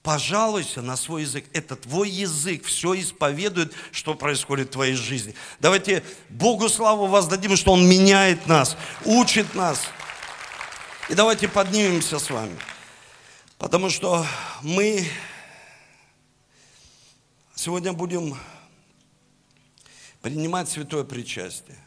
Пожалуйся 0.02 0.82
на 0.82 0.96
свой 0.96 1.24
язык. 1.24 1.46
Это 1.54 1.76
твой 1.76 2.10
язык 2.10 2.64
все 2.64 3.00
исповедует, 3.00 3.74
что 3.92 4.16
происходит 4.16 4.70
в 4.70 4.72
твоей 4.72 4.96
жизни. 4.96 5.36
Давайте 5.60 6.04
Богу 6.30 6.70
славу 6.70 7.06
воздадим, 7.06 7.56
что 7.58 7.74
Он 7.74 7.88
меняет 7.88 8.48
нас, 8.48 8.78
учит 9.04 9.54
нас. 9.54 9.82
И 11.10 11.16
давайте 11.16 11.48
поднимемся 11.48 12.20
с 12.20 12.30
вами. 12.30 12.56
Потому 13.58 13.90
что 13.90 14.24
мы 14.62 15.08
сегодня 17.56 17.94
будем 17.94 18.38
принимать 20.22 20.70
святое 20.70 21.04
причастие. 21.04 21.80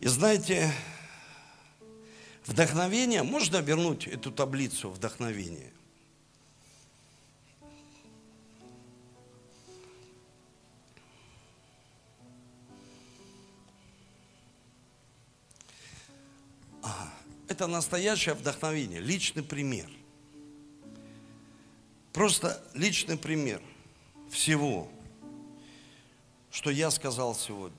И 0.00 0.08
знаете, 0.08 0.72
вдохновение, 2.46 3.22
можно 3.22 3.58
вернуть 3.58 4.06
эту 4.06 4.32
таблицу 4.32 4.88
вдохновения? 4.88 5.70
Это 17.56 17.68
настоящее 17.68 18.34
вдохновение, 18.34 19.00
личный 19.00 19.42
пример. 19.42 19.88
Просто 22.12 22.62
личный 22.74 23.16
пример 23.16 23.62
всего, 24.30 24.90
что 26.50 26.68
я 26.68 26.90
сказал 26.90 27.34
сегодня. 27.34 27.78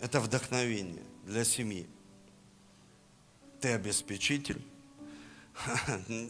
это 0.00 0.20
вдохновение 0.20 1.02
для 1.24 1.46
семьи. 1.46 1.86
Ты 3.58 3.72
обеспечитель. 3.72 4.60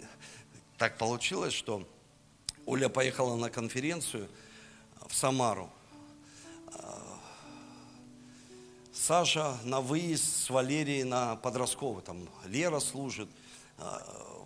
Так 0.79 0.97
получилось, 0.97 1.55
что 1.55 1.85
Оля 2.67 2.89
поехала 2.89 3.35
на 3.35 3.51
конференцию 3.51 4.29
в 5.09 5.13
Самару. 5.13 5.73
Саша 9.07 9.59
на 9.65 9.83
выезд 9.83 10.25
с 10.25 10.49
Валерией 10.49 11.05
на 11.05 11.37
подростковый. 11.37 12.03
Там 12.03 12.27
Лера 12.47 12.81
служит 12.81 13.29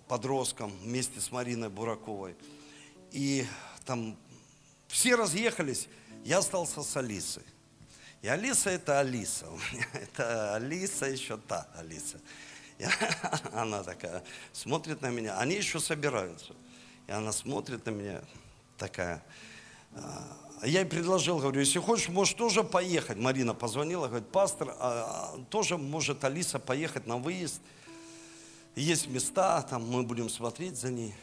подростком 0.09 0.73
вместе 0.79 1.21
с 1.21 1.31
Мариной 1.31 1.69
Бураковой. 1.69 2.35
И 3.13 3.47
там 3.85 4.17
все 4.89 5.15
разъехались, 5.15 5.87
я 6.25 6.39
остался 6.39 6.83
с 6.83 6.97
Алисой. 6.97 7.45
И 8.21 8.27
Алиса 8.27 8.71
это 8.71 8.99
Алиса. 8.99 9.47
Это 9.93 10.57
Алиса 10.57 11.07
еще 11.07 11.37
та 11.37 11.69
Алиса. 11.77 12.21
И 12.79 12.85
она 13.53 13.85
такая 13.85 14.25
смотрит 14.53 15.03
на 15.03 15.11
меня. 15.11 15.39
Они 15.39 15.55
еще 15.55 15.79
собираются. 15.79 16.53
И 17.07 17.13
она 17.13 17.31
смотрит 17.31 17.87
на 17.87 17.91
меня 17.91 18.23
такая. 18.77 19.23
А, 19.95 20.37
я 20.63 20.81
ей 20.81 20.87
предложил, 20.87 21.39
говорю, 21.39 21.61
если 21.61 21.79
хочешь, 21.79 22.09
можешь 22.09 22.35
тоже 22.35 22.65
поехать. 22.65 23.19
Марина 23.19 23.55
позвонила, 23.55 24.09
говорит, 24.09 24.29
пастор, 24.29 24.75
а, 24.79 25.37
тоже 25.51 25.77
может 25.77 26.25
Алиса 26.25 26.59
поехать 26.59 27.07
на 27.07 27.19
выезд. 27.19 27.61
Есть 28.75 29.09
места, 29.09 29.63
там 29.63 29.89
мы 29.89 30.03
будем 30.03 30.29
смотреть 30.29 30.77
за 30.77 30.91
ней. 30.91 31.15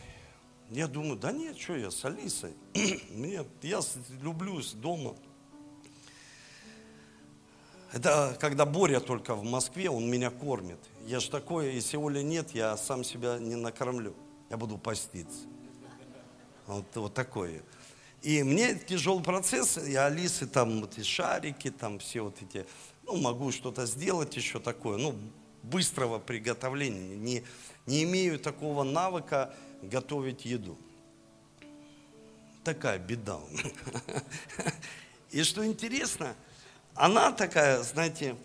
Я 0.71 0.87
думаю, 0.87 1.15
да 1.15 1.31
нет, 1.31 1.57
что 1.57 1.75
я 1.75 1.91
с 1.91 2.03
Алисой. 2.03 2.53
Мне, 3.09 3.45
я 3.61 3.81
люблю 4.21 4.61
дома. 4.73 5.15
Это 7.93 8.35
когда 8.41 8.65
Боря 8.65 8.99
только 8.99 9.35
в 9.35 9.43
Москве, 9.43 9.89
он 9.89 10.09
меня 10.09 10.29
кормит. 10.29 10.79
Я 11.05 11.19
же 11.21 11.29
такое, 11.29 11.71
если 11.71 11.97
Оли 11.97 12.21
нет, 12.21 12.51
я 12.51 12.75
сам 12.75 13.03
себя 13.03 13.37
не 13.39 13.55
накормлю. 13.55 14.15
Я 14.49 14.57
буду 14.57 14.77
поститься. 14.77 15.43
Вот, 16.67 16.85
вот 16.95 17.13
такое. 17.13 17.61
И 18.25 18.41
мне 18.41 18.73
тяжелый 18.73 19.23
процесс, 19.23 19.77
я 19.77 20.07
Алисы 20.07 20.47
там 20.47 20.81
вот 20.81 20.97
эти 20.97 21.05
шарики, 21.05 21.69
там 21.69 21.99
все 21.99 22.21
вот 22.21 22.35
эти, 22.41 22.65
ну, 23.03 23.17
могу 23.17 23.51
что-то 23.51 23.85
сделать 23.85 24.35
еще 24.35 24.59
такое, 24.59 24.97
ну, 24.97 25.15
быстрого 25.61 26.17
приготовления. 26.17 27.15
Не, 27.15 27.43
не 27.85 28.01
имею 28.01 28.39
такого 28.39 28.81
навыка 28.81 29.53
готовить 29.83 30.43
еду. 30.43 30.75
Такая 32.63 32.97
беда. 32.97 33.39
И 35.29 35.43
что 35.43 35.63
интересно, 35.63 36.35
она 36.95 37.31
такая, 37.31 37.83
знаете, 37.83 38.35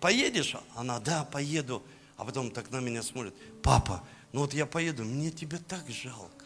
поедешь? 0.00 0.56
Она, 0.74 1.00
да, 1.00 1.24
поеду. 1.24 1.82
А 2.16 2.24
потом 2.24 2.50
так 2.50 2.70
на 2.70 2.80
меня 2.80 3.02
смотрит, 3.02 3.34
папа, 3.62 4.02
ну 4.32 4.40
вот 4.40 4.54
я 4.54 4.64
поеду, 4.64 5.04
мне 5.04 5.30
тебя 5.30 5.58
так 5.68 5.86
жалко 5.90 6.45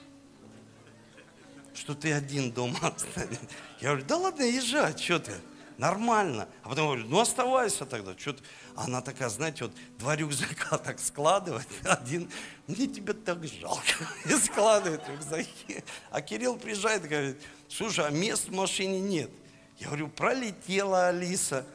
что 1.81 1.95
ты 1.95 2.13
один 2.13 2.53
дома 2.53 2.79
останешься. 2.83 3.41
Я 3.81 3.89
говорю, 3.89 4.05
да 4.07 4.17
ладно, 4.19 4.43
езжай, 4.43 4.97
что 4.99 5.19
ты, 5.19 5.33
нормально. 5.79 6.47
А 6.63 6.69
потом 6.69 6.87
говорю, 6.89 7.07
ну 7.07 7.21
оставайся 7.21 7.87
тогда, 7.87 8.17
что 8.19 8.35
ты. 8.35 8.43
Она 8.77 9.01
такая, 9.01 9.31
знаете, 9.31 9.65
вот 9.65 9.73
два 9.99 10.15
рюкзака 10.15 10.77
так 10.85 11.01
складывает, 11.01 11.67
один, 11.85 12.31
мне 12.67 12.87
тебя 12.87 13.15
так 13.15 13.43
жалко, 13.47 14.07
и 14.27 14.33
складывает 14.35 15.01
рюкзаки. 15.09 15.83
А 16.11 16.21
Кирилл 16.21 16.57
приезжает 16.57 17.07
и 17.07 17.09
говорит, 17.09 17.39
слушай, 17.69 18.07
а 18.07 18.11
мест 18.11 18.49
в 18.49 18.55
машине 18.55 19.01
нет. 19.01 19.31
Я 19.79 19.87
говорю, 19.87 20.09
пролетела 20.09 21.09
Алиса. 21.09 21.67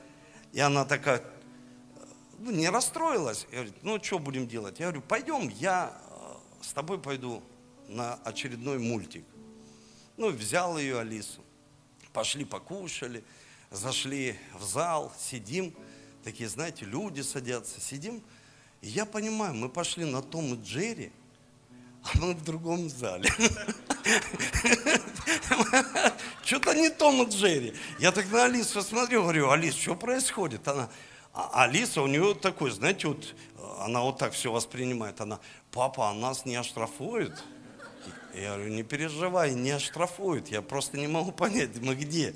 И 0.54 0.60
она 0.60 0.86
такая, 0.86 1.24
ну, 2.38 2.52
не 2.52 2.70
расстроилась. 2.70 3.48
Я 3.52 3.64
говорю, 3.64 3.74
ну, 3.82 4.04
что 4.04 4.20
будем 4.20 4.48
делать? 4.48 4.80
Я 4.80 4.86
говорю, 4.86 5.02
пойдем, 5.02 5.50
я 5.50 5.92
э, 5.92 6.64
с 6.64 6.74
тобой 6.74 7.00
пойду 7.00 7.42
на 7.88 8.14
очередной 8.24 8.78
мультик. 8.78 9.26
Ну, 10.18 10.30
взял 10.30 10.78
ее 10.78 11.00
Алису. 11.00 11.42
Пошли 12.14 12.46
покушали, 12.46 13.24
зашли 13.72 14.40
в 14.54 14.64
зал, 14.64 15.12
сидим. 15.20 15.76
Такие, 16.24 16.48
знаете, 16.48 16.86
люди 16.86 17.22
садятся, 17.22 17.82
сидим. 17.82 18.24
И 18.82 18.88
я 18.88 19.06
понимаю, 19.06 19.54
мы 19.54 19.68
пошли 19.68 20.06
на 20.06 20.22
Том 20.22 20.54
и 20.54 20.64
Джерри, 20.64 21.12
а 22.04 22.18
мы 22.18 22.34
в 22.34 22.44
другом 22.44 22.90
зале. 22.90 23.30
Что-то 26.46 26.74
не 26.74 26.90
Том 26.90 27.24
и 27.24 27.30
Джерри. 27.30 27.74
Я 28.00 28.12
так 28.12 28.32
на 28.32 28.46
Алису 28.46 28.82
смотрю, 28.82 29.24
говорю, 29.24 29.50
Алис, 29.50 29.76
что 29.76 29.96
происходит? 29.96 30.68
Она, 30.68 30.90
а 31.34 31.64
Алиса 31.64 32.02
у 32.02 32.08
нее 32.08 32.34
такой, 32.36 32.72
знаете, 32.72 33.10
вот 33.10 33.36
она 33.80 34.02
вот 34.02 34.18
так 34.18 34.32
все 34.34 34.52
воспринимает. 34.52 35.20
Она, 35.20 35.40
папа, 35.72 36.10
а 36.10 36.14
нас 36.14 36.46
не 36.46 36.56
оштрафуют? 36.56 37.44
Я 38.36 38.56
говорю, 38.56 38.74
не 38.74 38.84
переживай, 38.84 39.54
не 39.54 39.72
оштрафуют. 39.72 40.50
Я 40.50 40.62
просто 40.62 40.98
не 40.98 41.08
могу 41.08 41.32
понять, 41.44 41.78
мы 41.82 41.96
где. 41.96 42.36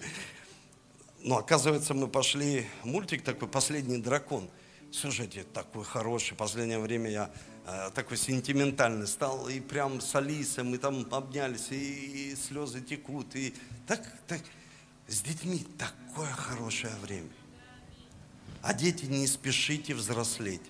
Но 1.21 1.37
оказывается, 1.37 1.93
мы 1.93 2.07
пошли, 2.07 2.65
мультик 2.83 3.21
такой 3.21 3.49
«Последний 3.49 3.97
дракон». 3.97 4.49
Слушайте, 4.91 5.43
такой 5.43 5.83
хороший. 5.83 6.37
Последнее 6.37 6.79
время 6.79 7.11
я 7.11 7.31
э, 7.67 7.89
такой 7.93 8.15
сентиментальный 8.15 9.07
стал. 9.07 9.49
И 9.49 9.59
прям 9.59 9.99
с 9.99 10.15
Алисой 10.15 10.63
мы 10.63 10.77
там 10.77 11.05
обнялись, 11.11 11.67
и, 11.71 12.31
и 12.31 12.35
слезы 12.35 12.79
текут. 12.79 13.35
И 13.35 13.53
так, 13.85 14.01
так, 14.25 14.39
с 15.07 15.21
детьми 15.21 15.65
такое 15.77 16.31
хорошее 16.31 16.93
время. 17.03 17.29
А 18.61 18.73
дети, 18.73 19.05
не 19.05 19.27
спешите 19.27 19.93
взрослеть. 19.93 20.61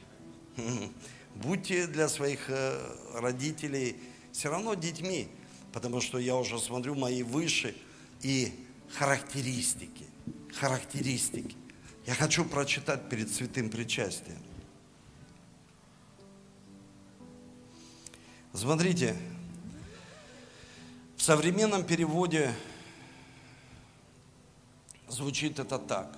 Будьте 1.36 1.86
для 1.86 2.10
своих 2.10 2.50
э, 2.50 2.80
родителей 3.14 3.96
все 4.32 4.50
равно 4.50 4.74
детьми, 4.74 5.28
потому 5.72 6.02
что 6.02 6.18
я 6.18 6.36
уже 6.36 6.60
смотрю 6.60 6.96
мои 6.96 7.24
выше 7.24 7.76
и 8.22 8.54
характеристики, 8.94 10.06
характеристики. 10.54 11.56
Я 12.06 12.16
хочу 12.16 12.46
прочитать 12.46 13.08
перед 13.10 13.32
святым 13.32 13.70
причастием. 13.70 14.42
Смотрите, 18.54 19.16
в 21.16 21.22
современном 21.22 21.84
переводе 21.84 22.54
звучит 25.08 25.60
это 25.60 25.78
так. 25.78 26.18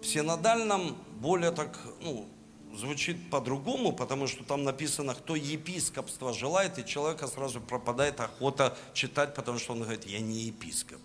В 0.00 0.06
синодальном 0.06 0.96
более 1.20 1.52
так, 1.52 1.78
ну, 2.00 2.28
звучит 2.74 3.30
по-другому, 3.30 3.92
потому 3.92 4.26
что 4.26 4.44
там 4.44 4.64
написано, 4.64 5.14
кто 5.14 5.36
епископство 5.36 6.32
желает, 6.32 6.78
и 6.78 6.86
человека 6.86 7.26
сразу 7.26 7.60
пропадает 7.60 8.20
охота 8.20 8.76
читать, 8.94 9.34
потому 9.34 9.58
что 9.58 9.72
он 9.72 9.82
говорит, 9.82 10.06
я 10.06 10.20
не 10.20 10.42
епископ. 10.44 11.00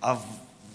А 0.00 0.20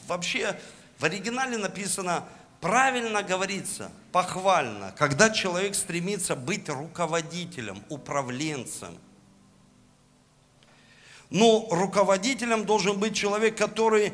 вообще 0.07 0.59
в 0.97 1.03
оригинале 1.03 1.57
написано, 1.57 2.27
правильно 2.61 3.23
говорится, 3.23 3.91
похвально, 4.11 4.93
когда 4.97 5.29
человек 5.29 5.75
стремится 5.75 6.35
быть 6.35 6.69
руководителем, 6.69 7.83
управленцем. 7.89 8.97
Но 11.29 11.67
руководителем 11.69 12.65
должен 12.65 12.99
быть 12.99 13.15
человек, 13.15 13.55
который 13.55 14.13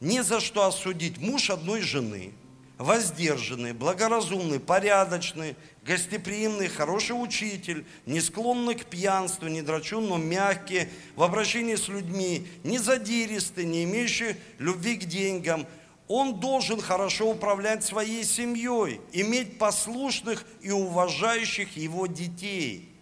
ни 0.00 0.20
за 0.20 0.40
что 0.40 0.64
осудить 0.64 1.18
муж 1.18 1.50
одной 1.50 1.82
жены– 1.82 2.32
воздержанный, 2.78 3.72
благоразумный, 3.72 4.60
порядочный, 4.60 5.56
гостеприимный, 5.82 6.68
хороший 6.68 7.12
учитель, 7.12 7.86
не 8.04 8.20
склонный 8.20 8.74
к 8.74 8.84
пьянству, 8.86 9.48
не 9.48 9.62
драчун, 9.62 10.08
но 10.08 10.18
мягкий, 10.18 10.88
в 11.14 11.22
обращении 11.22 11.76
с 11.76 11.88
людьми, 11.88 12.46
не 12.64 12.78
задиристый, 12.78 13.64
не 13.64 13.84
имеющий 13.84 14.36
любви 14.58 14.96
к 14.96 15.06
деньгам. 15.06 15.66
Он 16.06 16.38
должен 16.38 16.80
хорошо 16.80 17.30
управлять 17.30 17.82
своей 17.82 18.24
семьей, 18.24 19.00
иметь 19.12 19.58
послушных 19.58 20.44
и 20.60 20.70
уважающих 20.70 21.76
его 21.76 22.06
детей. 22.06 22.92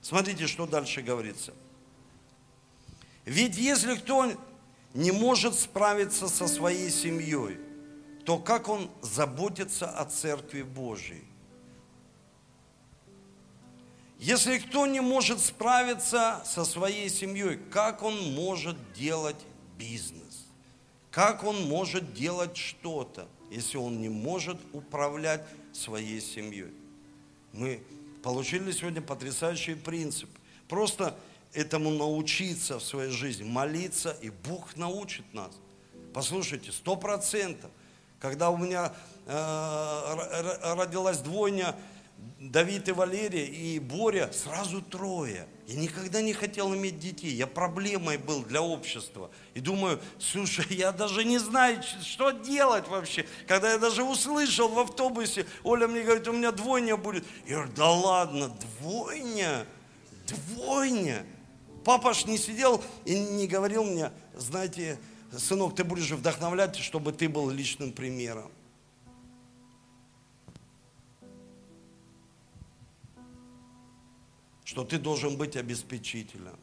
Смотрите, 0.00 0.46
что 0.46 0.66
дальше 0.66 1.02
говорится. 1.02 1.52
Ведь 3.24 3.56
если 3.56 3.94
кто 3.94 4.32
не 4.94 5.12
может 5.12 5.56
справиться 5.58 6.26
со 6.26 6.48
своей 6.48 6.90
семьей– 6.90 7.58
то 8.24 8.38
как 8.38 8.68
он 8.68 8.90
заботится 9.00 9.90
о 9.90 10.04
Церкви 10.04 10.62
Божьей. 10.62 11.24
Если 14.18 14.58
кто 14.58 14.86
не 14.86 15.00
может 15.00 15.40
справиться 15.40 16.42
со 16.46 16.64
своей 16.64 17.10
семьей, 17.10 17.58
как 17.72 18.04
он 18.04 18.34
может 18.34 18.76
делать 18.92 19.44
бизнес? 19.76 20.46
Как 21.10 21.42
он 21.42 21.68
может 21.68 22.14
делать 22.14 22.56
что-то, 22.56 23.26
если 23.50 23.78
он 23.78 24.00
не 24.00 24.08
может 24.08 24.58
управлять 24.72 25.44
своей 25.72 26.20
семьей? 26.20 26.72
Мы 27.52 27.82
получили 28.22 28.70
сегодня 28.70 29.02
потрясающий 29.02 29.74
принцип. 29.74 30.30
Просто 30.68 31.18
этому 31.52 31.90
научиться 31.90 32.78
в 32.78 32.84
своей 32.84 33.10
жизни, 33.10 33.42
молиться, 33.42 34.16
и 34.22 34.30
Бог 34.30 34.76
научит 34.76 35.34
нас. 35.34 35.50
Послушайте, 36.14 36.70
сто 36.70 36.94
процентов– 36.94 37.72
Когда 38.22 38.50
у 38.50 38.56
меня 38.56 38.92
э, 39.26 40.74
родилась 40.76 41.18
двойня, 41.18 41.74
Давид 42.38 42.88
и 42.88 42.92
Валерия 42.92 43.44
и 43.44 43.80
Боря, 43.80 44.30
сразу 44.32 44.80
трое. 44.80 45.48
Я 45.66 45.74
никогда 45.74 46.22
не 46.22 46.32
хотел 46.32 46.72
иметь 46.72 47.00
детей. 47.00 47.32
Я 47.32 47.48
проблемой 47.48 48.18
был 48.18 48.44
для 48.44 48.62
общества. 48.62 49.32
И 49.54 49.60
думаю, 49.60 50.00
слушай, 50.20 50.64
я 50.70 50.92
даже 50.92 51.24
не 51.24 51.38
знаю, 51.38 51.82
что 51.82 52.30
делать 52.30 52.86
вообще. 52.86 53.26
Когда 53.48 53.72
я 53.72 53.78
даже 53.78 54.04
услышал 54.04 54.68
в 54.68 54.78
автобусе, 54.78 55.44
Оля 55.64 55.88
мне 55.88 56.02
говорит, 56.02 56.28
у 56.28 56.32
меня 56.32 56.52
двойня 56.52 56.96
будет. 56.96 57.24
Я 57.44 57.56
говорю, 57.56 57.72
да 57.74 57.90
ладно, 57.90 58.56
двойня? 58.78 59.66
Двойня? 60.28 61.26
Папа 61.84 62.14
ж 62.14 62.26
не 62.26 62.38
сидел 62.38 62.84
и 63.04 63.18
не 63.18 63.48
говорил 63.48 63.82
мне, 63.82 64.12
знаете, 64.36 65.00
сынок, 65.38 65.74
ты 65.74 65.84
будешь 65.84 66.10
вдохновлять, 66.10 66.76
чтобы 66.76 67.12
ты 67.12 67.28
был 67.28 67.50
личным 67.50 67.92
примером. 67.92 68.50
Что 74.64 74.84
ты 74.84 74.98
должен 74.98 75.36
быть 75.36 75.56
обеспечителем. 75.56 76.56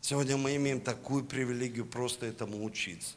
Сегодня 0.00 0.36
мы 0.36 0.54
имеем 0.56 0.80
такую 0.80 1.24
привилегию 1.24 1.84
просто 1.84 2.26
этому 2.26 2.62
учиться. 2.64 3.16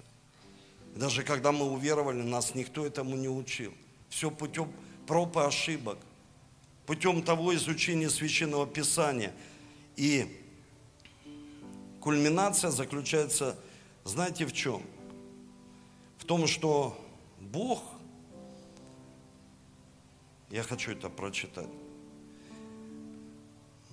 Даже 0.96 1.24
когда 1.24 1.52
мы 1.52 1.66
уверовали, 1.66 2.22
нас 2.22 2.56
никто 2.56 2.86
этому 2.86 3.16
не 3.16 3.30
учил. 3.30 3.74
Все 4.10 4.32
путем 4.32 4.72
проб 5.06 5.38
и 5.38 5.42
ошибок, 5.42 6.00
путем 6.88 7.22
того 7.22 7.54
изучения 7.56 8.10
священного 8.10 8.66
писания. 8.66 9.34
И 9.98 10.36
Кульминация 12.02 12.72
заключается, 12.72 13.58
знаете, 14.04 14.46
в 14.46 14.54
чем? 14.54 14.84
В 16.18 16.26
том, 16.26 16.48
что 16.48 16.98
Бог, 17.40 17.82
я 20.50 20.64
хочу 20.64 20.92
это 20.92 21.10
прочитать, 21.10 21.70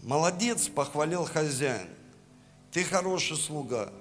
молодец, 0.02 0.68
похвалил 0.68 1.24
хозяин, 1.24 1.88
ты 2.70 2.84
хороший 2.84 3.36
слуга, 3.36 3.92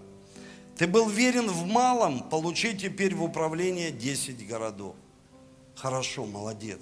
ты 0.77 0.87
был 0.87 1.09
верен 1.09 1.49
в 1.49 1.65
малом, 1.65 2.29
получи 2.29 2.77
теперь 2.77 3.15
в 3.15 3.23
управление 3.23 3.91
10 3.91 4.45
городов. 4.47 4.95
Хорошо, 5.75 6.25
молодец 6.25 6.81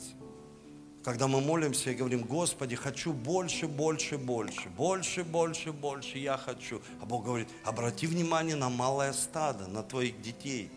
когда 1.03 1.27
мы 1.27 1.41
молимся 1.41 1.91
и 1.91 1.95
говорим, 1.95 2.23
Господи, 2.23 2.75
хочу 2.75 3.11
больше, 3.11 3.67
больше, 3.67 4.17
больше, 4.17 4.69
больше, 4.69 5.23
больше, 5.23 5.71
больше, 5.73 6.17
я 6.17 6.37
хочу. 6.37 6.81
А 7.01 7.05
Бог 7.05 7.25
говорит, 7.25 7.49
обрати 7.65 8.07
внимание 8.07 8.55
на 8.55 8.69
малое 8.69 9.11
стадо, 9.11 9.67
на 9.67 9.83
твоих 9.83 10.21
детей, 10.21 10.71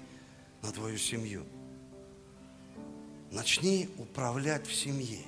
на 0.62 0.72
твою 0.72 0.98
семью. 0.98 1.44
Начни 3.30 3.88
управлять 3.98 4.66
в 4.66 4.74
семье. 4.74 5.22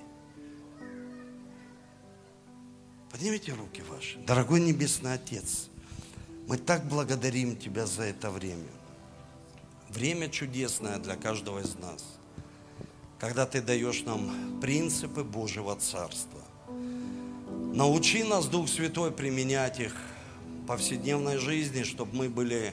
Поднимите 3.12 3.53
руки 3.53 3.82
ваши. 3.82 4.18
Дорогой 4.18 4.61
Небесный 4.61 5.14
Отец, 5.14 5.68
мы 6.49 6.59
так 6.59 6.86
благодарим 6.86 7.57
Тебя 7.57 7.86
за 7.86 8.03
это 8.03 8.30
время. 8.30 8.68
Время 9.88 10.28
чудесное 10.28 10.99
для 10.99 11.14
каждого 11.14 11.61
из 11.61 11.76
нас– 11.76 12.05
когда 13.18 13.46
Ты 13.46 13.60
даешь 13.60 14.02
нам 14.04 14.60
принципы 14.60 15.24
Божьего 15.24 15.74
Царства. 15.76 16.40
Научи 17.74 18.22
нас, 18.24 18.46
Дух 18.46 18.68
Святой, 18.68 19.10
применять 19.10 19.80
их 19.80 19.94
в 20.62 20.66
повседневной 20.66 21.38
жизни, 21.38 21.82
чтобы 21.82 22.16
мы 22.16 22.28
были 22.28 22.72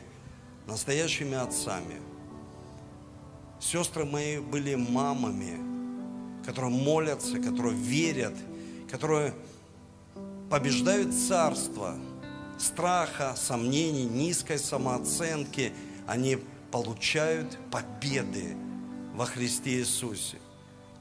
настоящими 0.68 1.36
отцами. 1.36 1.96
Сестры 3.60 4.06
мои 4.06 4.40
были 4.40 4.76
мамами, 4.76 5.60
которые 6.46 6.72
молятся, 6.72 7.40
которые 7.40 7.76
верят, 7.76 8.34
которые 8.90 9.34
побеждают 10.50 11.14
царство 11.14 11.96
страха, 12.58 13.36
сомнений, 13.36 14.06
низкой 14.06 14.60
самооценки. 14.60 15.74
Они 16.08 16.38
получают 16.72 17.58
победы 17.72 18.56
во 19.16 19.26
Христе 19.26 19.80
Иисусе. 19.80 20.38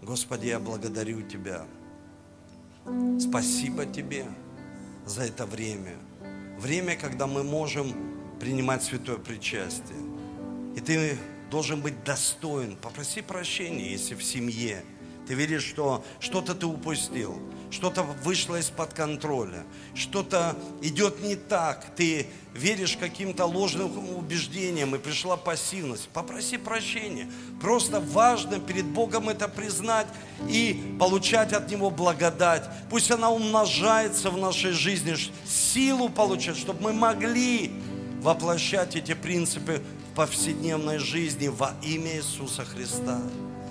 Господи, 0.00 0.46
я 0.46 0.60
благодарю 0.60 1.22
Тебя. 1.22 1.66
Спасибо 3.18 3.86
Тебе 3.86 4.26
за 5.04 5.22
это 5.22 5.46
время. 5.46 5.96
Время, 6.58 6.96
когда 6.96 7.26
мы 7.26 7.42
можем 7.42 7.92
принимать 8.38 8.84
святое 8.84 9.16
причастие. 9.16 9.98
И 10.76 10.80
Ты 10.80 11.18
должен 11.50 11.80
быть 11.80 12.04
достоин. 12.04 12.76
Попроси 12.76 13.20
прощения, 13.20 13.90
если 13.90 14.14
в 14.14 14.22
семье 14.22 14.84
ты 15.26 15.34
видишь, 15.34 15.64
что 15.64 16.04
что-то 16.20 16.54
ты 16.54 16.66
упустил, 16.66 17.38
что-то 17.74 18.04
вышло 18.04 18.56
из-под 18.60 18.94
контроля, 18.94 19.64
что-то 19.94 20.56
идет 20.80 21.22
не 21.22 21.34
так, 21.34 21.84
ты 21.96 22.28
веришь 22.54 22.96
каким-то 22.96 23.46
ложным 23.46 24.16
убеждениям 24.16 24.94
и 24.94 24.98
пришла 24.98 25.36
пассивность. 25.36 26.08
Попроси 26.10 26.56
прощения. 26.56 27.28
Просто 27.60 27.98
важно 28.00 28.60
перед 28.60 28.84
Богом 28.84 29.28
это 29.28 29.48
признать 29.48 30.06
и 30.48 30.96
получать 31.00 31.52
от 31.52 31.68
Него 31.68 31.90
благодать. 31.90 32.62
Пусть 32.90 33.10
она 33.10 33.30
умножается 33.30 34.30
в 34.30 34.38
нашей 34.38 34.70
жизни, 34.70 35.16
силу 35.44 36.08
получать, 36.08 36.56
чтобы 36.56 36.80
мы 36.80 36.92
могли 36.92 37.72
воплощать 38.22 38.94
эти 38.94 39.14
принципы 39.14 39.82
в 40.12 40.14
повседневной 40.14 40.98
жизни 40.98 41.48
во 41.48 41.74
имя 41.82 42.16
Иисуса 42.18 42.64
Христа. 42.64 43.20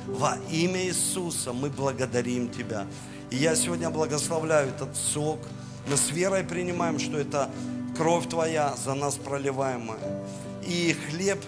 Во 0.08 0.38
имя 0.52 0.84
Иисуса 0.84 1.54
мы 1.54 1.70
благодарим 1.70 2.50
Тебя. 2.50 2.86
И 3.34 3.38
я 3.38 3.56
сегодня 3.56 3.90
благословляю 3.90 4.70
этот 4.70 4.96
сок. 4.96 5.40
Мы 5.88 5.98
с 5.98 6.12
верой 6.12 6.44
принимаем, 6.44 7.00
что 7.00 7.18
это 7.18 7.50
кровь 7.98 8.30
Твоя 8.30 8.76
за 8.76 8.94
нас 8.94 9.16
проливаемая. 9.16 10.24
И 10.68 10.94
хлеб, 10.94 11.40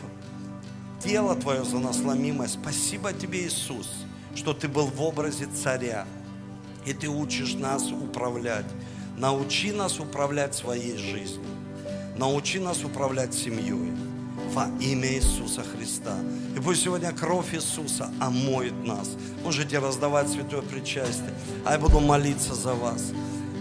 тело 1.00 1.36
Твое 1.36 1.64
за 1.64 1.78
нас 1.78 2.00
ломимое. 2.00 2.48
Спасибо 2.48 3.14
Тебе, 3.14 3.46
Иисус, 3.46 3.88
что 4.34 4.56
Ты 4.56 4.68
был 4.68 4.88
в 4.88 5.00
образе 5.00 5.46
царя. 5.46 6.08
И 6.88 6.94
Ты 6.94 7.08
учишь 7.08 7.54
нас 7.54 7.92
управлять. 7.92 8.66
Научи 9.16 9.72
нас 9.72 10.00
управлять 10.00 10.56
своей 10.56 10.98
жизнью. 10.98 11.46
Научи 12.18 12.58
нас 12.58 12.84
управлять 12.84 13.36
семьей 13.36 13.92
во 14.54 14.68
имя 14.80 15.14
Иисуса 15.14 15.64
Христа. 15.64 16.16
И 16.56 16.60
пусть 16.60 16.84
сегодня 16.84 17.12
кровь 17.12 17.54
Иисуса 17.54 18.10
омоет 18.20 18.86
нас. 18.86 19.10
Можете 19.44 19.80
раздавать 19.80 20.30
святое 20.30 20.62
причастие, 20.62 21.34
а 21.66 21.74
я 21.74 21.80
буду 21.80 22.00
молиться 22.00 22.56
за 22.56 22.74
вас. 22.74 23.12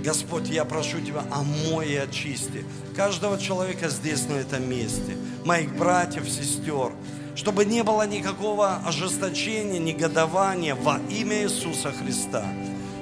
Господь, 0.04 0.48
я 0.48 0.64
прошу 0.64 1.00
Тебя, 1.00 1.24
омой 1.32 1.92
и 1.92 1.96
очисти 1.96 2.64
каждого 2.94 3.38
человека 3.38 3.88
здесь, 3.88 4.26
на 4.28 4.34
этом 4.34 4.68
месте, 4.68 5.16
моих 5.44 5.74
братьев, 5.76 6.28
сестер, 6.28 6.92
чтобы 7.34 7.64
не 7.64 7.82
было 7.82 8.06
никакого 8.06 8.76
ожесточения, 8.84 9.78
негодования 9.78 10.74
во 10.74 11.00
имя 11.10 11.42
Иисуса 11.44 11.90
Христа, 11.92 12.44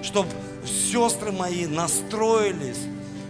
чтобы 0.03 0.31
сестры 0.65 1.33
мои 1.33 1.67
настроились 1.67 2.79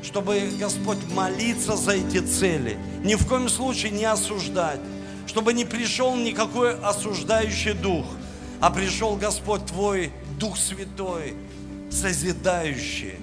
чтобы, 0.03 0.51
Господь, 0.59 0.99
молиться 1.15 1.77
за 1.77 1.93
эти 1.93 2.19
цели. 2.19 2.77
Ни 3.05 3.15
в 3.15 3.27
коем 3.27 3.49
случае 3.49 3.93
не 3.93 4.05
осуждать. 4.05 4.81
Чтобы 5.27 5.53
не 5.53 5.65
пришел 5.65 6.17
никакой 6.17 6.79
осуждающий 6.81 7.75
дух, 7.75 8.05
а 8.61 8.71
пришел, 8.71 9.17
Господь, 9.17 9.65
Твой 9.67 10.13
Дух 10.39 10.59
Святой, 10.59 11.35
созидающий, 11.91 13.15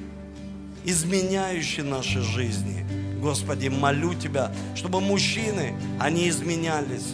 изменяющий 0.85 1.83
наши 1.83 2.21
жизни. 2.21 2.85
Господи, 3.21 3.67
молю 3.67 4.13
Тебя, 4.13 4.51
чтобы 4.75 5.01
мужчины, 5.01 5.75
они 5.99 6.29
изменялись. 6.29 7.13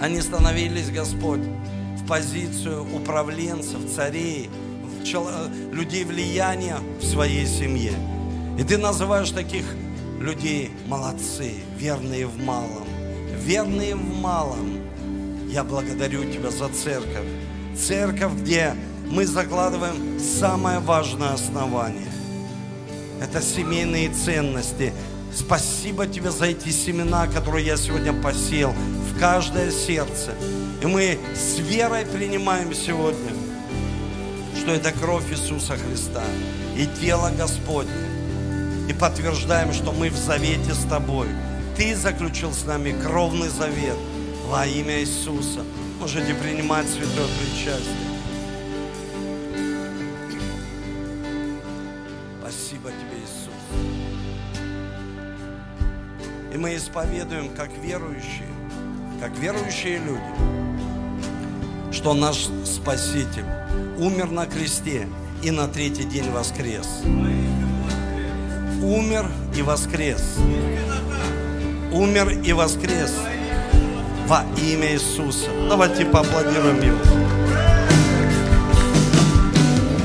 Они 0.00 0.20
становились, 0.20 0.90
Господь, 0.90 1.40
в 1.98 2.06
позицию 2.06 2.86
управленцев, 2.94 3.80
царей, 3.94 4.48
людей 5.72 6.04
влияния 6.04 6.78
в 7.00 7.04
своей 7.04 7.46
семье. 7.46 7.92
И 8.58 8.64
ты 8.64 8.78
называешь 8.78 9.30
таких 9.30 9.64
людей 10.18 10.70
молодцы, 10.86 11.52
верные 11.76 12.26
в 12.26 12.42
малом. 12.42 12.88
Верные 13.44 13.94
в 13.94 14.18
малом. 14.18 14.80
Я 15.48 15.62
благодарю 15.62 16.24
Тебя 16.32 16.50
за 16.50 16.68
церковь. 16.70 17.26
Церковь, 17.78 18.32
где 18.32 18.74
мы 19.10 19.26
закладываем 19.26 20.18
самое 20.18 20.78
важное 20.78 21.34
основание. 21.34 22.10
Это 23.20 23.42
семейные 23.42 24.08
ценности. 24.08 24.94
Спасибо 25.34 26.06
Тебе 26.06 26.30
за 26.30 26.46
эти 26.46 26.70
семена, 26.70 27.26
которые 27.26 27.66
я 27.66 27.76
сегодня 27.76 28.14
посел 28.14 28.72
в 28.72 29.18
каждое 29.18 29.70
сердце. 29.70 30.32
И 30.82 30.86
мы 30.86 31.18
с 31.34 31.58
верой 31.58 32.06
принимаем 32.06 32.72
сегодня, 32.72 33.32
что 34.58 34.70
это 34.70 34.92
кровь 34.92 35.30
Иисуса 35.30 35.76
Христа 35.76 36.24
и 36.74 36.88
тело 36.98 37.30
Господне 37.36 38.15
и 38.88 38.92
подтверждаем, 38.92 39.72
что 39.72 39.92
мы 39.92 40.10
в 40.10 40.16
завете 40.16 40.74
с 40.74 40.84
Тобой. 40.84 41.28
Ты 41.76 41.94
заключил 41.94 42.52
с 42.52 42.64
нами 42.64 42.94
кровный 43.02 43.48
завет 43.48 43.96
во 44.46 44.66
имя 44.66 45.00
Иисуса. 45.00 45.64
Можете 46.00 46.34
принимать 46.34 46.88
святое 46.88 47.26
причастие. 47.40 48.16
Спасибо 52.40 52.90
тебе, 52.90 53.18
Иисус. 53.22 53.54
И 56.54 56.58
мы 56.58 56.76
исповедуем, 56.76 57.54
как 57.54 57.70
верующие, 57.82 58.48
как 59.20 59.36
верующие 59.38 59.98
люди, 59.98 61.92
что 61.92 62.14
наш 62.14 62.48
Спаситель 62.64 63.46
умер 63.98 64.30
на 64.30 64.46
кресте 64.46 65.08
и 65.42 65.50
на 65.50 65.66
третий 65.66 66.04
день 66.04 66.30
воскрес. 66.30 67.02
Умер 68.82 69.26
и 69.56 69.62
воскрес. 69.62 70.36
Умер 71.92 72.40
и 72.44 72.52
воскрес 72.52 73.14
во 74.26 74.44
имя 74.60 74.92
Иисуса. 74.92 75.48
Давайте 75.68 76.04
поаплодируем 76.04 76.80
Ему. 76.80 77.25